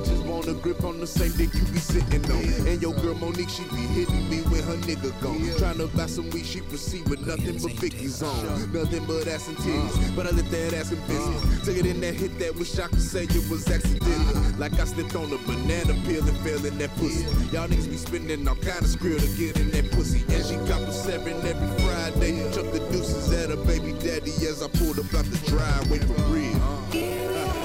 Bitches 0.00 0.24
want 0.26 0.48
a 0.48 0.54
grip 0.54 0.82
on 0.84 0.98
the 1.00 1.06
same 1.06 1.32
dick 1.36 1.52
you 1.54 1.64
be 1.72 1.78
sitting 1.78 2.24
on. 2.30 2.66
And 2.66 2.80
your 2.80 2.94
girl 2.94 3.14
Monique, 3.14 3.48
she 3.48 3.64
be 3.64 3.84
hitting 3.92 4.28
me 4.30 4.40
when 4.48 4.62
her 4.62 4.76
nigga 4.88 5.10
gone. 5.20 5.40
Tryna 5.60 5.94
buy 5.96 6.06
some 6.06 6.30
weed, 6.30 6.46
she 6.46 6.60
proceed 6.60 7.08
with 7.08 7.26
nothing 7.26 7.58
but 7.60 7.72
Vicky's 7.72 8.22
on. 8.22 8.72
Nothing 8.72 9.04
but 9.06 9.28
ass 9.28 9.48
and 9.48 9.56
titties. 9.58 10.16
But 10.16 10.26
I 10.26 10.30
let 10.30 10.50
that 10.50 10.74
ass 10.74 10.92
in 10.92 11.00
business. 11.06 11.66
Took 11.66 11.76
it 11.76 11.86
in 11.86 12.00
that 12.00 12.14
hit 12.14 12.38
that 12.38 12.54
wish 12.56 12.78
I 12.78 12.88
could 12.88 13.02
say 13.02 13.24
it 13.24 13.50
was 13.50 13.68
accidental. 13.68 14.42
Like 14.58 14.78
I 14.78 14.84
slipped 14.84 15.14
on 15.16 15.32
a 15.32 15.38
banana 15.38 15.94
peel 16.06 16.26
and 16.26 16.38
fell 16.38 16.64
in 16.64 16.78
that 16.78 16.90
pussy. 16.96 17.24
Y'all 17.54 17.68
niggas 17.68 17.88
be 17.88 17.96
spending 17.96 18.46
all 18.48 18.56
kind 18.56 18.82
of 18.82 18.90
skrill 18.90 19.20
to 19.20 19.28
get 19.36 19.58
in 19.58 19.70
that 19.70 19.90
pussy. 19.92 20.24
And 20.32 20.44
she 20.44 20.56
cop 20.70 20.80
a 20.80 20.92
seven 20.92 21.36
every 21.46 21.84
Friday. 21.84 22.40
Chuck 22.52 22.70
the 22.72 22.80
deuces 22.90 23.32
at 23.32 23.50
her 23.50 23.56
baby 23.64 23.92
daddy 23.92 24.32
as 24.46 24.62
I 24.62 24.68
pulled 24.68 24.98
up 24.98 25.12
out 25.14 25.24
the 25.26 25.40
driveway 25.50 25.98
for 25.98 26.20
real. 26.32 27.59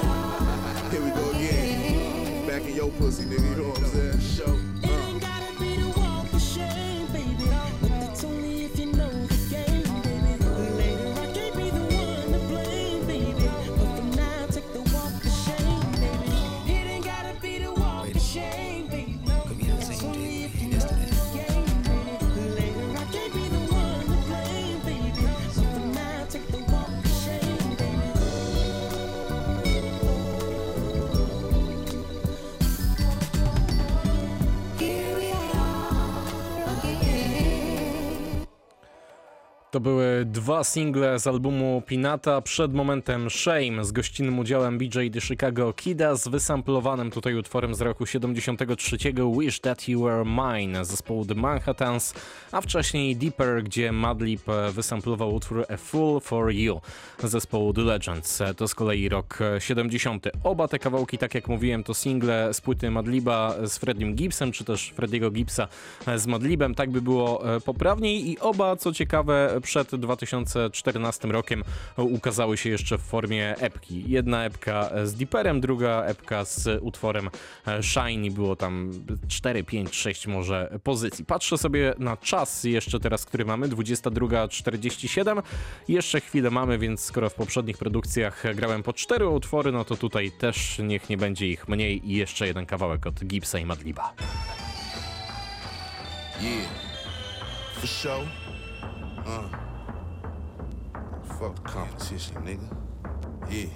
Pussy, 2.90 3.24
nigga. 3.24 3.50
You 3.50 3.62
know 3.62 3.68
what 3.70 3.78
I'm 3.78 3.84
saying? 3.86 4.20
Show. 4.20 4.75
To 39.76 39.80
były 39.80 40.24
dwa 40.24 40.64
single 40.64 41.18
z 41.18 41.26
albumu 41.26 41.82
Pinata. 41.86 42.40
Przed 42.40 42.74
momentem 42.74 43.30
Shame 43.30 43.84
z 43.84 43.92
gościnnym 43.92 44.38
udziałem 44.38 44.78
BJ 44.78 45.10
The 45.12 45.20
Chicago 45.20 45.72
Kida 45.72 46.14
z 46.14 46.28
wysamplowanym 46.28 47.10
tutaj 47.10 47.34
utworem 47.34 47.74
z 47.74 47.80
roku 47.80 48.06
73 48.06 48.96
Wish 49.38 49.60
That 49.60 49.88
You 49.88 50.02
Were 50.02 50.24
Mine 50.24 50.84
zespołu 50.84 51.24
The 51.24 51.34
Manhattans, 51.34 52.14
a 52.52 52.60
wcześniej 52.60 53.16
Deeper, 53.16 53.62
gdzie 53.62 53.92
Madlib 53.92 54.42
wysamplował 54.72 55.34
utwór 55.34 55.66
A 55.68 55.76
Fool 55.76 56.20
For 56.20 56.52
You 56.52 56.80
zespołu 57.22 57.72
The 57.72 57.82
Legends. 57.82 58.42
To 58.56 58.68
z 58.68 58.74
kolei 58.74 59.08
rok 59.08 59.38
70. 59.58 60.26
Oba 60.44 60.68
te 60.68 60.78
kawałki, 60.78 61.18
tak 61.18 61.34
jak 61.34 61.48
mówiłem, 61.48 61.84
to 61.84 61.94
single 61.94 62.54
z 62.54 62.60
płyty 62.60 62.90
Madliba 62.90 63.54
z 63.66 63.78
Freddiem 63.78 64.14
Gibbsem, 64.14 64.52
czy 64.52 64.64
też 64.64 64.92
Freddiego 64.96 65.30
Gibbsa 65.30 65.68
z 66.16 66.26
Madlibem. 66.26 66.74
Tak 66.74 66.90
by 66.90 67.02
było 67.02 67.56
e, 67.56 67.60
poprawniej 67.60 68.30
i 68.30 68.38
oba, 68.38 68.76
co 68.76 68.92
ciekawe, 68.92 69.60
przed 69.66 69.94
2014 69.94 71.28
rokiem 71.28 71.64
ukazały 71.96 72.56
się 72.56 72.70
jeszcze 72.70 72.98
w 72.98 73.00
formie 73.00 73.56
epki. 73.56 74.10
Jedna 74.10 74.44
epka 74.44 74.90
z 75.04 75.14
Deeperem, 75.14 75.60
druga 75.60 76.04
epka 76.04 76.44
z 76.44 76.82
utworem 76.82 77.30
Shiny. 77.82 78.30
Było 78.30 78.56
tam 78.56 78.92
4, 79.28 79.64
5, 79.64 79.96
6 79.96 80.26
może 80.26 80.78
pozycji. 80.82 81.24
Patrzę 81.24 81.58
sobie 81.58 81.94
na 81.98 82.16
czas 82.16 82.64
jeszcze 82.64 83.00
teraz, 83.00 83.24
który 83.24 83.44
mamy, 83.44 83.68
22.47. 83.68 85.42
Jeszcze 85.88 86.20
chwilę 86.20 86.50
mamy, 86.50 86.78
więc 86.78 87.00
skoro 87.00 87.30
w 87.30 87.34
poprzednich 87.34 87.78
produkcjach 87.78 88.42
grałem 88.54 88.82
po 88.82 88.92
4 88.92 89.28
utwory, 89.28 89.72
no 89.72 89.84
to 89.84 89.96
tutaj 89.96 90.32
też 90.32 90.78
niech 90.78 91.08
nie 91.08 91.16
będzie 91.16 91.46
ich 91.46 91.68
mniej 91.68 92.10
i 92.10 92.16
jeszcze 92.16 92.46
jeden 92.46 92.66
kawałek 92.66 93.06
od 93.06 93.24
Gibsa 93.24 93.58
i 93.58 93.66
Madliba. 93.66 94.12
Yeah. 96.40 96.68
For 97.80 97.88
sure. 97.88 98.45
Uh. 99.26 99.48
Fuck 101.38 101.56
the 101.56 101.62
competition, 101.62 102.36
nigga. 102.44 102.76
Yeah. 103.50 103.66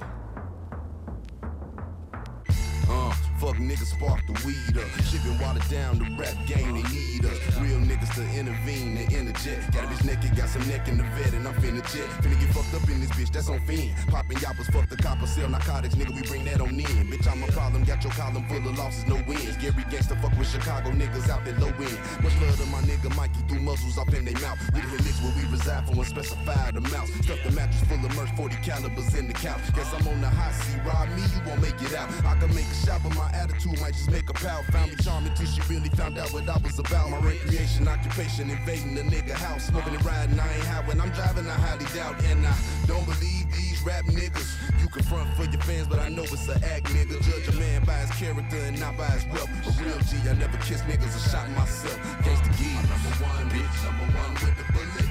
Niggas 3.60 3.92
spark 3.92 4.24
the 4.26 4.32
weed 4.46 4.76
up. 4.78 4.88
Shit 5.04 5.22
been 5.22 5.38
watered 5.38 5.68
down, 5.68 5.98
the 5.98 6.08
rap 6.16 6.34
game, 6.46 6.74
they 6.74 6.84
need 6.90 7.24
us. 7.24 7.38
Real 7.60 7.78
niggas 7.78 8.14
to 8.14 8.24
intervene 8.38 8.96
and 8.96 9.12
interject. 9.12 9.72
Got 9.72 9.84
a 9.84 9.86
bitch 9.88 10.04
naked, 10.04 10.36
got 10.36 10.48
some 10.48 10.66
neck 10.68 10.88
in 10.88 10.98
the 10.98 11.04
vet, 11.16 11.32
and 11.34 11.46
I'm 11.46 11.54
finna 11.54 11.82
jet. 11.92 12.08
Finna 12.22 12.38
get 12.40 12.50
fucked 12.54 12.74
up 12.74 12.88
in 12.88 13.00
this 13.00 13.10
bitch, 13.10 13.32
that's 13.32 13.48
on 13.48 13.60
fiend. 13.60 13.94
Popping 14.08 14.38
yappers, 14.38 14.72
fuck 14.72 14.88
the 14.88 14.96
copper, 14.96 15.26
sell 15.26 15.48
narcotics, 15.48 15.94
nigga, 15.94 16.14
we 16.14 16.22
bring 16.22 16.44
that 16.46 16.60
on 16.60 16.70
in. 16.70 17.04
Bitch, 17.10 17.26
I'm 17.30 17.42
a 17.42 17.46
problem, 17.52 17.84
got 17.84 18.02
your 18.02 18.12
column 18.12 18.46
full 18.48 18.58
of 18.58 18.78
losses, 18.78 19.06
no 19.06 19.16
wins. 19.26 19.56
Gary 19.58 19.84
gangsta 19.92 20.20
fuck 20.20 20.36
with 20.38 20.50
Chicago 20.50 20.90
niggas 20.90 21.28
out 21.28 21.44
there 21.44 21.58
low 21.58 21.68
end. 21.68 21.98
Much 22.22 22.34
love 22.40 22.56
to 22.56 22.66
my 22.66 22.80
nigga 22.82 23.14
Mikey, 23.16 23.40
threw 23.48 23.60
muzzles 23.60 23.98
up 23.98 24.12
in 24.14 24.24
their 24.24 24.38
mouth. 24.40 24.58
We 24.74 24.80
the 24.80 25.02
mix 25.04 25.20
where 25.20 25.34
we 25.36 25.44
reside 25.52 25.86
for 25.86 25.94
unspecified 25.94 26.76
amounts. 26.76 27.12
Stuff 27.24 27.38
the 27.44 27.52
mattress 27.52 27.84
full 27.84 28.04
of 28.04 28.16
merch, 28.16 28.30
40 28.36 28.56
calibers 28.56 29.14
in 29.14 29.28
the 29.28 29.34
couch. 29.34 29.60
Guess 29.74 29.92
I'm 29.94 30.08
on 30.08 30.20
the 30.20 30.28
high 30.28 30.52
seat, 30.52 30.80
ride 30.84 31.10
me, 31.14 31.22
you 31.22 31.40
won't 31.46 31.60
make 31.62 31.80
it 31.82 31.94
out. 31.94 32.08
I 32.24 32.34
can 32.38 32.54
make 32.54 32.66
a 32.66 32.78
shot, 32.86 33.00
but 33.02 33.14
my 33.14 33.30
attitude 33.32 33.49
might 33.80 33.94
just 33.94 34.10
make 34.10 34.28
a 34.28 34.32
pal. 34.32 34.62
Found 34.70 34.90
me 34.90 34.96
charming 35.02 35.34
till 35.34 35.46
she 35.46 35.60
really 35.72 35.88
found 35.90 36.18
out 36.18 36.32
what 36.32 36.48
I 36.48 36.58
was 36.58 36.78
about. 36.78 37.10
My 37.10 37.18
recreation, 37.18 37.88
occupation, 37.88 38.50
invading 38.50 38.94
the 38.94 39.02
nigga 39.02 39.32
house. 39.32 39.66
Smoking 39.66 39.94
and 39.94 40.04
riding, 40.04 40.38
I 40.38 40.54
ain't 40.54 40.64
high 40.64 40.86
when 40.86 41.00
I'm 41.00 41.10
driving, 41.10 41.46
I 41.46 41.54
highly 41.54 41.86
doubt. 41.94 42.22
And 42.24 42.46
I 42.46 42.54
don't 42.86 43.04
believe 43.04 43.50
these 43.50 43.82
rap 43.82 44.04
niggas. 44.04 44.48
You 44.80 44.88
can 44.88 45.02
front 45.02 45.28
for 45.34 45.44
your 45.44 45.60
fans, 45.62 45.88
but 45.88 45.98
I 45.98 46.08
know 46.08 46.22
it's 46.22 46.48
an 46.48 46.62
act, 46.64 46.86
nigga. 46.94 47.20
Judge 47.22 47.48
a 47.54 47.58
man 47.58 47.84
by 47.84 47.98
his 48.04 48.10
character 48.16 48.56
and 48.56 48.78
not 48.78 48.96
by 48.96 49.06
his 49.06 49.26
wealth. 49.26 49.50
A 49.66 49.70
real 49.82 49.98
G, 50.06 50.16
I 50.28 50.34
never 50.34 50.58
kiss 50.58 50.82
niggas 50.82 51.16
or 51.16 51.24
shot 51.30 51.48
myself. 51.50 51.98
Gangsta 52.22 52.50
G. 52.58 52.74
Number 52.74 53.12
one, 53.24 53.50
bitch, 53.50 53.76
number 53.84 54.06
one 54.18 54.34
with 54.34 54.56
the 54.56 54.66
bullet. 54.72 55.10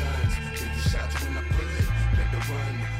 Guns, 0.00 0.34
50 0.58 0.88
shots 0.88 1.24
when 1.24 1.36
I 1.36 1.42
pull 1.42 1.68
it. 1.76 1.88
Make 2.16 2.30
the 2.32 2.52
run, 2.52 2.99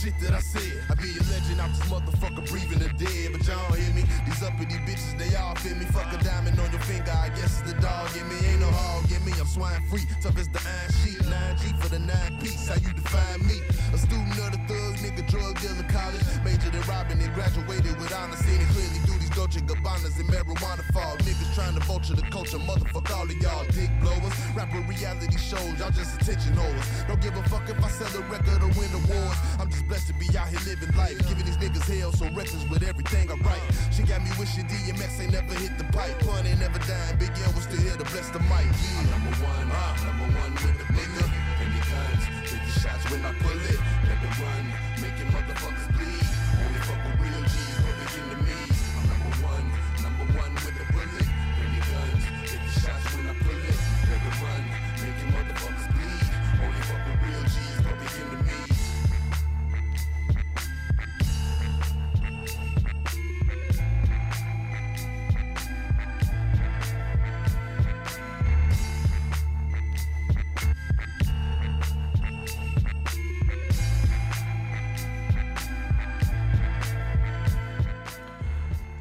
shit 0.00 0.16
that 0.20 0.32
I 0.32 0.40
said. 0.40 0.80
I 0.88 0.94
be 0.96 1.12
a 1.12 1.22
legend 1.28 1.60
out 1.60 1.68
this 1.76 1.84
motherfucker 1.92 2.40
breathing 2.48 2.80
the 2.80 2.88
dead, 2.96 3.36
but 3.36 3.44
y'all 3.44 3.72
hear 3.76 3.92
me. 3.92 4.08
These 4.24 4.42
uppity 4.42 4.80
bitches, 4.88 5.12
they 5.20 5.36
all 5.36 5.54
fit 5.56 5.76
me. 5.76 5.84
Fuck 5.92 6.08
a 6.08 6.18
diamond 6.24 6.58
on 6.58 6.72
your 6.72 6.80
finger, 6.88 7.12
I 7.12 7.28
guess 7.36 7.60
it's 7.60 7.72
the 7.72 7.76
dog 7.80 8.08
in 8.16 8.24
me. 8.32 8.36
Ain't 8.48 8.60
no 8.60 8.70
hog 8.72 9.04
in 9.12 9.20
me, 9.28 9.32
I'm 9.36 9.46
swine 9.46 9.82
free. 9.92 10.08
Tough 10.24 10.38
as 10.40 10.48
the 10.48 10.60
iron 10.64 10.92
sheet, 11.04 11.20
9G 11.20 11.76
for 11.80 11.88
the 11.92 12.00
nine 12.00 12.32
piece. 12.40 12.68
How 12.68 12.80
you 12.80 12.92
define 12.96 13.44
me? 13.44 13.60
A 13.92 13.98
student 13.98 14.40
of 14.40 14.56
the 14.56 14.60
thug, 14.64 14.96
nigga, 15.04 15.22
drug 15.28 15.60
dealer, 15.60 15.88
college. 15.92 16.24
Majored 16.44 16.74
in 16.74 16.82
robbing 16.88 17.20
and 17.20 17.34
graduated 17.34 17.92
with. 18.00 18.08
Seen 18.40 18.60
it 18.60 18.68
clearly 18.72 18.99
Gabbanas 19.58 20.14
and 20.20 20.28
marijuana 20.30 20.84
fall. 20.94 21.16
Niggas 21.26 21.54
trying 21.54 21.74
to 21.74 21.80
vulture 21.80 22.14
the 22.14 22.22
culture, 22.30 22.58
motherfuck 22.58 23.10
all 23.10 23.24
of 23.24 23.34
y'all 23.42 23.64
dick 23.74 23.90
blowers. 24.00 24.32
Rapper 24.54 24.78
reality 24.86 25.36
shows, 25.36 25.74
y'all 25.78 25.90
just 25.90 26.14
attention 26.20 26.54
holders. 26.54 26.86
Don't 27.08 27.20
give 27.20 27.34
a 27.36 27.42
fuck 27.50 27.68
if 27.68 27.82
I 27.82 27.88
sell 27.88 28.22
a 28.22 28.22
record 28.30 28.62
or 28.62 28.70
win 28.78 28.94
awards. 28.94 29.38
I'm 29.58 29.68
just 29.68 29.88
blessed 29.88 30.06
to 30.08 30.14
be 30.14 30.30
out 30.38 30.46
here 30.48 30.62
living 30.64 30.94
life. 30.96 31.18
Giving 31.26 31.44
these 31.44 31.58
niggas 31.58 31.82
hell, 31.90 32.12
so 32.12 32.26
reckless 32.30 32.62
with 32.70 32.84
everything 32.86 33.28
I 33.30 33.34
write. 33.42 33.66
She 33.90 34.04
got 34.04 34.22
me 34.22 34.30
wishing 34.38 34.70
DMX 34.70 35.18
ain't 35.18 35.32
never 35.32 35.54
hit 35.58 35.76
the 35.78 35.84
pipe. 35.90 36.14
Pun 36.20 36.46
ain't 36.46 36.60
never 36.60 36.78
dying, 36.86 37.18
Big 37.18 37.34
L 37.42 37.52
was 37.58 37.64
still 37.64 37.82
here 37.82 37.98
to 37.98 38.06
bless 38.14 38.30
the 38.30 38.38
mic. 38.46 38.70
Yeah. 38.70 39.02
I'm 39.02 39.10
number 39.10 39.34
one, 39.42 39.66
uh, 39.66 39.96
number 40.06 40.28
one 40.38 40.52
with 40.62 40.78
the 40.78 40.86
nigga. 40.94 41.26
Shots 42.78 43.10
when 43.10 43.24
I 43.26 43.32
pull 43.42 43.50
it. 43.50 43.80
Run, 44.38 44.89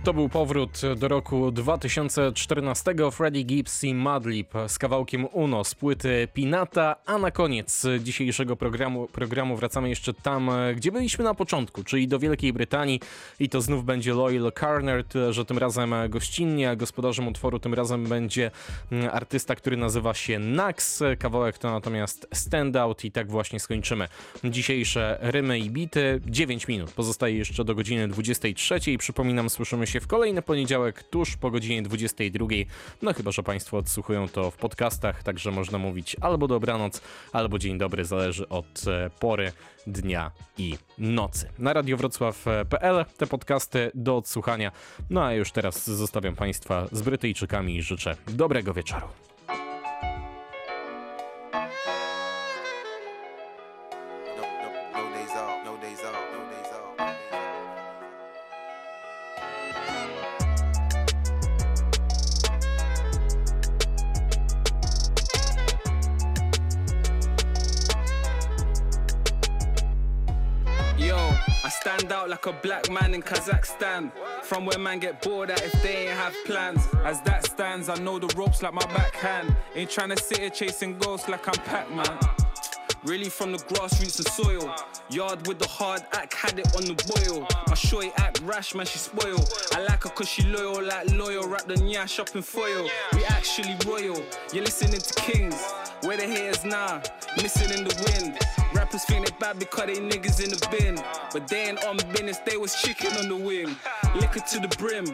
To 0.10 0.14
był 0.14 0.30
powrót 0.30 0.82
do 0.98 1.08
roku 1.08 1.52
2014 1.52 2.96
Freddie 3.12 3.44
Gibbs 3.44 3.84
i 3.84 3.94
Madlib 3.94 4.54
z 4.68 4.78
kawałkiem 4.78 5.28
Uno 5.32 5.64
z 5.64 5.76
płyty 5.76 6.28
Pinata, 6.34 6.96
a 7.06 7.18
na 7.18 7.32
koniec 7.32 7.86
dzisiejszego 8.00 8.56
programu, 8.56 9.08
programu 9.08 9.56
wracamy 9.56 9.90
jeszcze 9.90 10.14
tam, 10.14 10.52
gdzie 10.76 10.92
byliśmy 10.92 11.24
na 11.24 11.34
początku, 11.34 11.84
czyli 11.84 12.08
do 12.08 12.20
Wielkiej 12.20 12.54
Brytanii. 12.54 13.00
I 13.40 13.50
to 13.50 13.62
znów 13.62 13.86
będzie 13.86 14.14
Loyal 14.14 14.52
Carner, 14.60 15.04
tyle 15.04 15.34
że 15.34 15.46
tym 15.46 15.58
razem 15.58 15.94
gościnnie, 16.10 16.70
a 16.70 16.76
gospodarzem 16.76 17.28
utworu 17.28 17.60
tym 17.60 17.74
razem 17.74 18.04
będzie 18.04 18.52
mm, 18.92 19.10
artysta, 19.14 19.56
który 19.56 19.78
nazywa 19.78 20.14
się 20.14 20.40
Nax, 20.40 21.04
kawałek 21.20 21.58
to 21.58 21.72
natomiast 21.72 22.28
Standout 22.34 23.06
i 23.06 23.12
tak 23.12 23.32
właśnie 23.32 23.60
skończymy 23.60 24.08
dzisiejsze 24.44 25.18
rymy 25.22 25.60
i 25.60 25.70
bity, 25.70 26.22
9 26.26 26.68
minut, 26.68 26.92
pozostaje 26.92 27.38
jeszcze 27.38 27.66
do 27.66 27.76
godziny 27.76 28.08
23, 28.08 28.80
przypominam, 28.98 29.50
słyszymy 29.50 29.88
się 29.88 29.99
w 30.00 30.08
kolejny 30.08 30.42
poniedziałek 30.42 31.04
tuż 31.04 31.38
po 31.38 31.52
godzinie 31.52 31.82
22. 31.82 32.48
No 33.02 33.14
chyba, 33.14 33.32
że 33.32 33.44
Państwo 33.44 33.78
odsłuchują 33.78 34.28
to 34.28 34.52
w 34.52 34.58
podcastach, 34.58 35.24
także 35.24 35.52
można 35.52 35.78
mówić 35.78 36.16
albo 36.22 36.48
dobranoc, 36.48 37.02
albo 37.34 37.60
dzień 37.60 37.78
dobry, 37.78 38.06
zależy 38.06 38.50
od 38.50 38.88
e, 38.88 39.10
pory 39.20 39.52
dnia 39.88 40.32
i 40.58 40.78
nocy. 40.98 41.50
Na 41.60 41.74
radiowrocław.pl 41.74 43.06
te 43.18 43.28
podcasty 43.28 43.92
do 43.94 44.18
odsłuchania. 44.18 44.72
No 45.10 45.24
a 45.24 45.34
już 45.34 45.52
teraz 45.52 45.90
zostawiam 45.90 46.36
Państwa 46.36 46.88
z 46.92 47.02
Brytyjczykami 47.02 47.76
i 47.76 47.82
życzę 47.82 48.16
dobrego 48.28 48.74
wieczoru. 48.74 49.29
From 74.60 74.66
where 74.66 74.78
man 74.78 75.00
get 75.00 75.22
bored 75.22 75.50
at 75.52 75.64
if 75.64 75.72
they 75.82 76.08
ain't 76.08 76.18
have 76.18 76.36
plans. 76.46 76.86
As 77.06 77.22
that 77.22 77.46
stands, 77.46 77.88
I 77.88 77.96
know 77.96 78.20
the 78.20 78.28
ropes 78.36 78.62
like 78.62 78.74
my 78.74 78.86
backhand. 78.88 79.56
Ain't 79.74 79.90
trying 79.90 80.10
to 80.10 80.18
sit 80.18 80.40
here 80.40 80.50
chasing 80.50 80.98
ghosts 80.98 81.30
like 81.30 81.48
I'm 81.48 81.64
Pac 81.64 81.90
Man. 81.90 82.20
Really 83.06 83.30
from 83.30 83.54
the 83.54 83.58
grassroots 83.60 84.20
of 84.20 84.28
soil. 84.28 84.76
Yard 85.10 85.48
with 85.48 85.60
the 85.60 85.68
hard 85.70 86.02
act, 86.12 86.34
had 86.34 86.60
it 86.60 86.68
on 86.76 86.84
the 86.84 86.96
boil. 87.08 87.48
My 87.68 87.74
shorty 87.74 88.12
act 88.18 88.42
rash, 88.42 88.76
man, 88.76 88.86
she 88.86 88.98
spoil. 88.98 89.40
I 89.72 89.80
like 89.84 90.04
her 90.04 90.10
cause 90.10 90.28
she 90.28 90.44
loyal, 90.44 90.84
like 90.84 91.10
loyal. 91.12 91.48
Wrap 91.48 91.66
the 91.66 91.76
nyash 91.76 92.20
up 92.20 92.36
in 92.36 92.42
foil. 92.42 92.90
We 93.14 93.24
actually 93.24 93.78
royal. 93.88 94.22
You're 94.52 94.66
listening 94.66 95.00
to 95.00 95.14
kings. 95.22 95.56
Where 96.02 96.18
the 96.18 96.24
haters 96.24 96.66
now? 96.66 97.02
Missing 97.42 97.78
in 97.78 97.86
the 97.86 98.12
wind. 98.12 98.38
Rappers 98.74 99.06
think 99.06 99.26
they 99.26 99.34
bad 99.40 99.58
because 99.58 99.86
they 99.86 99.96
niggas 99.96 100.44
in 100.44 100.50
the 100.50 100.68
bin. 100.70 101.02
But 101.32 101.48
they 101.48 101.70
ain't 101.70 101.84
on 101.86 101.96
business, 102.12 102.40
they 102.40 102.58
was 102.58 102.76
chicken 102.82 103.16
on 103.16 103.30
the 103.30 103.36
wing. 103.36 103.76
Liquor 104.16 104.40
to 104.40 104.60
the 104.60 104.68
brim, 104.78 105.06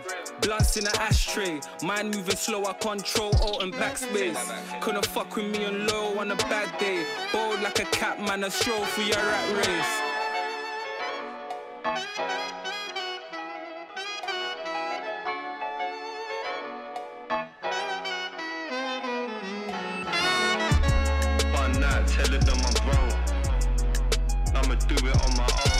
blunts 0.42 0.78
in 0.78 0.88
an 0.88 0.96
ashtray. 1.00 1.60
Mind 1.84 2.16
moving 2.16 2.36
slow, 2.36 2.66
I 2.66 2.74
control 2.74 3.36
alt 3.42 3.64
and 3.64 3.74
backspace. 3.74 4.38
Couldn't 4.82 5.06
fuck 5.06 5.36
with 5.36 5.46
me 5.46 5.66
on 5.66 5.88
low 5.88 6.18
on 6.20 6.32
a 6.32 6.36
bad 6.36 6.78
day. 6.80 7.06
Bold 7.32 7.62
like 7.62 7.80
a 7.80 7.86
cat, 7.86 8.20
man, 8.22 8.44
a 8.44 8.52
stroll 8.52 8.86
for 8.86 9.02
your 9.02 9.18
rat 9.18 9.68
race. 9.68 10.02
Telling 22.08 22.40
them 22.46 22.58
I'm 22.64 22.74
grown. 22.86 23.12
I'ma 24.56 24.76
do 24.76 24.96
it 24.96 25.26
on 25.26 25.36
my 25.36 25.44
own. 25.44 25.75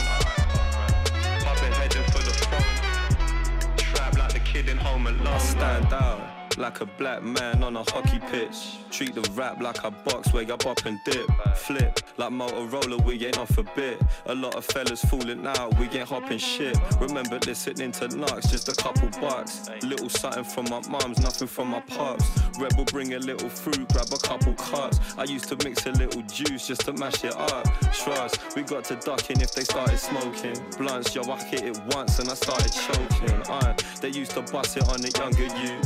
Home 4.96 5.08
Alone. 5.08 5.26
I 5.26 5.38
stand 5.38 5.92
out 5.92 6.35
like 6.58 6.80
a 6.80 6.86
black 6.86 7.22
man 7.22 7.62
on 7.62 7.76
a 7.76 7.82
hockey 7.90 8.18
pitch. 8.30 8.78
Treat 8.90 9.14
the 9.14 9.22
rap 9.32 9.60
like 9.60 9.84
a 9.84 9.90
box 9.90 10.32
where 10.32 10.42
you 10.42 10.56
bop 10.56 10.84
and 10.86 10.98
dip. 11.04 11.26
Flip 11.54 12.00
like 12.16 12.30
Motorola, 12.30 13.04
we 13.04 13.24
ain't 13.26 13.38
off 13.38 13.58
a 13.58 13.62
bit. 13.62 14.00
A 14.26 14.34
lot 14.34 14.54
of 14.54 14.64
fellas 14.64 15.04
falling 15.04 15.46
out, 15.46 15.78
we 15.78 15.86
ain't 15.90 16.08
hopping 16.08 16.38
shit. 16.38 16.76
Remember 17.00 17.38
listening 17.46 17.92
to 17.92 18.08
Knox, 18.08 18.50
just 18.50 18.68
a 18.68 18.74
couple 18.74 19.08
bucks. 19.20 19.68
Little 19.82 20.08
something 20.08 20.44
from 20.44 20.66
my 20.70 20.80
mums, 20.88 21.20
nothing 21.20 21.48
from 21.48 21.68
my 21.68 21.80
pops. 21.80 22.24
Rebel 22.58 22.84
bring 22.86 23.14
a 23.14 23.18
little 23.18 23.48
fruit, 23.48 23.88
grab 23.92 24.06
a 24.12 24.18
couple 24.18 24.54
cups. 24.54 24.98
I 25.18 25.24
used 25.24 25.48
to 25.48 25.56
mix 25.64 25.86
a 25.86 25.92
little 25.92 26.22
juice 26.22 26.66
just 26.66 26.82
to 26.82 26.92
mash 26.94 27.24
it 27.24 27.36
up. 27.36 27.64
Trust, 27.92 28.56
we 28.56 28.62
got 28.62 28.84
to 28.84 28.96
ducking 28.96 29.40
if 29.40 29.52
they 29.52 29.62
started 29.62 29.98
smoking. 29.98 30.56
Blunts, 30.78 31.14
yo, 31.14 31.22
I 31.30 31.42
hit 31.44 31.64
it 31.64 31.80
once 31.94 32.18
and 32.18 32.28
I 32.28 32.34
started 32.34 32.72
choking. 32.72 33.42
Uh, 33.50 33.74
they 34.00 34.08
used 34.08 34.32
to 34.32 34.42
bust 34.42 34.76
it 34.76 34.88
on 34.88 35.00
the 35.00 35.10
younger 35.18 35.44
you 35.44 35.80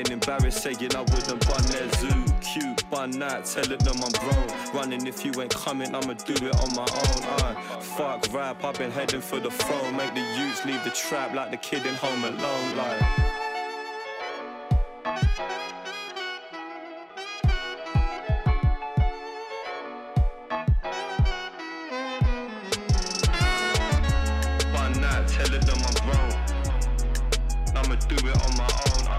getting 0.00 0.14
embarrassed 0.14 0.62
saying 0.62 0.94
I 0.96 1.00
wouldn't 1.00 1.46
bun 1.46 1.62
their 1.64 1.88
zoo. 1.96 2.24
Cute, 2.40 2.90
bun 2.90 3.10
that, 3.18 3.44
telling 3.44 3.78
them 3.78 3.96
I'm 4.02 4.12
grown. 4.12 4.74
Running 4.74 5.06
if 5.06 5.24
you 5.24 5.32
ain't 5.40 5.54
coming, 5.54 5.94
I'ma 5.94 6.14
do 6.14 6.32
it 6.32 6.56
on 6.56 6.74
my 6.74 6.82
own. 6.82 7.22
I 7.44 7.80
fuck 7.80 8.26
rap, 8.32 8.64
I've 8.64 8.78
been 8.78 8.90
heading 8.90 9.20
for 9.20 9.40
the 9.40 9.50
throne. 9.50 9.96
Make 9.96 10.14
the 10.14 10.20
youths 10.20 10.64
leave 10.64 10.82
the 10.84 10.90
trap 10.90 11.34
like 11.34 11.50
the 11.50 11.58
kid 11.58 11.84
in 11.84 11.94
Home 11.96 12.24
Alone. 12.24 12.76
Like. 12.76 13.02
them 25.66 25.78
I'm. 25.84 26.30
I'ma 27.76 27.94
do 27.96 28.16
it 28.16 28.46
on 28.46 28.56
my 28.56 28.64
own. 28.64 29.09